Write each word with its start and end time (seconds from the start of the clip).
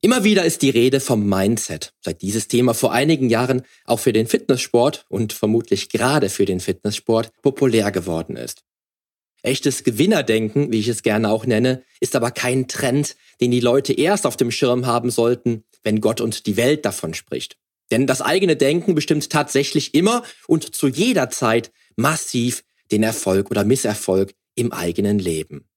Immer 0.00 0.22
wieder 0.22 0.44
ist 0.44 0.62
die 0.62 0.70
Rede 0.70 1.00
vom 1.00 1.28
Mindset, 1.28 1.92
seit 2.00 2.22
dieses 2.22 2.46
Thema 2.46 2.72
vor 2.72 2.92
einigen 2.92 3.30
Jahren 3.30 3.62
auch 3.84 3.98
für 3.98 4.12
den 4.12 4.28
Fitnesssport 4.28 5.04
und 5.08 5.32
vermutlich 5.32 5.88
gerade 5.88 6.28
für 6.28 6.44
den 6.44 6.60
Fitnesssport 6.60 7.32
populär 7.42 7.90
geworden 7.90 8.36
ist. 8.36 8.62
Echtes 9.42 9.82
Gewinnerdenken, 9.82 10.72
wie 10.72 10.78
ich 10.78 10.88
es 10.88 11.02
gerne 11.02 11.30
auch 11.30 11.46
nenne, 11.46 11.82
ist 12.00 12.14
aber 12.14 12.30
kein 12.30 12.68
Trend, 12.68 13.16
den 13.40 13.50
die 13.50 13.60
Leute 13.60 13.92
erst 13.92 14.24
auf 14.24 14.36
dem 14.36 14.52
Schirm 14.52 14.86
haben 14.86 15.10
sollten, 15.10 15.64
wenn 15.82 16.00
Gott 16.00 16.20
und 16.20 16.46
die 16.46 16.56
Welt 16.56 16.84
davon 16.84 17.14
spricht. 17.14 17.56
Denn 17.90 18.06
das 18.06 18.20
eigene 18.20 18.56
Denken 18.56 18.94
bestimmt 18.94 19.30
tatsächlich 19.30 19.94
immer 19.94 20.22
und 20.46 20.76
zu 20.76 20.86
jeder 20.86 21.30
Zeit 21.30 21.72
massiv 21.96 22.62
den 22.92 23.02
Erfolg 23.02 23.50
oder 23.50 23.64
Misserfolg 23.64 24.34
im 24.54 24.72
eigenen 24.72 25.18
Leben. 25.18 25.67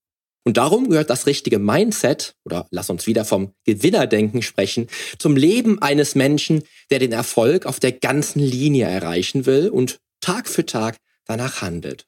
Und 0.44 0.56
darum 0.56 0.90
gehört 0.90 1.10
das 1.10 1.26
richtige 1.26 1.58
Mindset, 1.58 2.34
oder 2.44 2.66
lass 2.70 2.90
uns 2.90 3.06
wieder 3.06 3.24
vom 3.24 3.54
Gewinnerdenken 3.64 4.42
sprechen, 4.42 4.88
zum 5.18 5.36
Leben 5.36 5.80
eines 5.80 6.14
Menschen, 6.14 6.64
der 6.90 6.98
den 6.98 7.12
Erfolg 7.12 7.64
auf 7.64 7.78
der 7.78 7.92
ganzen 7.92 8.40
Linie 8.40 8.86
erreichen 8.86 9.46
will 9.46 9.68
und 9.68 10.00
Tag 10.20 10.48
für 10.48 10.66
Tag 10.66 10.96
danach 11.24 11.62
handelt. 11.62 12.06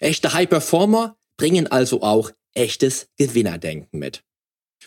Echte 0.00 0.32
High 0.32 0.48
Performer 0.48 1.16
bringen 1.36 1.68
also 1.68 2.02
auch 2.02 2.32
echtes 2.54 3.08
Gewinnerdenken 3.16 3.98
mit. 3.98 4.24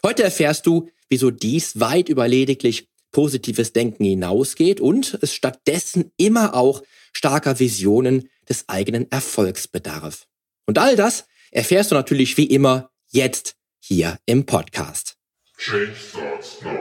Heute 0.04 0.24
erfährst 0.24 0.66
du, 0.66 0.90
wieso 1.10 1.32
dies 1.32 1.80
weit 1.80 2.10
über 2.10 2.28
lediglich 2.28 2.88
positives 3.12 3.72
Denken 3.72 4.04
hinausgeht 4.04 4.82
und 4.82 5.18
es 5.22 5.34
stattdessen 5.34 6.12
immer 6.18 6.54
auch 6.54 6.84
starker 7.14 7.60
Visionen 7.60 8.30
des 8.50 8.68
eigenen 8.68 9.10
Erfolgs 9.10 9.70
bedarf. 9.70 10.28
Und 10.66 10.78
all 10.78 10.98
das 10.98 11.26
erfährst 11.56 11.92
du 11.92 11.96
natürlich 11.96 12.36
wie 12.36 12.46
immer 12.46 12.90
jetzt 13.12 13.56
hier 13.80 14.20
im 14.26 14.46
Podcast. 14.46 15.16
Change 15.58 15.96
starts 15.96 16.62
now. 16.62 16.72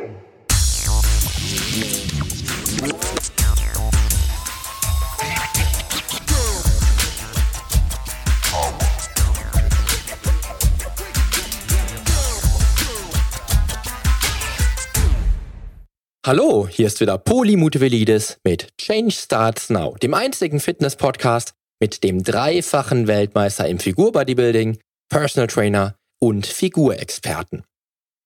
Hallo, 16.27 16.67
hier 16.67 16.86
ist 16.86 17.00
wieder 17.00 17.19
Poli 17.19 17.55
Mutevelidis 17.56 18.39
mit 18.42 18.77
Change 18.78 19.12
Starts 19.12 19.69
Now, 19.69 19.95
dem 20.02 20.14
einzigen 20.14 20.58
Fitness-Podcast 20.58 21.52
mit 21.84 22.02
dem 22.02 22.22
dreifachen 22.22 23.08
Weltmeister 23.08 23.68
im 23.68 23.78
Figur-Bodybuilding, 23.78 24.78
Personal 25.10 25.48
Trainer 25.48 25.96
und 26.18 26.46
Figurexperten. 26.46 27.62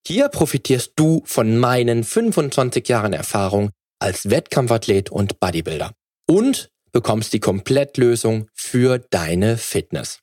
Hier 0.07 0.29
profitierst 0.29 0.93
du 0.95 1.23
von 1.25 1.59
meinen 1.59 2.05
25 2.05 2.87
Jahren 2.87 3.13
Erfahrung 3.13 3.71
als 3.99 4.31
Wettkampfathlet 4.31 5.11
und 5.11 5.41
Bodybuilder 5.41 5.91
und 6.29 6.69
bekommst 6.93 7.33
die 7.33 7.41
Komplettlösung 7.41 8.47
für 8.55 9.01
deine 9.11 9.57
Fitness. 9.59 10.21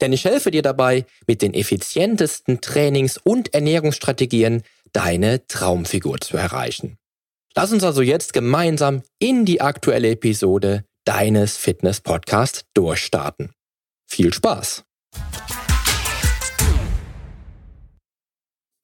Denn 0.00 0.14
ich 0.14 0.24
helfe 0.24 0.50
dir 0.50 0.62
dabei, 0.62 1.04
mit 1.26 1.42
den 1.42 1.52
effizientesten 1.52 2.62
Trainings- 2.62 3.20
und 3.22 3.52
Ernährungsstrategien 3.52 4.62
deine 4.94 5.46
Traumfigur 5.48 6.18
zu 6.22 6.38
erreichen. 6.38 6.96
Lass 7.54 7.72
uns 7.72 7.84
also 7.84 8.00
jetzt 8.00 8.32
gemeinsam 8.32 9.02
in 9.18 9.44
die 9.44 9.60
aktuelle 9.60 10.12
Episode 10.12 10.84
deines 11.04 11.56
Fitness-Podcasts 11.56 12.64
durchstarten. 12.74 13.52
Viel 14.06 14.32
Spaß! 14.32 14.84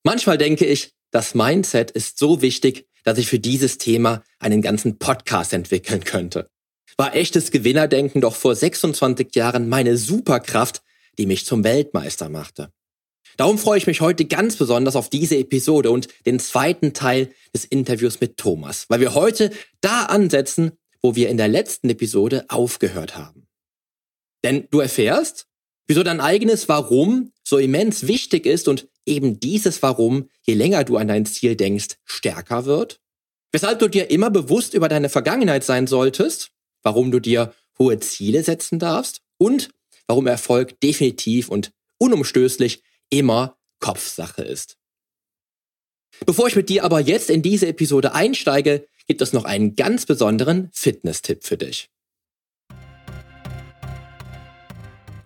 Manchmal 0.04 0.38
denke 0.38 0.64
ich, 0.64 0.92
das 1.10 1.34
Mindset 1.34 1.90
ist 1.90 2.18
so 2.18 2.42
wichtig, 2.42 2.86
dass 3.04 3.18
ich 3.18 3.28
für 3.28 3.38
dieses 3.38 3.78
Thema 3.78 4.22
einen 4.38 4.62
ganzen 4.62 4.98
Podcast 4.98 5.52
entwickeln 5.52 6.04
könnte. 6.04 6.48
War 6.96 7.14
echtes 7.14 7.50
Gewinnerdenken 7.50 8.20
doch 8.20 8.34
vor 8.34 8.54
26 8.54 9.34
Jahren 9.34 9.68
meine 9.68 9.96
Superkraft, 9.96 10.82
die 11.18 11.26
mich 11.26 11.44
zum 11.44 11.64
Weltmeister 11.64 12.28
machte. 12.28 12.72
Darum 13.36 13.58
freue 13.58 13.78
ich 13.78 13.86
mich 13.86 14.00
heute 14.00 14.24
ganz 14.24 14.56
besonders 14.56 14.96
auf 14.96 15.10
diese 15.10 15.36
Episode 15.36 15.90
und 15.90 16.08
den 16.24 16.38
zweiten 16.38 16.94
Teil 16.94 17.32
des 17.54 17.64
Interviews 17.64 18.20
mit 18.20 18.38
Thomas, 18.38 18.86
weil 18.88 19.00
wir 19.00 19.14
heute 19.14 19.50
da 19.80 20.04
ansetzen, 20.04 20.72
wo 21.06 21.14
wir 21.14 21.28
in 21.28 21.36
der 21.36 21.46
letzten 21.46 21.88
Episode 21.88 22.46
aufgehört 22.48 23.16
haben. 23.16 23.46
Denn 24.42 24.66
du 24.72 24.80
erfährst, 24.80 25.46
wieso 25.86 26.02
dein 26.02 26.20
eigenes 26.20 26.68
Warum 26.68 27.30
so 27.44 27.58
immens 27.58 28.08
wichtig 28.08 28.44
ist 28.44 28.66
und 28.66 28.88
eben 29.06 29.38
dieses 29.38 29.80
Warum, 29.84 30.28
je 30.42 30.54
länger 30.54 30.82
du 30.82 30.96
an 30.96 31.06
dein 31.06 31.24
Ziel 31.24 31.54
denkst, 31.54 31.98
stärker 32.02 32.64
wird, 32.64 33.00
weshalb 33.52 33.78
du 33.78 33.86
dir 33.86 34.10
immer 34.10 34.30
bewusst 34.30 34.74
über 34.74 34.88
deine 34.88 35.08
Vergangenheit 35.08 35.62
sein 35.62 35.86
solltest, 35.86 36.50
warum 36.82 37.12
du 37.12 37.20
dir 37.20 37.54
hohe 37.78 38.00
Ziele 38.00 38.42
setzen 38.42 38.80
darfst 38.80 39.20
und 39.38 39.70
warum 40.08 40.26
Erfolg 40.26 40.80
definitiv 40.80 41.48
und 41.48 41.70
unumstößlich 41.98 42.82
immer 43.10 43.56
Kopfsache 43.78 44.42
ist. 44.42 44.76
Bevor 46.24 46.48
ich 46.48 46.56
mit 46.56 46.68
dir 46.68 46.82
aber 46.82 46.98
jetzt 46.98 47.30
in 47.30 47.42
diese 47.42 47.68
Episode 47.68 48.12
einsteige, 48.12 48.88
gibt 49.06 49.22
es 49.22 49.32
noch 49.32 49.44
einen 49.44 49.76
ganz 49.76 50.06
besonderen 50.06 50.68
Fitness-Tipp 50.72 51.44
für 51.44 51.56
dich. 51.56 51.88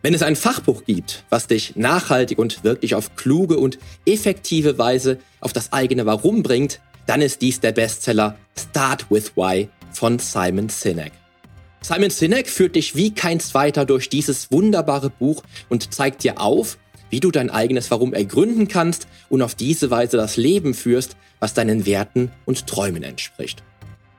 Wenn 0.03 0.15
es 0.15 0.23
ein 0.23 0.37
Fachbuch 0.37 0.85
gibt, 0.85 1.25
was 1.29 1.47
dich 1.47 1.77
nachhaltig 1.77 2.39
und 2.39 2.65
wirklich 2.65 2.95
auf 2.95 3.17
kluge 3.17 3.59
und 3.59 3.79
effektive 4.07 4.79
Weise 4.79 5.19
auf 5.41 5.53
das 5.53 5.73
eigene 5.75 6.07
Warum 6.07 6.43
bringt, 6.43 6.81
dann 7.07 7.21
ist 7.21 7.43
dies 7.43 7.61
der 7.61 7.73
Bestseller 7.73 8.39
Start 8.59 9.11
with 9.11 9.37
Why 9.37 9.69
von 9.93 10.19
Simon 10.19 10.71
Sinek. 10.71 11.13
Simon 11.83 12.11
Sinek 12.11 12.49
führt 12.49 12.77
dich 12.77 12.95
wie 12.97 13.15
kein 13.15 13.41
zweiter 13.41 13.85
durch 13.85 14.09
dieses 14.09 14.51
wunderbare 14.51 15.11
Buch 15.11 15.43
und 15.69 15.93
zeigt 15.93 16.25
dir 16.25 16.41
auf, 16.41 16.79
wie 17.11 17.21
du 17.21 17.31
dein 17.31 17.51
eigenes 17.51 17.91
Warum 17.91 18.15
ergründen 18.15 18.69
kannst 18.69 19.07
und 19.29 19.43
auf 19.43 19.55
diese 19.55 19.91
Weise 19.91 20.17
das 20.17 20.37
Leben 20.37 20.73
führst, 20.73 21.17
was 21.41 21.53
deinen 21.53 21.85
Werten 21.85 22.31
und 22.47 22.67
Träumen 22.67 23.03
entspricht. 23.03 23.63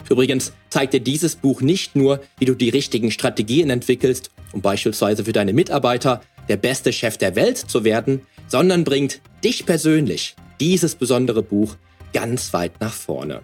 Übrigens 0.10 0.54
zeigt 0.70 0.94
dir 0.94 1.00
dieses 1.00 1.36
Buch 1.36 1.62
nicht 1.62 1.96
nur, 1.96 2.22
wie 2.38 2.46
du 2.46 2.56
die 2.56 2.70
richtigen 2.70 3.12
Strategien 3.12 3.70
entwickelst, 3.70 4.32
um 4.52 4.62
beispielsweise 4.62 5.26
für 5.26 5.34
deine 5.34 5.54
Mitarbeiter 5.54 6.22
der 6.50 6.58
beste 6.58 6.92
Chef 6.92 7.18
der 7.18 7.36
Welt 7.36 7.58
zu 7.58 7.84
werden, 7.84 8.22
sondern 8.48 8.84
bringt 8.84 9.22
dich 9.44 9.66
persönlich, 9.66 10.36
dieses 10.60 10.96
besondere 10.96 11.44
Buch, 11.44 11.78
ganz 12.14 12.54
weit 12.54 12.82
nach 12.82 12.94
vorne. 12.94 13.42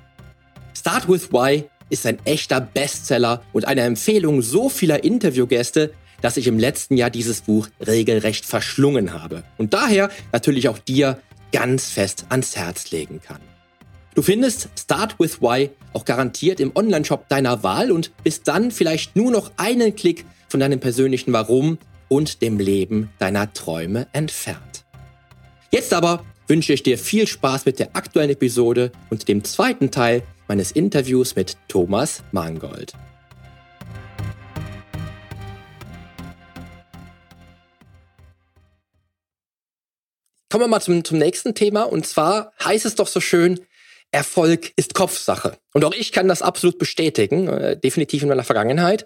Start 0.75 1.07
with 1.07 1.31
Why 1.31 1.63
ist 1.89 2.05
ein 2.05 2.19
echter 2.25 2.59
Bestseller 2.59 3.41
und 3.53 3.65
eine 3.65 3.81
Empfehlung 3.81 4.41
so 4.41 4.69
vieler 4.69 5.03
Interviewgäste, 5.03 5.93
dass 6.21 6.37
ich 6.37 6.47
im 6.47 6.59
letzten 6.59 6.97
Jahr 6.97 7.09
dieses 7.09 7.41
Buch 7.41 7.67
regelrecht 7.85 8.45
verschlungen 8.45 9.13
habe 9.13 9.43
und 9.57 9.73
daher 9.73 10.09
natürlich 10.31 10.67
auch 10.67 10.79
dir 10.79 11.19
ganz 11.51 11.89
fest 11.89 12.25
ans 12.29 12.55
Herz 12.55 12.91
legen 12.91 13.21
kann. 13.21 13.39
Du 14.17 14.23
findest 14.23 14.69
Start 14.75 15.19
with 15.19 15.43
Why 15.43 15.69
auch 15.93 16.03
garantiert 16.03 16.59
im 16.59 16.71
Onlineshop 16.73 17.29
deiner 17.29 17.61
Wahl 17.61 17.91
und 17.91 18.11
bist 18.23 18.47
dann 18.47 18.71
vielleicht 18.71 19.15
nur 19.15 19.29
noch 19.29 19.51
einen 19.57 19.95
Klick 19.95 20.25
von 20.49 20.59
deinem 20.59 20.79
persönlichen 20.79 21.33
Warum 21.33 21.77
und 22.07 22.41
dem 22.41 22.57
Leben 22.57 23.11
deiner 23.19 23.53
Träume 23.53 24.07
entfernt. 24.13 24.85
Jetzt 25.69 25.93
aber 25.93 26.25
wünsche 26.47 26.73
ich 26.73 26.81
dir 26.81 26.97
viel 26.97 27.27
Spaß 27.27 27.67
mit 27.67 27.77
der 27.77 27.95
aktuellen 27.95 28.31
Episode 28.31 28.91
und 29.11 29.27
dem 29.27 29.43
zweiten 29.43 29.91
Teil 29.91 30.23
meines 30.47 30.71
Interviews 30.71 31.35
mit 31.35 31.55
Thomas 31.67 32.23
Mangold. 32.31 32.93
Kommen 40.49 40.63
wir 40.63 40.67
mal 40.69 40.81
zum, 40.81 41.03
zum 41.03 41.19
nächsten 41.19 41.53
Thema. 41.53 41.83
Und 41.83 42.07
zwar 42.07 42.53
heißt 42.63 42.87
es 42.87 42.95
doch 42.95 43.05
so 43.05 43.19
schön, 43.19 43.59
Erfolg 44.17 44.73
ist 44.75 44.93
Kopfsache. 44.93 45.57
Und 45.73 45.85
auch 45.85 45.93
ich 45.93 46.11
kann 46.11 46.27
das 46.27 46.41
absolut 46.41 46.77
bestätigen, 46.77 47.47
äh, 47.47 47.79
definitiv 47.79 48.23
in 48.23 48.29
meiner 48.29 48.43
Vergangenheit. 48.43 49.05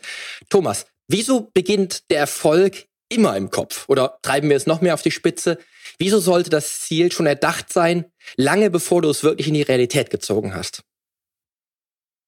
Thomas, 0.49 0.85
wieso 1.07 1.51
beginnt 1.53 2.09
der 2.09 2.19
Erfolg 2.19 2.85
immer 3.09 3.35
im 3.37 3.51
Kopf? 3.51 3.87
Oder 3.89 4.17
treiben 4.21 4.49
wir 4.49 4.57
es 4.57 4.67
noch 4.67 4.81
mehr 4.81 4.93
auf 4.93 5.01
die 5.01 5.11
Spitze? 5.11 5.57
Wieso 5.99 6.19
sollte 6.19 6.49
das 6.49 6.79
Ziel 6.79 7.11
schon 7.11 7.25
erdacht 7.25 7.71
sein, 7.71 8.05
lange 8.37 8.69
bevor 8.69 9.01
du 9.01 9.09
es 9.09 9.23
wirklich 9.23 9.47
in 9.47 9.53
die 9.53 9.61
Realität 9.61 10.09
gezogen 10.09 10.55
hast? 10.55 10.83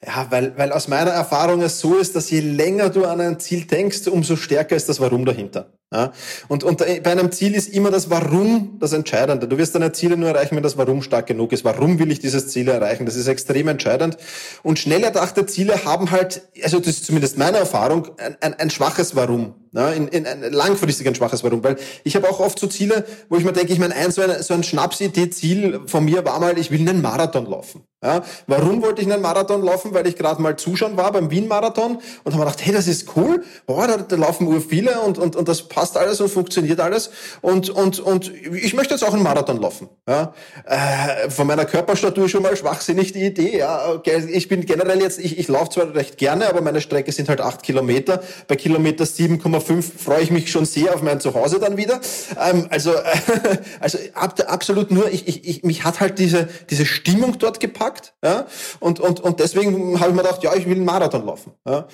Ja, 0.05 0.27
weil, 0.29 0.57
weil 0.57 0.73
aus 0.73 0.89
meiner 0.89 1.11
Erfahrung 1.11 1.61
es 1.61 1.79
so 1.79 1.95
ist, 1.95 2.15
dass 2.15 2.29
je 2.29 2.41
länger 2.41 2.89
du 2.89 3.05
an 3.05 3.21
ein 3.21 3.39
Ziel 3.39 3.65
denkst, 3.65 4.07
umso 4.07 4.35
stärker 4.35 4.75
ist 4.75 4.89
das 4.89 4.99
Warum 4.99 5.23
dahinter. 5.23 5.71
Ja? 5.93 6.11
Und, 6.47 6.63
und 6.63 6.79
bei 6.79 7.05
einem 7.05 7.31
Ziel 7.31 7.53
ist 7.53 7.69
immer 7.69 7.91
das 7.91 8.09
Warum 8.09 8.77
das 8.79 8.93
Entscheidende. 8.93 9.47
Du 9.47 9.57
wirst 9.57 9.75
deine 9.75 9.91
Ziele 9.91 10.17
nur 10.17 10.29
erreichen, 10.29 10.55
wenn 10.55 10.63
das 10.63 10.77
Warum 10.77 11.03
stark 11.03 11.27
genug 11.27 11.51
ist. 11.53 11.63
Warum 11.63 11.99
will 11.99 12.11
ich 12.11 12.19
dieses 12.19 12.47
Ziel 12.47 12.67
erreichen? 12.67 13.05
Das 13.05 13.15
ist 13.15 13.27
extrem 13.27 13.67
entscheidend. 13.67 14.17
Und 14.63 14.79
schnell 14.79 15.03
erdachte 15.03 15.45
Ziele 15.45 15.85
haben 15.85 16.09
halt, 16.11 16.41
also 16.63 16.79
das 16.79 16.89
ist 16.89 17.05
zumindest 17.05 17.37
meine 17.37 17.57
Erfahrung, 17.57 18.07
ein, 18.17 18.35
ein, 18.41 18.53
ein 18.55 18.69
schwaches 18.71 19.15
Warum. 19.15 19.53
Ja, 19.75 19.89
in, 19.89 20.07
in 20.09 20.27
ein 20.27 20.53
langfristig 20.53 21.07
ein 21.07 21.15
schwaches 21.15 21.43
Warum. 21.43 21.63
Weil 21.63 21.77
ich 22.03 22.15
habe 22.15 22.29
auch 22.29 22.39
oft 22.39 22.59
so 22.59 22.67
Ziele, 22.67 23.05
wo 23.29 23.37
ich 23.37 23.43
mir 23.43 23.53
denke, 23.53 23.73
ich 23.73 23.79
meine, 23.79 23.95
ein 23.95 24.11
so 24.11 24.21
ein, 24.21 24.43
so 24.43 24.53
ein 24.53 24.63
Schnapsidee-Ziel 24.63 25.81
von 25.87 26.05
mir 26.05 26.23
war 26.25 26.39
mal, 26.39 26.57
ich 26.59 26.69
will 26.69 26.81
einen 26.81 27.01
Marathon 27.01 27.47
laufen. 27.47 27.83
Ja, 28.03 28.21
warum 28.47 28.81
wollte 28.83 29.01
ich 29.01 29.11
einen 29.11 29.21
Marathon 29.21 29.63
laufen? 29.63 29.93
Weil 29.93 30.05
ich 30.07 30.17
gerade 30.17 30.41
mal 30.41 30.57
zuschauen 30.57 30.97
war 30.97 31.11
beim 31.13 31.31
Wien-Marathon 31.31 31.99
und 32.23 32.33
habe 32.33 32.43
gedacht, 32.43 32.63
hey, 32.63 32.73
das 32.73 32.85
ist 32.85 33.15
cool, 33.15 33.43
boah, 33.65 33.87
da, 33.87 33.97
da 33.97 34.15
laufen 34.17 34.45
ur 34.45 34.59
viele 34.59 34.99
und, 34.99 35.17
und, 35.17 35.37
und 35.37 35.47
das 35.47 35.69
passt 35.69 35.82
alles 35.97 36.21
und 36.21 36.29
funktioniert 36.29 36.79
alles. 36.79 37.11
Und, 37.41 37.69
und, 37.69 37.99
und 37.99 38.31
ich 38.33 38.73
möchte 38.73 38.93
jetzt 38.93 39.03
auch 39.03 39.13
einen 39.13 39.23
Marathon 39.23 39.61
laufen. 39.61 39.89
Ja, 40.07 40.33
äh, 40.65 41.29
von 41.29 41.45
meiner 41.45 41.65
Körperstatur 41.65 42.29
schon 42.29 42.43
mal 42.43 42.55
schwachsinnig 42.55 43.11
die 43.11 43.25
Idee. 43.25 43.57
Ja, 43.57 44.01
ich 44.05 44.47
bin 44.47 44.65
generell 44.65 45.01
jetzt, 45.01 45.19
ich, 45.19 45.37
ich 45.37 45.47
laufe 45.47 45.71
zwar 45.71 45.93
recht 45.93 46.17
gerne, 46.17 46.47
aber 46.47 46.61
meine 46.61 46.81
Strecke 46.81 47.11
sind 47.11 47.29
halt 47.29 47.41
acht 47.41 47.61
Kilometer. 47.63 48.23
Bei 48.47 48.55
Kilometer 48.55 49.03
7,5 49.03 49.83
freue 49.97 50.21
ich 50.21 50.31
mich 50.31 50.49
schon 50.49 50.65
sehr 50.65 50.95
auf 50.95 51.01
mein 51.01 51.19
Zuhause 51.19 51.59
dann 51.59 51.77
wieder. 51.77 51.99
Ähm, 52.39 52.67
also, 52.69 52.93
äh, 52.93 53.01
also 53.79 53.97
ab, 54.13 54.39
absolut 54.47 54.89
nur, 54.89 55.11
ich, 55.11 55.27
ich, 55.27 55.47
ich, 55.47 55.63
mich 55.63 55.83
hat 55.83 55.99
halt 55.99 56.17
diese, 56.17 56.47
diese 56.69 56.85
Stimmung 56.85 57.37
dort 57.37 57.59
gepackt 57.59 57.73
gepackt. 57.73 58.13
Ja? 58.23 58.45
Und, 58.79 58.99
und, 58.99 59.19
und 59.19 59.39
deswegen 59.39 59.99
habe 59.99 60.09
ich 60.09 60.15
mir 60.15 60.23
gedacht, 60.23 60.43
ja, 60.43 60.55
ich 60.55 60.65
will 60.65 60.75
einen 60.75 60.85
Marathon 60.85 61.25
laufen. 61.25 61.53
Ja? 61.67 61.87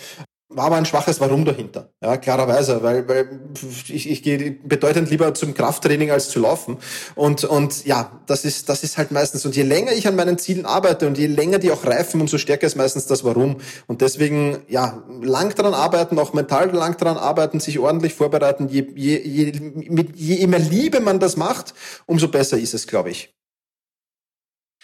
War 0.52 0.66
aber 0.66 0.78
ein 0.78 0.86
schwaches 0.86 1.22
Warum 1.22 1.46
dahinter. 1.46 1.92
Ja, 2.02 2.18
klarerweise, 2.18 2.82
weil, 2.82 3.08
weil 3.08 3.40
ich, 3.88 4.10
ich 4.10 4.24
gehe 4.24 4.58
bedeutend 4.64 5.12
lieber 5.12 5.36
zum 5.36 5.54
Krafttraining 5.54 6.10
als 6.10 6.30
zu 6.30 6.40
laufen. 6.40 6.80
Und, 7.14 7.44
und 7.44 7.86
ja, 7.86 8.20
das 8.26 8.46
ist, 8.46 8.68
das 8.68 8.84
ist 8.84 8.98
halt 8.98 9.12
meistens. 9.12 9.46
Und 9.46 9.56
je 9.56 9.62
länger 9.62 9.92
ich 9.92 10.08
an 10.08 10.16
meinen 10.16 10.40
Zielen 10.40 10.66
arbeite 10.66 11.06
und 11.06 11.20
je 11.20 11.28
länger 11.28 11.60
die 11.60 11.72
auch 11.72 11.86
reifen, 11.86 12.20
umso 12.20 12.40
stärker 12.40 12.66
ist 12.66 12.76
meistens 12.76 13.06
das 13.06 13.24
Warum. 13.24 13.58
Und 13.86 14.02
deswegen, 14.02 14.58
ja, 14.68 15.04
lang 15.22 15.54
daran 15.54 15.76
arbeiten, 15.76 16.18
auch 16.18 16.34
mental 16.34 16.72
lang 16.72 16.98
daran 16.98 17.18
arbeiten, 17.18 17.60
sich 17.60 17.78
ordentlich 17.78 18.16
vorbereiten. 18.16 18.70
Je, 18.70 18.88
je, 18.96 19.20
je, 19.20 19.52
mit, 19.88 20.16
je 20.16 20.48
mehr 20.48 20.58
Liebe 20.58 21.00
man 21.00 21.20
das 21.20 21.38
macht, 21.38 21.76
umso 22.08 22.28
besser 22.28 22.58
ist 22.58 22.74
es, 22.74 22.88
glaube 22.88 23.12
ich. 23.12 23.36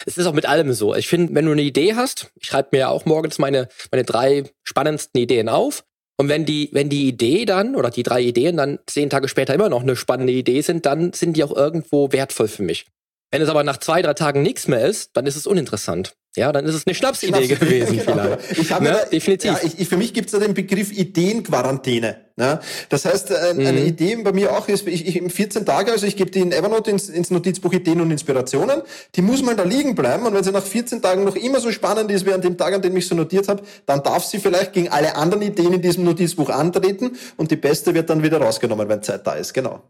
Es 0.06 0.18
ist 0.18 0.26
auch 0.26 0.34
mit 0.34 0.46
allem 0.46 0.74
so. 0.74 0.94
Ich 0.96 1.08
finde, 1.08 1.34
wenn 1.34 1.46
du 1.46 1.52
eine 1.52 1.62
Idee 1.62 1.96
hast, 1.96 2.32
ich 2.36 2.48
schreibe 2.48 2.70
mir 2.72 2.80
ja 2.80 2.90
auch 2.90 3.06
morgens 3.06 3.38
meine, 3.38 3.70
meine 3.92 4.04
drei 4.04 4.44
spannendsten 4.64 5.22
Ideen 5.22 5.50
auf. 5.50 5.84
Und 6.18 6.30
wenn 6.30 6.46
die, 6.46 6.70
wenn 6.72 6.90
die 6.90 7.08
Idee 7.08 7.46
dann 7.46 7.76
oder 7.76 7.90
die 7.90 8.04
drei 8.04 8.22
Ideen 8.22 8.58
dann 8.58 8.80
zehn 8.88 9.10
Tage 9.10 9.28
später 9.28 9.54
immer 9.54 9.70
noch 9.70 9.82
eine 9.82 9.96
spannende 9.96 10.34
Idee 10.34 10.62
sind, 10.62 10.86
dann 10.86 11.14
sind 11.14 11.36
die 11.36 11.44
auch 11.44 11.56
irgendwo 11.56 12.12
wertvoll 12.12 12.48
für 12.48 12.64
mich. 12.64 12.86
Wenn 13.36 13.42
es 13.42 13.50
aber 13.50 13.66
nach 13.66 13.76
zwei, 13.82 14.02
drei 14.02 14.14
Tagen 14.14 14.44
nichts 14.44 14.70
mehr 14.70 14.86
ist, 14.86 15.10
dann 15.18 15.26
ist 15.26 15.36
es 15.36 15.46
uninteressant. 15.46 16.16
Ja, 16.38 16.54
dann 16.54 16.64
ist 16.64 16.74
es 16.74 16.88
eine 16.88 16.96
Schnapsidee 16.96 17.48
Schnaps 17.48 17.60
gewesen 17.60 17.98
genau. 18.06 18.14
vielleicht. 18.14 18.60
Ich 18.60 18.72
habe 18.72 18.86
ne? 18.86 18.92
da, 18.92 19.06
definitiv. 19.10 19.52
Ja, 19.52 19.60
ich, 19.78 19.90
für 19.90 19.98
mich 19.98 20.14
gibt 20.14 20.28
es 20.28 20.32
da 20.32 20.40
den 20.40 20.54
Begriff 20.54 20.94
Ideenquarantäne. 20.94 22.16
Ne? 22.38 22.62
Das 22.88 23.04
heißt, 23.04 23.32
äh, 23.32 23.54
mhm. 23.54 23.66
eine 23.66 23.84
Idee 23.84 24.16
bei 24.16 24.32
mir 24.32 24.54
auch 24.54 24.70
ist, 24.70 24.88
ich, 24.88 25.18
ich 25.18 25.34
14 25.34 25.66
Tage, 25.66 25.92
also 25.92 26.08
ich 26.08 26.16
gebe 26.16 26.32
die 26.32 26.40
in 26.40 26.54
Evernote 26.54 26.92
ins, 26.92 27.10
ins 27.10 27.30
Notizbuch 27.30 27.74
Ideen 27.74 28.00
und 28.00 28.10
Inspirationen, 28.10 28.84
die 29.16 29.22
muss 29.22 29.44
mal 29.44 29.58
da 29.58 29.64
liegen 29.64 29.96
bleiben 29.96 30.26
und 30.26 30.34
wenn 30.34 30.44
sie 30.46 30.54
nach 30.54 30.64
14 30.64 31.02
Tagen 31.02 31.26
noch 31.26 31.36
immer 31.36 31.60
so 31.60 31.74
spannend 31.74 32.12
ist 32.12 32.26
wie 32.26 32.32
an 32.32 32.42
dem 32.42 32.58
Tag, 32.58 32.74
an 32.74 32.82
dem 32.82 32.96
ich 32.96 33.06
so 33.06 33.16
notiert 33.16 33.50
habe, 33.50 33.64
dann 33.86 34.02
darf 34.02 34.24
sie 34.24 34.40
vielleicht 34.40 34.72
gegen 34.72 34.88
alle 34.88 35.18
anderen 35.18 35.42
Ideen 35.42 35.74
in 35.74 35.82
diesem 35.82 36.06
Notizbuch 36.06 36.50
antreten 36.50 37.18
und 37.36 37.52
die 37.52 37.58
beste 37.58 37.94
wird 37.94 38.10
dann 38.10 38.24
wieder 38.24 38.40
rausgenommen, 38.40 38.88
wenn 38.88 39.04
Zeit 39.04 39.28
da 39.28 39.34
ist. 39.34 39.54
Genau. 39.54 39.82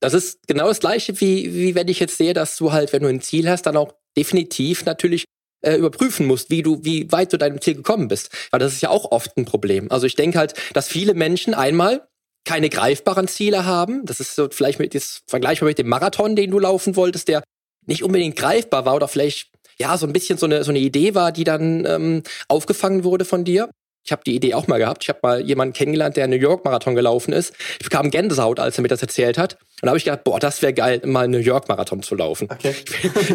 Das 0.00 0.14
ist 0.14 0.46
genau 0.46 0.68
das 0.68 0.80
gleiche, 0.80 1.20
wie, 1.20 1.54
wie 1.54 1.74
wenn 1.74 1.88
ich 1.88 2.00
jetzt 2.00 2.16
sehe, 2.16 2.34
dass 2.34 2.56
du 2.56 2.72
halt, 2.72 2.92
wenn 2.92 3.02
du 3.02 3.08
ein 3.08 3.20
Ziel 3.20 3.48
hast, 3.48 3.62
dann 3.62 3.76
auch 3.76 3.94
definitiv 4.16 4.84
natürlich 4.84 5.24
äh, 5.60 5.74
überprüfen 5.74 6.26
musst, 6.26 6.50
wie 6.50 6.62
du, 6.62 6.84
wie 6.84 7.10
weit 7.10 7.32
du 7.32 7.38
deinem 7.38 7.60
Ziel 7.60 7.74
gekommen 7.74 8.08
bist. 8.08 8.30
Weil 8.50 8.60
das 8.60 8.72
ist 8.72 8.82
ja 8.82 8.90
auch 8.90 9.10
oft 9.10 9.36
ein 9.36 9.44
Problem. 9.44 9.90
Also 9.90 10.06
ich 10.06 10.14
denke 10.14 10.38
halt, 10.38 10.54
dass 10.72 10.88
viele 10.88 11.14
Menschen 11.14 11.54
einmal 11.54 12.08
keine 12.44 12.70
greifbaren 12.70 13.28
Ziele 13.28 13.64
haben. 13.64 14.06
Das 14.06 14.20
ist 14.20 14.34
so 14.34 14.48
vielleicht 14.50 14.78
mit 14.78 14.94
das 14.94 15.22
vergleichbar 15.26 15.68
mit 15.68 15.78
dem 15.78 15.88
Marathon, 15.88 16.36
den 16.36 16.50
du 16.50 16.58
laufen 16.58 16.96
wolltest, 16.96 17.28
der 17.28 17.42
nicht 17.86 18.04
unbedingt 18.04 18.36
greifbar 18.36 18.84
war 18.84 18.94
oder 18.94 19.08
vielleicht 19.08 19.50
ja 19.78 19.96
so 19.98 20.06
ein 20.06 20.12
bisschen 20.12 20.38
so 20.38 20.46
eine 20.46 20.64
so 20.64 20.70
eine 20.70 20.78
Idee 20.78 21.14
war, 21.14 21.32
die 21.32 21.44
dann 21.44 21.84
ähm, 21.84 22.22
aufgefangen 22.48 23.04
wurde 23.04 23.24
von 23.24 23.44
dir. 23.44 23.68
Ich 24.08 24.12
habe 24.12 24.22
die 24.24 24.34
Idee 24.34 24.54
auch 24.54 24.66
mal 24.68 24.78
gehabt. 24.78 25.02
Ich 25.02 25.10
habe 25.10 25.18
mal 25.22 25.42
jemanden 25.42 25.74
kennengelernt, 25.74 26.16
der 26.16 26.24
einen 26.24 26.32
New 26.32 26.42
York 26.42 26.64
Marathon 26.64 26.94
gelaufen 26.94 27.34
ist. 27.34 27.52
Ich 27.78 27.90
bekam 27.90 28.10
Gänsehaut, 28.10 28.58
als 28.58 28.78
er 28.78 28.82
mir 28.82 28.88
das 28.88 29.02
erzählt 29.02 29.36
hat. 29.36 29.58
Und 29.82 29.82
da 29.82 29.88
habe 29.88 29.98
ich 29.98 30.04
gedacht, 30.04 30.24
boah, 30.24 30.40
das 30.40 30.62
wäre 30.62 30.72
geil, 30.72 31.02
mal 31.04 31.24
einen 31.24 31.34
New 31.34 31.38
York 31.46 31.68
Marathon 31.68 32.02
zu 32.02 32.14
laufen. 32.14 32.48
Okay. 32.50 32.74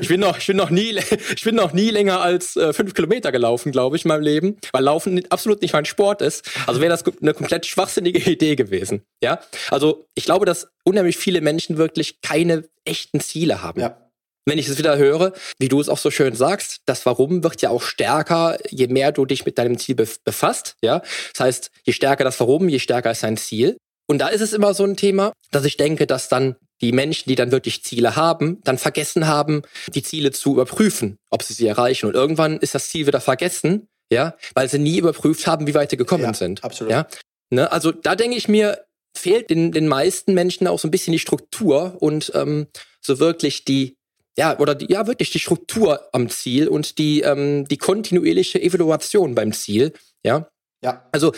Ich, 0.01 0.07
bin 0.07 0.19
noch, 0.19 0.39
ich 0.39 0.47
bin 0.47 0.57
noch 0.57 0.71
nie, 0.71 0.97
ich 1.35 1.43
bin 1.43 1.53
noch 1.53 1.73
nie 1.73 1.91
länger 1.91 2.21
als 2.21 2.55
äh, 2.55 2.73
fünf 2.73 2.95
Kilometer 2.95 3.31
gelaufen, 3.31 3.71
glaube 3.71 3.97
ich, 3.97 4.03
in 4.03 4.09
meinem 4.09 4.23
Leben, 4.23 4.57
weil 4.71 4.83
Laufen 4.83 5.23
absolut 5.29 5.61
nicht 5.61 5.73
mein 5.73 5.85
Sport 5.85 6.23
ist. 6.23 6.49
Also 6.65 6.81
wäre 6.81 6.89
das 6.89 7.03
eine 7.21 7.35
komplett 7.35 7.67
schwachsinnige 7.67 8.19
Idee 8.31 8.55
gewesen. 8.55 9.03
Ja, 9.21 9.41
also 9.69 10.07
ich 10.15 10.25
glaube, 10.25 10.47
dass 10.47 10.69
unheimlich 10.83 11.17
viele 11.17 11.41
Menschen 11.41 11.77
wirklich 11.77 12.19
keine 12.21 12.63
echten 12.83 13.19
Ziele 13.19 13.61
haben. 13.61 13.79
Ja. 13.79 13.95
Wenn 14.45 14.57
ich 14.57 14.67
es 14.67 14.77
wieder 14.77 14.97
höre, 14.97 15.33
wie 15.57 15.69
du 15.69 15.79
es 15.79 15.89
auch 15.89 15.97
so 15.97 16.11
schön 16.11 16.35
sagst, 16.35 16.81
das 16.85 17.05
Warum 17.05 17.43
wird 17.43 17.61
ja 17.61 17.69
auch 17.69 17.81
stärker, 17.81 18.57
je 18.69 18.87
mehr 18.87 19.11
du 19.11 19.25
dich 19.25 19.45
mit 19.45 19.57
deinem 19.57 19.77
Ziel 19.77 19.95
befasst. 19.95 20.75
Ja, 20.81 21.01
das 21.33 21.39
heißt, 21.39 21.71
je 21.83 21.93
stärker 21.93 22.23
das 22.23 22.39
Warum, 22.39 22.67
je 22.67 22.79
stärker 22.79 23.11
ist 23.11 23.23
dein 23.23 23.37
Ziel. 23.37 23.77
Und 24.07 24.19
da 24.19 24.27
ist 24.27 24.41
es 24.41 24.51
immer 24.51 24.73
so 24.73 24.83
ein 24.83 24.97
Thema, 24.97 25.31
dass 25.51 25.63
ich 25.63 25.77
denke, 25.77 26.07
dass 26.07 26.27
dann 26.27 26.57
die 26.81 26.91
Menschen, 26.91 27.29
die 27.29 27.35
dann 27.35 27.51
wirklich 27.51 27.83
Ziele 27.83 28.17
haben, 28.17 28.59
dann 28.65 28.77
vergessen 28.77 29.27
haben, 29.27 29.61
die 29.93 30.03
Ziele 30.03 30.31
zu 30.31 30.53
überprüfen, 30.53 31.17
ob 31.29 31.43
sie 31.43 31.53
sie 31.53 31.67
erreichen. 31.67 32.07
Und 32.07 32.15
irgendwann 32.15 32.57
ist 32.59 32.75
das 32.75 32.89
Ziel 32.89 33.07
wieder 33.07 33.21
vergessen, 33.21 33.87
ja, 34.11 34.35
weil 34.53 34.67
sie 34.67 34.79
nie 34.79 34.97
überprüft 34.97 35.47
haben, 35.47 35.67
wie 35.67 35.73
weit 35.73 35.91
sie 35.91 35.97
gekommen 35.97 36.23
ja, 36.23 36.33
sind. 36.33 36.63
Absolut. 36.63 36.91
Ja, 36.91 37.07
ne? 37.49 37.71
also 37.71 37.93
da 37.93 38.15
denke 38.15 38.35
ich 38.35 38.49
mir, 38.49 38.83
fehlt 39.15 39.49
den, 39.49 39.71
den 39.71 39.87
meisten 39.87 40.33
Menschen 40.33 40.67
auch 40.67 40.79
so 40.79 40.87
ein 40.87 40.91
bisschen 40.91 41.13
die 41.13 41.19
Struktur 41.19 41.95
und 41.99 42.31
ähm, 42.35 42.67
so 42.99 43.19
wirklich 43.19 43.63
die 43.63 43.95
ja, 44.37 44.57
oder 44.59 44.75
die, 44.75 44.91
ja, 44.91 45.07
wirklich 45.07 45.31
die 45.31 45.39
Struktur 45.39 46.09
am 46.11 46.29
Ziel 46.29 46.67
und 46.67 46.97
die, 46.97 47.21
ähm, 47.21 47.67
die 47.67 47.77
kontinuierliche 47.77 48.61
Evaluation 48.61 49.35
beim 49.35 49.53
Ziel. 49.53 49.93
Ja. 50.23 50.49
Ja. 50.83 51.07
Also 51.11 51.33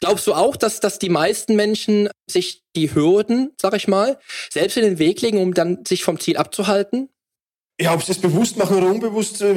glaubst 0.00 0.26
du 0.26 0.34
auch, 0.34 0.56
dass, 0.56 0.80
dass 0.80 0.98
die 0.98 1.08
meisten 1.08 1.56
Menschen 1.56 2.08
sich 2.28 2.62
die 2.76 2.94
Hürden, 2.94 3.52
sag 3.60 3.74
ich 3.74 3.88
mal, 3.88 4.18
selbst 4.50 4.76
in 4.76 4.84
den 4.84 4.98
Weg 4.98 5.20
legen, 5.20 5.38
um 5.38 5.54
dann 5.54 5.84
sich 5.84 6.04
vom 6.04 6.20
Ziel 6.20 6.36
abzuhalten? 6.36 7.10
Ja, 7.80 7.94
ob 7.94 8.02
sie 8.02 8.12
es 8.12 8.18
bewusst 8.18 8.58
machen 8.58 8.76
oder 8.76 8.88
unbewusst, 8.90 9.40
äh, 9.40 9.54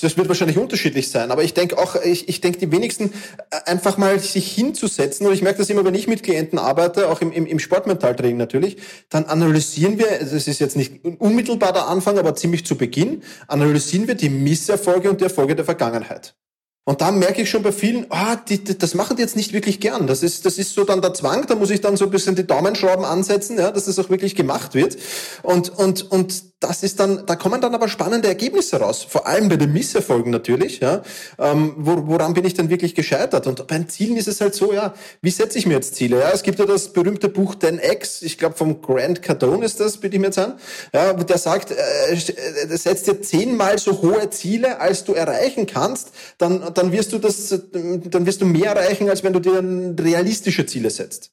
das 0.00 0.16
wird 0.16 0.26
wahrscheinlich 0.26 0.56
unterschiedlich 0.56 1.10
sein. 1.10 1.30
Aber 1.30 1.44
ich 1.44 1.52
denke 1.52 1.76
auch, 1.76 1.96
ich, 2.02 2.26
ich 2.26 2.40
denke, 2.40 2.58
die 2.58 2.72
wenigsten 2.72 3.12
äh, 3.50 3.70
einfach 3.70 3.98
mal 3.98 4.18
sich 4.20 4.50
hinzusetzen, 4.52 5.26
und 5.26 5.34
ich 5.34 5.42
merke 5.42 5.58
das 5.58 5.68
immer, 5.68 5.84
wenn 5.84 5.94
ich 5.94 6.08
mit 6.08 6.22
Klienten 6.22 6.58
arbeite, 6.58 7.10
auch 7.10 7.20
im, 7.20 7.30
im, 7.30 7.44
im 7.44 7.58
Sportmentaltraining 7.58 8.38
natürlich, 8.38 8.78
dann 9.10 9.26
analysieren 9.26 9.98
wir, 9.98 10.06
das 10.18 10.48
ist 10.48 10.60
jetzt 10.60 10.76
nicht 10.76 11.04
unmittelbar 11.04 11.74
der 11.74 11.88
Anfang, 11.88 12.18
aber 12.18 12.34
ziemlich 12.34 12.64
zu 12.64 12.76
Beginn, 12.76 13.22
analysieren 13.48 14.08
wir 14.08 14.14
die 14.14 14.30
Misserfolge 14.30 15.10
und 15.10 15.20
die 15.20 15.24
Erfolge 15.24 15.54
der 15.54 15.66
Vergangenheit. 15.66 16.34
Und 16.84 17.02
da 17.02 17.12
merke 17.12 17.42
ich 17.42 17.50
schon 17.50 17.62
bei 17.62 17.70
vielen, 17.70 18.06
ah, 18.08 18.36
die, 18.36 18.64
die, 18.64 18.78
das 18.78 18.94
machen 18.94 19.16
die 19.16 19.22
jetzt 19.22 19.36
nicht 19.36 19.52
wirklich 19.52 19.78
gern. 19.78 20.06
Das 20.06 20.22
ist, 20.22 20.46
das 20.46 20.56
ist 20.56 20.74
so 20.74 20.84
dann 20.84 21.02
der 21.02 21.12
Zwang, 21.12 21.46
da 21.46 21.54
muss 21.54 21.70
ich 21.70 21.82
dann 21.82 21.98
so 21.98 22.06
ein 22.06 22.10
bisschen 22.10 22.34
die 22.34 22.46
Daumenschrauben 22.46 23.04
ansetzen, 23.04 23.58
ja, 23.58 23.70
dass 23.70 23.84
das 23.84 23.98
auch 23.98 24.08
wirklich 24.08 24.34
gemacht 24.34 24.74
wird. 24.74 24.96
Und, 25.42 25.68
und, 25.68 26.10
und 26.10 26.51
das 26.62 26.82
ist 26.82 27.00
dann, 27.00 27.26
da 27.26 27.36
kommen 27.36 27.60
dann 27.60 27.74
aber 27.74 27.88
spannende 27.88 28.28
Ergebnisse 28.28 28.76
raus. 28.76 29.04
Vor 29.08 29.26
allem 29.26 29.48
bei 29.48 29.56
den 29.56 29.72
Misserfolgen 29.72 30.30
natürlich, 30.30 30.80
ja. 30.80 31.02
Ähm, 31.38 31.74
wo, 31.76 32.06
woran 32.06 32.34
bin 32.34 32.44
ich 32.44 32.54
denn 32.54 32.70
wirklich 32.70 32.94
gescheitert? 32.94 33.46
Und 33.46 33.66
bei 33.66 33.78
den 33.78 33.88
Zielen 33.88 34.16
ist 34.16 34.28
es 34.28 34.40
halt 34.40 34.54
so, 34.54 34.72
ja, 34.72 34.94
wie 35.20 35.30
setze 35.30 35.58
ich 35.58 35.66
mir 35.66 35.74
jetzt 35.74 35.96
Ziele? 35.96 36.20
Ja, 36.20 36.30
es 36.30 36.42
gibt 36.42 36.58
ja 36.58 36.66
das 36.66 36.92
berühmte 36.92 37.28
Buch 37.28 37.56
10X, 37.56 38.22
ich 38.22 38.38
glaube 38.38 38.56
vom 38.56 38.80
Grant 38.80 39.22
Cardone 39.22 39.64
ist 39.64 39.80
das, 39.80 39.96
bitte 39.96 40.16
ich 40.16 40.20
mir 40.20 40.28
jetzt 40.28 40.38
an, 40.38 40.58
ja, 40.94 41.12
der 41.12 41.38
sagt, 41.38 41.70
äh, 41.70 42.12
äh, 42.12 42.76
setz 42.76 43.02
dir 43.02 43.20
zehnmal 43.20 43.78
so 43.78 44.00
hohe 44.00 44.30
Ziele, 44.30 44.80
als 44.80 45.04
du 45.04 45.14
erreichen 45.14 45.66
kannst, 45.66 46.12
dann, 46.38 46.72
dann 46.74 46.92
wirst 46.92 47.12
du 47.12 47.18
das, 47.18 47.54
dann 47.72 48.26
wirst 48.26 48.40
du 48.40 48.46
mehr 48.46 48.72
erreichen, 48.72 49.08
als 49.10 49.22
wenn 49.22 49.32
du 49.32 49.40
dir 49.40 49.62
realistische 49.98 50.66
Ziele 50.66 50.90
setzt. 50.90 51.32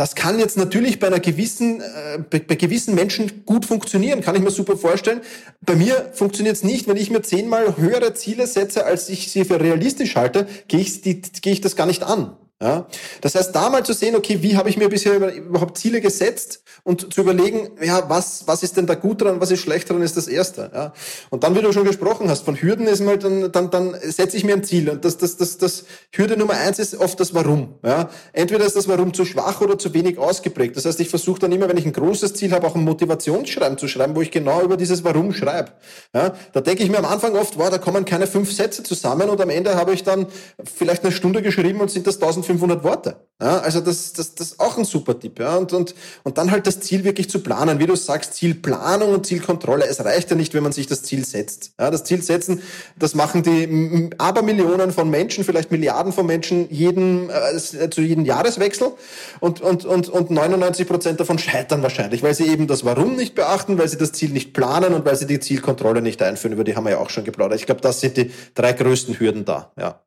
Das 0.00 0.14
kann 0.14 0.38
jetzt 0.38 0.56
natürlich 0.56 0.98
bei 0.98 1.08
einer 1.08 1.20
gewissen, 1.20 1.82
äh, 1.82 2.20
bei, 2.30 2.38
bei, 2.38 2.54
gewissen 2.54 2.94
Menschen 2.94 3.44
gut 3.44 3.66
funktionieren, 3.66 4.22
kann 4.22 4.34
ich 4.34 4.40
mir 4.40 4.50
super 4.50 4.78
vorstellen. 4.78 5.20
Bei 5.60 5.76
mir 5.76 6.12
funktioniert 6.14 6.56
es 6.56 6.64
nicht, 6.64 6.88
wenn 6.88 6.96
ich 6.96 7.10
mir 7.10 7.20
zehnmal 7.20 7.76
höhere 7.76 8.14
Ziele 8.14 8.46
setze, 8.46 8.86
als 8.86 9.10
ich 9.10 9.30
sie 9.30 9.44
für 9.44 9.60
realistisch 9.60 10.16
halte, 10.16 10.46
gehe 10.68 10.80
ich, 10.80 11.02
die, 11.02 11.20
gehe 11.20 11.52
ich 11.52 11.60
das 11.60 11.76
gar 11.76 11.84
nicht 11.84 12.02
an. 12.02 12.34
Ja? 12.62 12.86
Das 13.22 13.34
heißt, 13.34 13.54
da 13.54 13.70
mal 13.70 13.84
zu 13.84 13.94
sehen, 13.94 14.14
okay, 14.14 14.42
wie 14.42 14.56
habe 14.56 14.68
ich 14.68 14.76
mir 14.76 14.90
bisher 14.90 15.34
überhaupt 15.34 15.78
Ziele 15.78 16.02
gesetzt 16.02 16.62
und 16.82 17.12
zu 17.12 17.22
überlegen, 17.22 17.70
ja, 17.82 18.08
was, 18.08 18.46
was 18.46 18.62
ist 18.62 18.76
denn 18.76 18.86
da 18.86 18.94
gut 18.94 19.22
dran, 19.22 19.40
was 19.40 19.50
ist 19.50 19.60
schlecht 19.60 19.88
dran, 19.88 20.02
ist 20.02 20.18
das 20.18 20.28
Erste. 20.28 20.70
Ja? 20.74 20.92
Und 21.30 21.42
dann, 21.42 21.54
wie 21.56 21.62
du 21.62 21.72
schon 21.72 21.84
gesprochen 21.84 22.28
hast, 22.28 22.44
von 22.44 22.60
Hürden 22.60 22.86
ist 22.86 23.00
mal, 23.00 23.16
dann, 23.16 23.50
dann, 23.50 23.70
dann 23.70 23.96
setze 24.02 24.36
ich 24.36 24.44
mir 24.44 24.54
ein 24.54 24.64
Ziel. 24.64 24.90
Und 24.90 25.06
das, 25.06 25.16
das, 25.16 25.38
das, 25.38 25.56
das 25.56 25.84
Hürde 26.14 26.36
Nummer 26.36 26.54
eins 26.54 26.78
ist 26.78 26.94
oft 26.94 27.18
das 27.18 27.32
Warum. 27.32 27.76
Ja? 27.82 28.10
Entweder 28.34 28.66
ist 28.66 28.76
das 28.76 28.88
Warum 28.88 29.14
zu 29.14 29.24
schwach 29.24 29.62
oder 29.62 29.78
zu 29.78 29.94
wenig 29.94 30.18
ausgeprägt. 30.18 30.76
Das 30.76 30.84
heißt, 30.84 31.00
ich 31.00 31.08
versuche 31.08 31.40
dann 31.40 31.52
immer, 31.52 31.68
wenn 31.68 31.78
ich 31.78 31.86
ein 31.86 31.94
großes 31.94 32.34
Ziel 32.34 32.52
habe, 32.52 32.66
auch 32.66 32.74
ein 32.74 32.84
Motivationsschreiben 32.84 33.78
zu 33.78 33.88
schreiben, 33.88 34.14
wo 34.14 34.20
ich 34.20 34.30
genau 34.30 34.60
über 34.60 34.76
dieses 34.76 35.02
Warum 35.02 35.32
schreibe. 35.32 35.72
Ja? 36.14 36.34
Da 36.52 36.60
denke 36.60 36.82
ich 36.82 36.90
mir 36.90 36.98
am 36.98 37.06
Anfang 37.06 37.34
oft, 37.36 37.58
wow, 37.58 37.70
da 37.70 37.78
kommen 37.78 38.04
keine 38.04 38.26
fünf 38.26 38.52
Sätze 38.52 38.82
zusammen 38.82 39.30
und 39.30 39.40
am 39.40 39.48
Ende 39.48 39.76
habe 39.76 39.94
ich 39.94 40.02
dann 40.02 40.26
vielleicht 40.62 41.04
eine 41.04 41.12
Stunde 41.12 41.40
geschrieben 41.40 41.80
und 41.80 41.90
sind 41.90 42.06
das 42.06 42.18
1500 42.50 42.84
Worte. 42.84 43.16
Ja, 43.42 43.60
also 43.60 43.80
das, 43.80 44.12
das, 44.12 44.34
das 44.34 44.48
ist 44.48 44.60
auch 44.60 44.76
ein 44.76 44.84
super 44.84 45.18
Tipp. 45.18 45.38
Ja, 45.38 45.56
und, 45.56 45.72
und, 45.72 45.94
und 46.24 46.36
dann 46.36 46.50
halt 46.50 46.66
das 46.66 46.80
Ziel 46.80 47.04
wirklich 47.04 47.30
zu 47.30 47.42
planen. 47.42 47.78
Wie 47.78 47.86
du 47.86 47.96
sagst, 47.96 48.34
Zielplanung 48.34 49.14
und 49.14 49.24
Zielkontrolle. 49.24 49.86
Es 49.86 50.04
reicht 50.04 50.28
ja 50.28 50.36
nicht, 50.36 50.52
wenn 50.52 50.62
man 50.62 50.72
sich 50.72 50.88
das 50.88 51.02
Ziel 51.02 51.24
setzt. 51.24 51.72
Ja, 51.80 51.90
das 51.90 52.04
Ziel 52.04 52.22
setzen, 52.22 52.60
das 52.98 53.14
machen 53.14 53.42
die 53.42 54.10
Abermillionen 54.18 54.92
von 54.92 55.08
Menschen, 55.08 55.44
vielleicht 55.44 55.70
Milliarden 55.70 56.12
von 56.12 56.26
Menschen 56.26 56.70
jeden, 56.70 57.30
äh, 57.30 57.88
zu 57.88 58.02
jedem 58.02 58.26
Jahreswechsel. 58.26 58.92
Und, 59.40 59.62
und, 59.62 59.86
und, 59.86 60.10
und 60.10 60.30
99 60.30 60.86
Prozent 60.86 61.18
davon 61.18 61.38
scheitern 61.38 61.82
wahrscheinlich, 61.82 62.22
weil 62.22 62.34
sie 62.34 62.46
eben 62.46 62.66
das 62.66 62.84
Warum 62.84 63.16
nicht 63.16 63.34
beachten, 63.34 63.78
weil 63.78 63.88
sie 63.88 63.96
das 63.96 64.12
Ziel 64.12 64.30
nicht 64.30 64.52
planen 64.52 64.92
und 64.92 65.06
weil 65.06 65.16
sie 65.16 65.26
die 65.26 65.40
Zielkontrolle 65.40 66.02
nicht 66.02 66.20
einführen. 66.22 66.52
Über 66.52 66.64
die 66.64 66.76
haben 66.76 66.84
wir 66.84 66.90
ja 66.90 66.98
auch 66.98 67.10
schon 67.10 67.24
geplaudert. 67.24 67.58
Ich 67.58 67.64
glaube, 67.64 67.80
das 67.80 68.00
sind 68.00 68.18
die 68.18 68.30
drei 68.54 68.74
größten 68.74 69.18
Hürden 69.18 69.46
da. 69.46 69.72
Ja. 69.78 70.02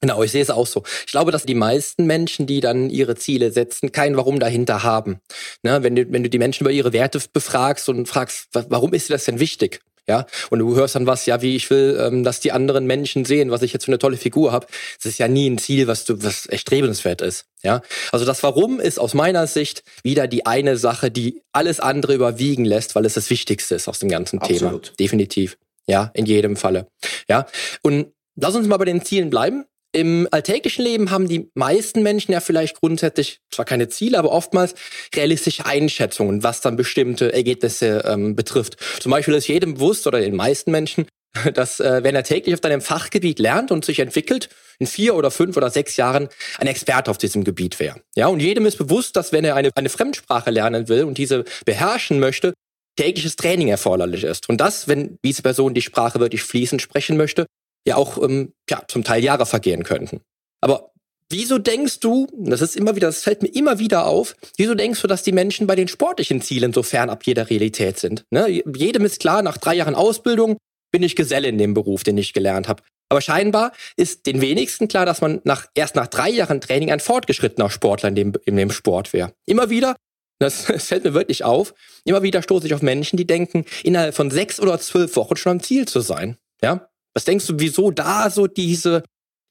Genau, 0.00 0.22
ich 0.22 0.30
sehe 0.30 0.42
es 0.42 0.50
auch 0.50 0.66
so. 0.66 0.84
Ich 1.06 1.12
glaube, 1.12 1.32
dass 1.32 1.44
die 1.44 1.54
meisten 1.54 2.06
Menschen, 2.06 2.46
die 2.46 2.60
dann 2.60 2.88
ihre 2.88 3.16
Ziele 3.16 3.50
setzen, 3.50 3.90
kein 3.90 4.16
Warum 4.16 4.38
dahinter 4.38 4.84
haben. 4.84 5.20
Ne, 5.62 5.82
wenn, 5.82 5.96
du, 5.96 6.12
wenn 6.12 6.22
du 6.22 6.30
die 6.30 6.38
Menschen 6.38 6.64
über 6.64 6.70
ihre 6.70 6.92
Werte 6.92 7.20
befragst 7.32 7.88
und 7.88 8.06
fragst, 8.06 8.48
warum 8.52 8.94
ist 8.94 9.08
dir 9.08 9.14
das 9.14 9.24
denn 9.24 9.40
wichtig? 9.40 9.80
Ja, 10.08 10.26
und 10.48 10.60
du 10.60 10.74
hörst 10.74 10.94
dann 10.94 11.06
was, 11.06 11.26
ja, 11.26 11.42
wie 11.42 11.54
ich 11.54 11.68
will, 11.68 11.98
ähm, 12.00 12.24
dass 12.24 12.40
die 12.40 12.50
anderen 12.50 12.86
Menschen 12.86 13.26
sehen, 13.26 13.50
was 13.50 13.60
ich 13.60 13.74
jetzt 13.74 13.84
für 13.84 13.90
eine 13.90 13.98
tolle 13.98 14.16
Figur 14.16 14.52
habe. 14.52 14.66
Das 14.96 15.04
ist 15.04 15.18
ja 15.18 15.28
nie 15.28 15.50
ein 15.50 15.58
Ziel, 15.58 15.86
was 15.86 16.06
du, 16.06 16.22
was 16.22 16.46
erstrebenswert 16.46 17.20
ist. 17.20 17.44
Ja, 17.62 17.82
also 18.10 18.24
das 18.24 18.42
Warum 18.42 18.80
ist 18.80 18.98
aus 18.98 19.12
meiner 19.12 19.46
Sicht 19.46 19.82
wieder 20.02 20.26
die 20.26 20.46
eine 20.46 20.78
Sache, 20.78 21.10
die 21.10 21.42
alles 21.52 21.78
andere 21.78 22.14
überwiegen 22.14 22.64
lässt, 22.64 22.94
weil 22.94 23.04
es 23.04 23.14
das 23.14 23.28
Wichtigste 23.28 23.74
ist 23.74 23.86
aus 23.86 23.98
dem 23.98 24.08
ganzen 24.08 24.38
Absolut. 24.38 24.84
Thema. 24.84 24.96
Definitiv. 24.98 25.58
Ja, 25.86 26.10
in 26.14 26.24
jedem 26.24 26.56
Falle. 26.56 26.86
Ja, 27.28 27.46
und 27.82 28.12
lass 28.34 28.54
uns 28.54 28.66
mal 28.66 28.78
bei 28.78 28.86
den 28.86 29.04
Zielen 29.04 29.28
bleiben. 29.28 29.66
Im 29.98 30.28
alltäglichen 30.30 30.84
Leben 30.84 31.10
haben 31.10 31.26
die 31.26 31.50
meisten 31.54 32.04
Menschen 32.04 32.30
ja 32.30 32.38
vielleicht 32.38 32.78
grundsätzlich 32.78 33.40
zwar 33.50 33.64
keine 33.64 33.88
Ziele, 33.88 34.16
aber 34.16 34.30
oftmals 34.30 34.76
realistische 35.12 35.66
Einschätzungen, 35.66 36.44
was 36.44 36.60
dann 36.60 36.76
bestimmte 36.76 37.32
Ergebnisse 37.32 38.04
ähm, 38.06 38.36
betrifft. 38.36 38.76
Zum 39.00 39.10
Beispiel 39.10 39.34
ist 39.34 39.48
jedem 39.48 39.74
bewusst 39.74 40.06
oder 40.06 40.20
den 40.20 40.36
meisten 40.36 40.70
Menschen, 40.70 41.08
dass 41.54 41.80
äh, 41.80 42.04
wenn 42.04 42.14
er 42.14 42.22
täglich 42.22 42.54
auf 42.54 42.60
deinem 42.60 42.80
Fachgebiet 42.80 43.40
lernt 43.40 43.72
und 43.72 43.84
sich 43.84 43.98
entwickelt, 43.98 44.50
in 44.78 44.86
vier 44.86 45.16
oder 45.16 45.32
fünf 45.32 45.56
oder 45.56 45.68
sechs 45.68 45.96
Jahren 45.96 46.28
ein 46.58 46.68
Experte 46.68 47.10
auf 47.10 47.18
diesem 47.18 47.42
Gebiet 47.42 47.80
wäre. 47.80 48.00
Ja, 48.14 48.28
und 48.28 48.38
jedem 48.38 48.66
ist 48.66 48.78
bewusst, 48.78 49.16
dass 49.16 49.32
wenn 49.32 49.44
er 49.44 49.56
eine, 49.56 49.70
eine 49.74 49.88
Fremdsprache 49.88 50.52
lernen 50.52 50.86
will 50.88 51.02
und 51.02 51.18
diese 51.18 51.42
beherrschen 51.64 52.20
möchte, 52.20 52.54
tägliches 52.96 53.34
Training 53.34 53.66
erforderlich 53.66 54.22
ist. 54.22 54.48
Und 54.48 54.60
das, 54.60 54.86
wenn 54.86 55.18
diese 55.24 55.42
Person 55.42 55.74
die 55.74 55.82
Sprache 55.82 56.20
wirklich 56.20 56.44
fließend 56.44 56.80
sprechen 56.80 57.16
möchte, 57.16 57.46
ja 57.88 57.96
auch 57.96 58.22
ähm, 58.22 58.52
ja, 58.70 58.82
zum 58.88 59.04
Teil 59.04 59.22
Jahre 59.22 59.46
vergehen 59.46 59.82
könnten. 59.82 60.20
Aber 60.60 60.92
wieso 61.30 61.58
denkst 61.58 62.00
du, 62.00 62.26
das 62.38 62.62
ist 62.62 62.76
immer 62.76 62.96
wieder, 62.96 63.08
das 63.08 63.22
fällt 63.22 63.42
mir 63.42 63.48
immer 63.48 63.78
wieder 63.78 64.06
auf, 64.06 64.36
wieso 64.56 64.74
denkst 64.74 65.02
du, 65.02 65.08
dass 65.08 65.22
die 65.22 65.32
Menschen 65.32 65.66
bei 65.66 65.74
den 65.74 65.88
sportlichen 65.88 66.40
Zielen 66.40 66.72
so 66.72 66.82
fernab 66.82 67.24
jeder 67.24 67.50
Realität 67.50 67.98
sind? 67.98 68.24
Ne? 68.30 68.62
Jedem 68.74 69.04
ist 69.04 69.20
klar, 69.20 69.42
nach 69.42 69.58
drei 69.58 69.74
Jahren 69.74 69.94
Ausbildung 69.94 70.56
bin 70.90 71.02
ich 71.02 71.16
Geselle 71.16 71.48
in 71.48 71.58
dem 71.58 71.74
Beruf, 71.74 72.02
den 72.02 72.16
ich 72.16 72.32
gelernt 72.32 72.68
habe. 72.68 72.82
Aber 73.10 73.20
scheinbar 73.20 73.72
ist 73.96 74.26
den 74.26 74.40
wenigsten 74.40 74.88
klar, 74.88 75.06
dass 75.06 75.20
man 75.20 75.40
nach, 75.44 75.66
erst 75.74 75.96
nach 75.96 76.08
drei 76.08 76.28
Jahren 76.28 76.60
Training 76.60 76.90
ein 76.90 77.00
fortgeschrittener 77.00 77.70
Sportler 77.70 78.10
in 78.10 78.14
dem, 78.14 78.32
in 78.44 78.56
dem 78.56 78.70
Sport 78.70 79.12
wäre. 79.12 79.32
Immer 79.46 79.70
wieder, 79.70 79.96
das, 80.38 80.64
das 80.68 80.88
fällt 80.88 81.04
mir 81.04 81.14
wirklich 81.14 81.44
auf, 81.44 81.74
immer 82.04 82.22
wieder 82.22 82.42
stoße 82.42 82.66
ich 82.66 82.74
auf 82.74 82.82
Menschen, 82.82 83.16
die 83.16 83.26
denken, 83.26 83.64
innerhalb 83.82 84.14
von 84.14 84.30
sechs 84.30 84.60
oder 84.60 84.78
zwölf 84.78 85.16
Wochen 85.16 85.36
schon 85.36 85.52
am 85.52 85.62
Ziel 85.62 85.86
zu 85.86 86.00
sein. 86.00 86.36
Ja, 86.62 86.87
was 87.18 87.24
denkst 87.24 87.48
du, 87.48 87.54
wieso 87.56 87.90
da 87.90 88.30
so 88.30 88.46
diese, 88.46 89.02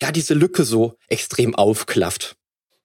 ja, 0.02 0.14
diese 0.14 0.34
Lücke 0.34 0.64
so 0.64 0.94
extrem 1.10 1.54
aufklafft? 1.54 2.38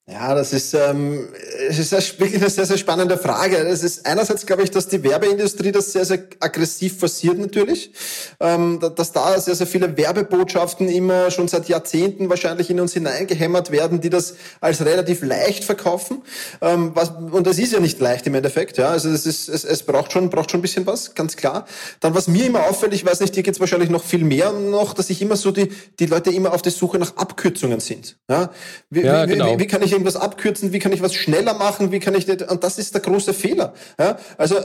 Ja, 0.08 0.34
das 0.34 0.52
ist, 0.52 0.74
ähm, 0.74 1.28
es 1.68 1.78
ist 1.78 2.20
wirklich 2.20 2.40
eine 2.40 2.50
sehr, 2.50 2.66
sehr 2.66 2.76
spannende 2.76 3.16
Frage. 3.16 3.56
Es 3.56 3.84
ist 3.84 4.04
einerseits, 4.04 4.44
glaube 4.44 4.64
ich, 4.64 4.70
dass 4.72 4.88
die 4.88 5.02
Werbeindustrie 5.04 5.70
das 5.70 5.92
sehr, 5.92 6.04
sehr 6.04 6.24
aggressiv 6.40 6.98
forciert 6.98 7.38
natürlich, 7.38 7.92
ähm, 8.40 8.80
dass 8.96 9.12
da 9.12 9.38
sehr, 9.40 9.54
sehr 9.54 9.66
viele 9.66 9.96
Werbebotschaften 9.96 10.88
immer 10.88 11.30
schon 11.30 11.46
seit 11.46 11.68
Jahrzehnten 11.68 12.28
wahrscheinlich 12.28 12.68
in 12.68 12.80
uns 12.80 12.94
hineingehämmert 12.94 13.70
werden, 13.70 14.00
die 14.00 14.10
das 14.10 14.34
als 14.60 14.84
relativ 14.84 15.22
leicht 15.22 15.64
verkaufen. 15.64 16.22
Ähm, 16.60 16.92
und 17.30 17.46
das 17.46 17.58
ist 17.58 17.72
ja 17.72 17.78
nicht 17.78 18.00
leicht 18.00 18.26
im 18.26 18.34
Endeffekt. 18.34 18.78
Ja, 18.78 18.88
also 18.88 19.08
es 19.08 19.24
ist, 19.24 19.48
es, 19.48 19.64
es 19.64 19.84
braucht 19.84 20.12
schon, 20.12 20.30
braucht 20.30 20.50
schon 20.50 20.58
ein 20.58 20.62
bisschen 20.62 20.86
was, 20.86 21.14
ganz 21.14 21.36
klar. 21.36 21.66
Dann 22.00 22.14
was 22.14 22.26
mir 22.26 22.46
immer 22.46 22.68
auffällt, 22.68 22.92
ich 22.92 23.06
weiß 23.06 23.20
nicht, 23.20 23.36
dir 23.36 23.44
geht's 23.44 23.60
wahrscheinlich 23.60 23.90
noch 23.90 24.02
viel 24.02 24.24
mehr 24.24 24.52
noch, 24.52 24.94
dass 24.94 25.10
ich 25.10 25.22
immer 25.22 25.36
so 25.36 25.52
die, 25.52 25.70
die 26.00 26.06
Leute 26.06 26.30
immer 26.30 26.52
auf 26.52 26.62
der 26.62 26.72
Suche 26.72 26.98
nach 26.98 27.16
Abkürzungen 27.16 27.78
sind. 27.78 28.16
Ja, 28.28 28.50
wie, 28.90 29.02
ja, 29.02 29.26
genau. 29.26 29.54
wie, 29.54 29.60
wie 29.60 29.66
kann 29.66 29.82
ich 29.82 29.92
ich 29.92 29.98
irgendwas 29.98 30.16
abkürzen, 30.16 30.72
wie 30.72 30.78
kann 30.78 30.92
ich 30.92 31.02
was 31.02 31.14
schneller 31.14 31.54
machen, 31.54 31.61
wie 31.90 32.00
kann 32.00 32.14
ich 32.14 32.26
das, 32.26 32.48
und 32.48 32.64
das 32.64 32.78
ist 32.78 32.94
der 32.94 33.00
große 33.00 33.32
Fehler. 33.32 33.74
Ja? 33.98 34.18
Also 34.36 34.56
äh, 34.56 34.62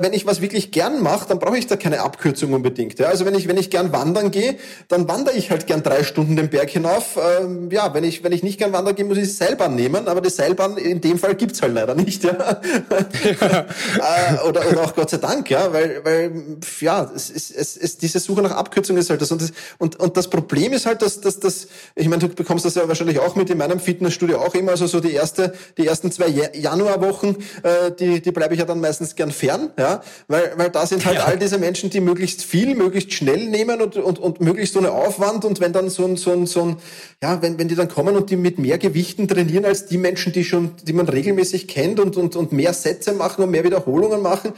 wenn 0.00 0.12
ich 0.12 0.26
was 0.26 0.40
wirklich 0.40 0.70
gern 0.72 1.02
mache, 1.02 1.28
dann 1.28 1.38
brauche 1.38 1.56
ich 1.56 1.66
da 1.66 1.76
keine 1.76 2.00
Abkürzung 2.00 2.52
unbedingt. 2.52 2.98
Ja? 2.98 3.06
Also 3.06 3.24
wenn 3.24 3.34
ich 3.34 3.48
wenn 3.48 3.56
ich 3.56 3.70
gern 3.70 3.92
wandern 3.92 4.30
gehe, 4.30 4.56
dann 4.88 5.08
wandere 5.08 5.36
ich 5.36 5.50
halt 5.50 5.66
gern 5.66 5.82
drei 5.82 6.04
Stunden 6.04 6.36
den 6.36 6.50
Berg 6.50 6.70
hinauf. 6.70 7.18
Ähm, 7.40 7.70
ja, 7.70 7.94
wenn 7.94 8.04
ich 8.04 8.22
wenn 8.24 8.32
ich 8.32 8.42
nicht 8.42 8.58
gern 8.58 8.72
wandern 8.72 8.94
gehe, 8.94 9.04
muss 9.04 9.18
ich 9.18 9.34
Seilbahn 9.34 9.74
nehmen, 9.74 10.08
aber 10.08 10.20
die 10.20 10.30
Seilbahn 10.30 10.76
in 10.76 11.00
dem 11.00 11.18
Fall 11.18 11.34
gibt's 11.34 11.62
halt 11.62 11.74
leider 11.74 11.94
nicht. 11.94 12.24
Ja? 12.24 12.32
äh, 12.90 14.48
oder, 14.48 14.68
oder 14.68 14.82
auch 14.82 14.94
Gott 14.94 15.10
sei 15.10 15.18
Dank, 15.18 15.48
ja, 15.50 15.72
weil 15.72 16.04
weil 16.04 16.32
ja, 16.80 17.10
es 17.14 17.30
ist 17.30 17.50
es, 17.50 17.76
es, 17.76 17.98
diese 17.98 18.18
Suche 18.18 18.42
nach 18.42 18.52
Abkürzung 18.52 18.96
ist 18.96 19.10
halt 19.10 19.22
das 19.22 19.32
und 19.32 19.42
das 19.42 19.52
und, 19.78 19.98
und 19.98 20.16
das 20.16 20.28
Problem 20.28 20.72
ist 20.72 20.86
halt, 20.86 21.02
dass 21.02 21.20
dass 21.20 21.40
dass 21.40 21.68
ich 21.94 22.08
meine, 22.08 22.20
du 22.20 22.28
bekommst 22.28 22.64
das 22.64 22.74
ja 22.74 22.86
wahrscheinlich 22.88 23.18
auch 23.18 23.36
mit 23.36 23.48
in 23.50 23.58
meinem 23.58 23.80
Fitnessstudio 23.80 24.38
auch 24.38 24.54
immer 24.54 24.72
also 24.72 24.86
so 24.86 25.00
die 25.00 25.12
erste, 25.12 25.54
die 25.78 25.86
ersten 25.86 26.10
zwei 26.10 26.21
Januarwochen, 26.28 27.36
äh, 27.62 27.92
die, 27.98 28.20
die 28.20 28.32
bleibe 28.32 28.54
ich 28.54 28.60
ja 28.60 28.66
dann 28.66 28.80
meistens 28.80 29.14
gern 29.14 29.30
fern, 29.30 29.70
ja, 29.78 30.02
weil, 30.28 30.52
weil 30.56 30.70
da 30.70 30.86
sind 30.86 31.04
halt 31.04 31.16
ja. 31.16 31.24
all 31.24 31.38
diese 31.38 31.58
Menschen, 31.58 31.90
die 31.90 32.00
möglichst 32.00 32.42
viel, 32.42 32.74
möglichst 32.74 33.12
schnell 33.12 33.46
nehmen 33.48 33.80
und, 33.80 33.96
und, 33.96 34.18
und 34.18 34.40
möglichst 34.40 34.76
ohne 34.76 34.92
Aufwand 34.92 35.44
und 35.44 35.60
wenn 35.60 35.72
dann 35.72 35.90
so 35.90 36.04
ein, 36.04 36.16
so 36.16 36.32
ein, 36.32 36.46
so 36.46 36.62
ein, 36.62 36.76
ja, 37.22 37.40
wenn, 37.42 37.58
wenn 37.58 37.68
die 37.68 37.74
dann 37.74 37.88
kommen 37.88 38.16
und 38.16 38.30
die 38.30 38.36
mit 38.36 38.58
mehr 38.58 38.78
Gewichten 38.78 39.28
trainieren 39.28 39.64
als 39.64 39.86
die 39.86 39.98
Menschen, 39.98 40.32
die 40.32 40.44
schon, 40.44 40.72
die 40.82 40.92
man 40.92 41.08
regelmäßig 41.08 41.68
kennt 41.68 42.00
und, 42.00 42.16
und, 42.16 42.36
und 42.36 42.52
mehr 42.52 42.72
Sätze 42.72 43.12
machen 43.12 43.44
und 43.44 43.50
mehr 43.50 43.64
Wiederholungen 43.64 44.22
machen, 44.22 44.52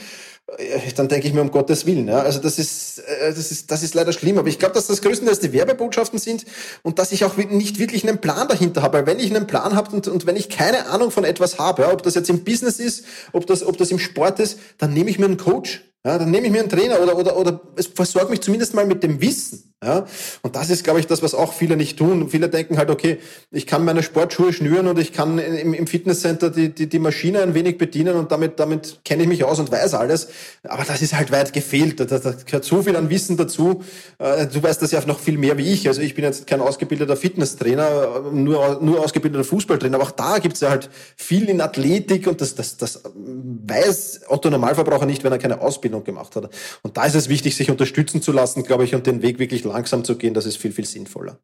dann 0.96 1.08
denke 1.08 1.26
ich 1.26 1.32
mir 1.32 1.40
um 1.40 1.50
Gottes 1.50 1.86
Willen. 1.86 2.06
Ja. 2.06 2.20
Also 2.20 2.38
das 2.38 2.58
ist, 2.58 2.98
äh, 2.98 3.32
das 3.34 3.50
ist, 3.50 3.70
das 3.70 3.82
ist 3.82 3.94
leider 3.94 4.12
schlimm. 4.12 4.38
Aber 4.38 4.48
ich 4.48 4.58
glaube, 4.58 4.74
dass 4.74 4.86
das 4.86 5.00
größtenteils 5.00 5.40
die 5.40 5.52
Werbebotschaften 5.52 6.18
sind 6.18 6.44
und 6.82 6.98
dass 6.98 7.12
ich 7.12 7.24
auch 7.24 7.36
nicht 7.36 7.78
wirklich 7.78 8.06
einen 8.06 8.20
Plan 8.20 8.46
dahinter 8.46 8.82
habe. 8.82 8.98
Weil 8.98 9.06
wenn 9.06 9.20
ich 9.20 9.34
einen 9.34 9.46
Plan 9.46 9.74
habe 9.74 9.94
und, 9.94 10.06
und 10.06 10.26
wenn 10.26 10.36
ich 10.36 10.50
keine 10.50 10.86
Ahnung 10.86 11.10
von 11.10 11.24
etwas 11.24 11.58
habe, 11.58 11.82
ja, 11.82 11.92
ob 11.92 12.02
das 12.02 12.14
jetzt 12.14 12.28
im 12.28 12.44
Business 12.44 12.78
ist, 12.78 13.04
ob 13.32 13.46
das, 13.46 13.64
ob 13.64 13.78
das 13.78 13.90
im 13.90 13.98
Sport 13.98 14.38
ist, 14.40 14.58
dann 14.78 14.92
nehme 14.92 15.10
ich 15.10 15.18
mir 15.18 15.26
einen 15.26 15.38
Coach. 15.38 15.82
Ja, 16.06 16.18
dann 16.18 16.30
nehme 16.30 16.46
ich 16.46 16.52
mir 16.52 16.61
einen 16.61 16.68
Trainer 16.68 17.00
oder, 17.00 17.16
oder, 17.16 17.37
oder 17.37 17.61
es 17.76 17.87
versorgt 17.87 18.28
mich 18.28 18.42
zumindest 18.42 18.75
mal 18.75 18.84
mit 18.84 19.02
dem 19.02 19.23
Wissen. 19.23 19.75
Ja, 19.82 20.06
und 20.40 20.56
das 20.56 20.70
ist, 20.70 20.82
glaube 20.82 21.00
ich, 21.00 21.06
das, 21.06 21.23
was 21.23 21.34
auch 21.34 21.52
viele 21.52 21.76
nicht 21.76 21.99
tun. 21.99 22.30
Viele 22.30 22.49
denken 22.49 22.78
halt, 22.78 22.88
okay, 22.88 23.18
ich 23.50 23.66
kann 23.66 23.84
meine 23.84 24.02
Sportschuhe 24.02 24.52
schnüren 24.52 24.87
und 24.87 24.99
ich 24.99 25.12
kann 25.12 25.38
im, 25.38 25.75
im 25.75 25.87
Fitnesscenter 25.87 26.49
die, 26.49 26.70
die, 26.70 26.88
die 26.88 26.99
Maschine 26.99 27.42
ein 27.42 27.52
wenig 27.52 27.76
bedienen 27.76 28.16
und 28.16 28.32
damit, 28.32 28.58
damit 28.58 29.00
kenne 29.04 29.25
ich 29.25 29.28
mich 29.28 29.44
aus 29.44 29.58
und 29.58 29.70
weiß 29.70 29.92
alles. 29.92 30.28
Aber 30.62 30.84
das 30.84 31.02
ist 31.02 31.14
halt 31.14 31.30
weit 31.32 31.52
gefehlt. 31.52 32.00
Da, 32.00 32.04
da, 32.06 32.18
da 32.18 32.32
gehört 32.32 32.64
so 32.64 32.82
viel 32.82 32.96
an 32.96 33.11
Wissen 33.11 33.37
dazu. 33.37 33.82
Äh, 34.18 34.46
du 34.46 34.62
weißt 34.62 34.80
das 34.80 34.90
ja 34.90 35.04
noch 35.04 35.18
viel 35.18 35.37
mehr 35.37 35.58
wie 35.58 35.70
ich. 35.70 35.87
Also 35.87 36.00
ich 36.00 36.14
bin 36.14 36.25
jetzt 36.25 36.46
kein 36.46 36.62
ausgebildeter 36.62 37.16
Fitnesstrainer, 37.16 38.30
nur, 38.32 38.78
nur 38.80 39.04
ausgebildeter 39.04 39.44
Fußballtrainer. 39.44 39.96
Aber 39.96 40.04
auch 40.04 40.12
da 40.12 40.38
gibt's 40.38 40.61
ja 40.61 40.70
halt 40.70 40.88
viel 41.16 41.49
in 41.50 41.61
Athletik 41.61 42.26
und 42.26 42.40
das, 42.40 42.54
das, 42.54 42.78
das 42.78 43.02
weiß 43.14 44.23
Otto 44.28 44.49
Normalverbraucher 44.49 45.04
nicht, 45.04 45.25
wenn 45.25 45.32
er 45.32 45.38
keine 45.38 45.61
Ausbildung 45.61 45.93
gemacht 46.02 46.34
hat. 46.36 46.52
Und 46.82 46.96
da 46.96 47.04
ist 47.04 47.14
es 47.14 47.28
wichtig, 47.28 47.54
sich 47.56 47.70
unterstützen 47.70 48.22
zu 48.22 48.32
lassen, 48.32 48.64
glaube 48.64 48.84
ich, 48.84 48.94
und 48.94 49.06
den 49.06 49.22
Weg 49.22 49.38
wirklich 49.38 49.64
langsam 49.64 50.04
zu 50.04 50.16
gehen, 50.16 50.34
das 50.34 50.46
ist 50.46 50.56
viel, 50.56 50.72
viel 50.72 50.86
sinnvoller. 50.86 51.38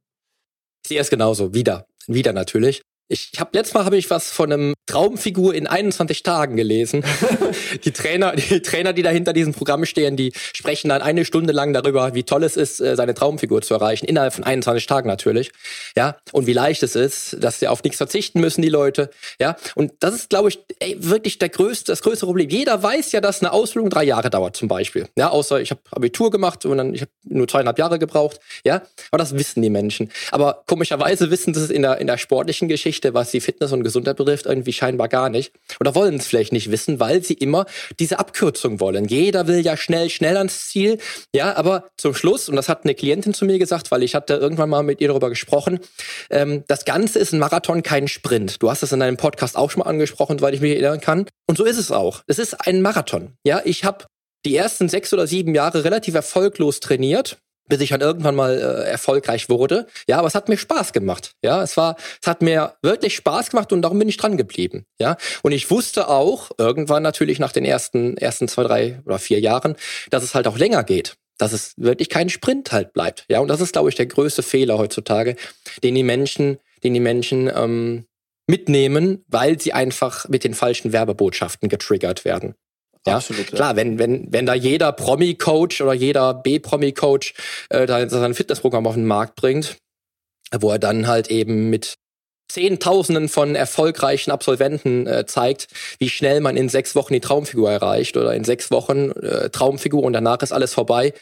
Sehe 0.86 1.00
es 1.00 1.10
genauso, 1.10 1.54
wieder, 1.54 1.86
wieder 2.06 2.32
natürlich. 2.32 2.82
Ich 3.12 3.32
habe 3.40 3.50
letztes 3.54 3.74
Mal 3.74 3.84
habe 3.84 3.96
ich 3.96 4.08
was 4.08 4.30
von 4.30 4.52
einem 4.52 4.74
Traumfigur 4.86 5.52
in 5.52 5.66
21 5.66 6.22
Tagen 6.22 6.54
gelesen. 6.54 7.04
die 7.84 7.90
Trainer, 7.90 8.36
die 8.36 8.62
Trainer, 8.62 8.92
die 8.92 9.02
da 9.02 9.10
hinter 9.10 9.32
diesem 9.32 9.52
Programm 9.52 9.84
stehen, 9.84 10.16
die 10.16 10.32
sprechen 10.52 10.90
dann 10.90 11.02
eine 11.02 11.24
Stunde 11.24 11.52
lang 11.52 11.72
darüber, 11.72 12.14
wie 12.14 12.22
toll 12.22 12.44
es 12.44 12.56
ist, 12.56 12.78
äh, 12.78 12.94
seine 12.94 13.12
Traumfigur 13.14 13.62
zu 13.62 13.74
erreichen, 13.74 14.06
innerhalb 14.06 14.32
von 14.32 14.44
21 14.44 14.86
Tagen 14.86 15.08
natürlich. 15.08 15.50
Ja, 15.96 16.18
und 16.30 16.46
wie 16.46 16.52
leicht 16.52 16.84
es 16.84 16.94
ist, 16.94 17.36
dass 17.40 17.58
sie 17.58 17.66
auf 17.66 17.82
nichts 17.82 17.96
verzichten 17.96 18.38
müssen, 18.40 18.62
die 18.62 18.68
Leute. 18.68 19.10
Ja, 19.40 19.56
und 19.74 19.90
das 19.98 20.14
ist, 20.14 20.30
glaube 20.30 20.50
ich, 20.50 20.60
ey, 20.78 20.96
wirklich 21.00 21.38
der 21.38 21.48
größte, 21.48 21.90
das 21.90 22.02
größte 22.02 22.26
Problem. 22.26 22.48
Jeder 22.48 22.80
weiß 22.80 23.10
ja, 23.10 23.20
dass 23.20 23.40
eine 23.40 23.52
Ausbildung 23.52 23.90
drei 23.90 24.04
Jahre 24.04 24.30
dauert, 24.30 24.54
zum 24.54 24.68
Beispiel. 24.68 25.08
Ja, 25.16 25.30
außer 25.30 25.60
ich 25.60 25.72
habe 25.72 25.80
Abitur 25.90 26.30
gemacht 26.30 26.64
und 26.64 26.78
dann 26.78 26.94
ich 26.94 27.00
habe 27.00 27.10
nur 27.24 27.48
zweieinhalb 27.48 27.80
Jahre 27.80 27.98
gebraucht. 27.98 28.38
Ja, 28.64 28.82
aber 29.10 29.18
das 29.18 29.34
wissen 29.34 29.62
die 29.62 29.70
Menschen. 29.70 30.12
Aber 30.30 30.62
komischerweise 30.68 31.32
wissen 31.32 31.54
sie 31.54 31.64
es 31.64 31.70
in 31.70 31.82
der 31.82 31.98
in 31.98 32.06
der 32.06 32.16
sportlichen 32.16 32.68
Geschichte 32.68 32.99
Geschichte, 33.00 33.14
was 33.14 33.30
die 33.30 33.40
Fitness 33.40 33.72
und 33.72 33.82
Gesundheit 33.82 34.16
betrifft, 34.16 34.46
irgendwie 34.46 34.72
scheinbar 34.72 35.08
gar 35.08 35.30
nicht. 35.30 35.52
Oder 35.80 35.94
wollen 35.94 36.16
es 36.16 36.26
vielleicht 36.26 36.52
nicht 36.52 36.70
wissen, 36.70 37.00
weil 37.00 37.22
sie 37.24 37.34
immer 37.34 37.64
diese 37.98 38.18
Abkürzung 38.18 38.80
wollen. 38.80 39.06
Jeder 39.06 39.46
will 39.46 39.60
ja 39.60 39.76
schnell, 39.76 40.10
schnell 40.10 40.36
ans 40.36 40.68
Ziel. 40.68 40.98
Ja, 41.34 41.56
aber 41.56 41.84
zum 41.96 42.14
Schluss, 42.14 42.48
und 42.48 42.56
das 42.56 42.68
hat 42.68 42.84
eine 42.84 42.94
Klientin 42.94 43.32
zu 43.32 43.44
mir 43.44 43.58
gesagt, 43.58 43.90
weil 43.90 44.02
ich 44.02 44.14
hatte 44.14 44.34
irgendwann 44.34 44.68
mal 44.68 44.82
mit 44.82 45.00
ihr 45.00 45.08
darüber 45.08 45.30
gesprochen, 45.30 45.80
ähm, 46.30 46.64
das 46.68 46.84
Ganze 46.84 47.18
ist 47.18 47.32
ein 47.32 47.38
Marathon, 47.38 47.82
kein 47.82 48.08
Sprint. 48.08 48.62
Du 48.62 48.70
hast 48.70 48.82
es 48.82 48.92
in 48.92 49.00
deinem 49.00 49.16
Podcast 49.16 49.56
auch 49.56 49.70
schon 49.70 49.80
mal 49.80 49.90
angesprochen, 49.90 50.40
weil 50.40 50.54
ich 50.54 50.60
mich 50.60 50.72
erinnern 50.72 51.00
kann. 51.00 51.26
Und 51.48 51.56
so 51.56 51.64
ist 51.64 51.78
es 51.78 51.90
auch. 51.90 52.22
Es 52.26 52.38
ist 52.38 52.66
ein 52.66 52.82
Marathon. 52.82 53.32
Ja, 53.44 53.62
ich 53.64 53.84
habe 53.84 54.04
die 54.44 54.56
ersten 54.56 54.88
sechs 54.88 55.12
oder 55.12 55.26
sieben 55.26 55.54
Jahre 55.54 55.84
relativ 55.84 56.14
erfolglos 56.14 56.80
trainiert 56.80 57.38
bis 57.70 57.80
ich 57.80 57.88
dann 57.88 58.02
irgendwann 58.02 58.34
mal 58.34 58.58
äh, 58.58 58.90
erfolgreich 58.90 59.48
wurde. 59.48 59.86
Ja, 60.06 60.18
aber 60.18 60.28
es 60.28 60.34
hat 60.34 60.50
mir 60.50 60.58
Spaß 60.58 60.92
gemacht. 60.92 61.32
Ja, 61.42 61.62
es 61.62 61.78
war, 61.78 61.96
es 62.20 62.26
hat 62.26 62.42
mir 62.42 62.74
wirklich 62.82 63.16
Spaß 63.16 63.50
gemacht 63.50 63.72
und 63.72 63.80
darum 63.80 63.98
bin 63.98 64.08
ich 64.08 64.18
dran 64.18 64.36
geblieben. 64.36 64.84
Ja, 64.98 65.16
und 65.42 65.52
ich 65.52 65.70
wusste 65.70 66.08
auch 66.08 66.50
irgendwann 66.58 67.02
natürlich 67.02 67.38
nach 67.38 67.52
den 67.52 67.64
ersten 67.64 68.18
ersten 68.18 68.48
zwei, 68.48 68.64
drei 68.64 69.00
oder 69.06 69.18
vier 69.18 69.40
Jahren, 69.40 69.76
dass 70.10 70.22
es 70.22 70.34
halt 70.34 70.46
auch 70.46 70.58
länger 70.58 70.84
geht. 70.84 71.16
Dass 71.38 71.54
es 71.54 71.72
wirklich 71.78 72.10
kein 72.10 72.28
Sprint 72.28 72.70
halt 72.72 72.92
bleibt. 72.92 73.24
Ja, 73.30 73.40
und 73.40 73.48
das 73.48 73.62
ist, 73.62 73.72
glaube 73.72 73.88
ich, 73.88 73.94
der 73.94 74.06
größte 74.06 74.42
Fehler 74.42 74.76
heutzutage, 74.76 75.36
den 75.82 75.94
die 75.94 76.02
Menschen, 76.02 76.58
den 76.84 76.92
die 76.92 77.00
Menschen 77.00 77.50
ähm, 77.54 78.04
mitnehmen, 78.46 79.24
weil 79.28 79.58
sie 79.58 79.72
einfach 79.72 80.28
mit 80.28 80.44
den 80.44 80.52
falschen 80.54 80.92
Werbebotschaften 80.92 81.70
getriggert 81.70 82.26
werden. 82.26 82.56
Ja, 83.06 83.16
Absolut, 83.16 83.50
ja. 83.50 83.56
klar, 83.56 83.76
wenn, 83.76 83.98
wenn, 83.98 84.26
wenn 84.30 84.46
da 84.46 84.54
jeder 84.54 84.92
Promi-Coach 84.92 85.80
oder 85.80 85.94
jeder 85.94 86.34
B-Promi-Coach 86.34 87.34
äh, 87.70 87.86
da 87.86 88.06
sein 88.08 88.34
Fitnessprogramm 88.34 88.86
auf 88.86 88.94
den 88.94 89.06
Markt 89.06 89.36
bringt, 89.36 89.76
wo 90.58 90.70
er 90.70 90.78
dann 90.78 91.06
halt 91.06 91.28
eben 91.28 91.70
mit 91.70 91.94
Zehntausenden 92.50 93.28
von 93.28 93.54
erfolgreichen 93.54 94.30
Absolventen 94.30 95.06
äh, 95.06 95.24
zeigt, 95.24 95.68
wie 95.98 96.10
schnell 96.10 96.40
man 96.40 96.56
in 96.56 96.68
sechs 96.68 96.94
Wochen 96.94 97.14
die 97.14 97.20
Traumfigur 97.20 97.70
erreicht 97.70 98.16
oder 98.16 98.34
in 98.34 98.44
sechs 98.44 98.70
Wochen 98.70 99.12
äh, 99.12 99.50
Traumfigur 99.50 100.02
und 100.02 100.12
danach 100.12 100.42
ist 100.42 100.52
alles 100.52 100.74
vorbei. 100.74 101.14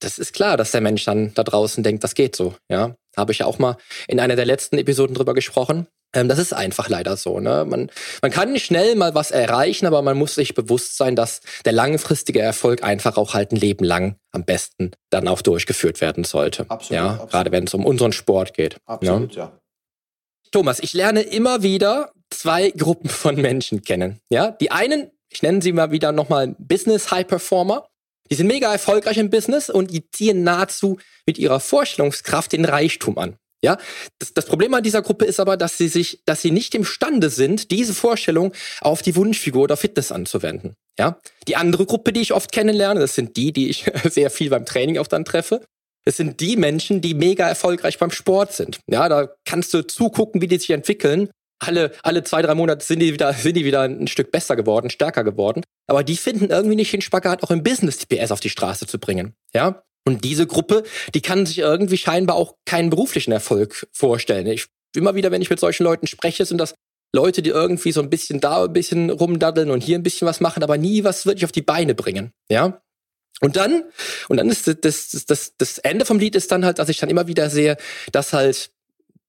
Das 0.00 0.18
ist 0.18 0.32
klar, 0.32 0.56
dass 0.56 0.70
der 0.70 0.80
Mensch 0.80 1.04
dann 1.04 1.34
da 1.34 1.42
draußen 1.42 1.82
denkt, 1.82 2.04
das 2.04 2.14
geht 2.14 2.36
so. 2.36 2.54
Ja, 2.70 2.94
habe 3.16 3.32
ich 3.32 3.38
ja 3.38 3.46
auch 3.46 3.58
mal 3.58 3.76
in 4.06 4.20
einer 4.20 4.36
der 4.36 4.46
letzten 4.46 4.78
Episoden 4.78 5.14
drüber 5.14 5.34
gesprochen. 5.34 5.88
Ähm, 6.14 6.28
das 6.28 6.38
ist 6.38 6.52
einfach 6.52 6.88
leider 6.88 7.16
so. 7.16 7.38
Ne? 7.40 7.66
Man, 7.66 7.90
man 8.22 8.30
kann 8.30 8.58
schnell 8.58 8.96
mal 8.96 9.14
was 9.14 9.30
erreichen, 9.30 9.86
aber 9.86 10.00
man 10.02 10.16
muss 10.16 10.34
sich 10.34 10.54
bewusst 10.54 10.96
sein, 10.96 11.16
dass 11.16 11.40
der 11.64 11.72
langfristige 11.72 12.40
Erfolg 12.40 12.82
einfach 12.82 13.18
auch 13.18 13.34
halt 13.34 13.52
ein 13.52 13.56
Leben 13.56 13.84
lang 13.84 14.16
am 14.32 14.44
besten 14.44 14.92
dann 15.10 15.28
auch 15.28 15.42
durchgeführt 15.42 16.00
werden 16.00 16.24
sollte. 16.24 16.64
Absolut. 16.68 16.90
Ja? 16.90 17.10
Absolut. 17.10 17.30
Gerade 17.30 17.52
wenn 17.52 17.64
es 17.64 17.74
um 17.74 17.84
unseren 17.84 18.12
Sport 18.12 18.54
geht. 18.54 18.74
Ne? 18.74 18.80
Absolut, 18.86 19.34
ja? 19.34 19.44
ja. 19.44 19.58
Thomas, 20.50 20.80
ich 20.80 20.94
lerne 20.94 21.20
immer 21.20 21.62
wieder 21.62 22.12
zwei 22.30 22.70
Gruppen 22.70 23.10
von 23.10 23.36
Menschen 23.36 23.82
kennen. 23.82 24.20
Ja, 24.30 24.50
die 24.50 24.70
einen, 24.70 25.10
ich 25.28 25.42
nenne 25.42 25.60
sie 25.60 25.72
mal 25.72 25.90
wieder 25.90 26.12
nochmal 26.12 26.54
Business 26.58 27.10
High 27.10 27.26
Performer. 27.26 27.86
Die 28.30 28.34
sind 28.34 28.46
mega 28.46 28.70
erfolgreich 28.70 29.18
im 29.18 29.30
Business 29.30 29.70
und 29.70 29.90
die 29.90 30.10
ziehen 30.10 30.42
nahezu 30.42 30.98
mit 31.26 31.38
ihrer 31.38 31.60
Vorstellungskraft 31.60 32.52
den 32.52 32.64
Reichtum 32.64 33.18
an. 33.18 33.36
Ja, 33.60 33.76
das, 34.20 34.32
das 34.34 34.46
Problem 34.46 34.72
an 34.74 34.84
dieser 34.84 35.02
Gruppe 35.02 35.24
ist 35.24 35.40
aber, 35.40 35.56
dass 35.56 35.76
sie 35.76 35.88
sich, 35.88 36.22
dass 36.24 36.42
sie 36.42 36.52
nicht 36.52 36.74
imstande 36.76 37.28
sind, 37.28 37.72
diese 37.72 37.92
Vorstellung 37.92 38.52
auf 38.80 39.02
die 39.02 39.16
Wunschfigur 39.16 39.62
oder 39.62 39.76
Fitness 39.76 40.12
anzuwenden. 40.12 40.74
Ja, 40.98 41.18
die 41.48 41.56
andere 41.56 41.84
Gruppe, 41.84 42.12
die 42.12 42.20
ich 42.20 42.32
oft 42.32 42.52
kennenlerne, 42.52 43.00
das 43.00 43.14
sind 43.14 43.36
die, 43.36 43.52
die 43.52 43.68
ich 43.68 43.90
sehr 44.10 44.30
viel 44.30 44.50
beim 44.50 44.64
Training 44.64 44.98
auch 44.98 45.08
dann 45.08 45.24
treffe. 45.24 45.64
Das 46.04 46.16
sind 46.16 46.40
die 46.40 46.56
Menschen, 46.56 47.00
die 47.00 47.14
mega 47.14 47.48
erfolgreich 47.48 47.98
beim 47.98 48.10
Sport 48.10 48.52
sind. 48.52 48.80
Ja, 48.88 49.08
da 49.08 49.28
kannst 49.44 49.74
du 49.74 49.86
zugucken, 49.86 50.40
wie 50.40 50.46
die 50.46 50.58
sich 50.58 50.70
entwickeln. 50.70 51.28
Alle, 51.60 51.92
alle 52.02 52.22
zwei, 52.22 52.40
drei 52.42 52.54
Monate 52.54 52.84
sind 52.84 53.00
die 53.00 53.12
wieder, 53.12 53.32
sind 53.32 53.56
die 53.56 53.64
wieder 53.64 53.82
ein 53.82 54.06
Stück 54.06 54.30
besser 54.30 54.54
geworden, 54.54 54.90
stärker 54.90 55.24
geworden. 55.24 55.62
Aber 55.86 56.04
die 56.04 56.16
finden 56.16 56.50
irgendwie 56.50 56.76
nicht 56.76 56.92
den 56.92 57.00
Spagat, 57.00 57.42
auch 57.42 57.50
im 57.50 57.62
Business 57.62 57.98
die 57.98 58.06
PS 58.06 58.30
auf 58.30 58.40
die 58.40 58.50
Straße 58.50 58.86
zu 58.86 58.98
bringen. 58.98 59.34
Ja, 59.52 59.82
und 60.08 60.24
diese 60.24 60.46
Gruppe, 60.46 60.84
die 61.14 61.20
kann 61.20 61.44
sich 61.44 61.58
irgendwie 61.58 61.98
scheinbar 61.98 62.36
auch 62.36 62.54
keinen 62.64 62.88
beruflichen 62.88 63.32
Erfolg 63.32 63.86
vorstellen. 63.92 64.46
Ich, 64.46 64.66
immer 64.96 65.14
wieder, 65.14 65.30
wenn 65.30 65.42
ich 65.42 65.50
mit 65.50 65.60
solchen 65.60 65.84
Leuten 65.84 66.06
spreche, 66.06 66.46
sind 66.46 66.58
das 66.58 66.74
Leute, 67.14 67.42
die 67.42 67.50
irgendwie 67.50 67.92
so 67.92 68.00
ein 68.00 68.10
bisschen 68.10 68.40
da 68.40 68.64
ein 68.64 68.72
bisschen 68.72 69.10
rumdaddeln 69.10 69.70
und 69.70 69.82
hier 69.82 69.98
ein 69.98 70.02
bisschen 70.02 70.26
was 70.26 70.40
machen, 70.40 70.62
aber 70.62 70.78
nie 70.78 71.04
was 71.04 71.26
wirklich 71.26 71.44
auf 71.44 71.52
die 71.52 71.62
Beine 71.62 71.94
bringen. 71.94 72.32
Ja. 72.48 72.80
Und 73.40 73.56
dann, 73.56 73.84
und 74.28 74.38
dann 74.38 74.48
ist 74.48 74.66
das, 74.66 74.76
das, 74.80 75.26
das, 75.26 75.52
das 75.58 75.78
Ende 75.78 76.04
vom 76.04 76.18
Lied 76.18 76.34
ist 76.34 76.50
dann 76.52 76.64
halt, 76.64 76.78
dass 76.78 76.88
ich 76.88 76.98
dann 76.98 77.10
immer 77.10 77.26
wieder 77.28 77.50
sehe, 77.50 77.76
dass 78.10 78.32
halt 78.32 78.70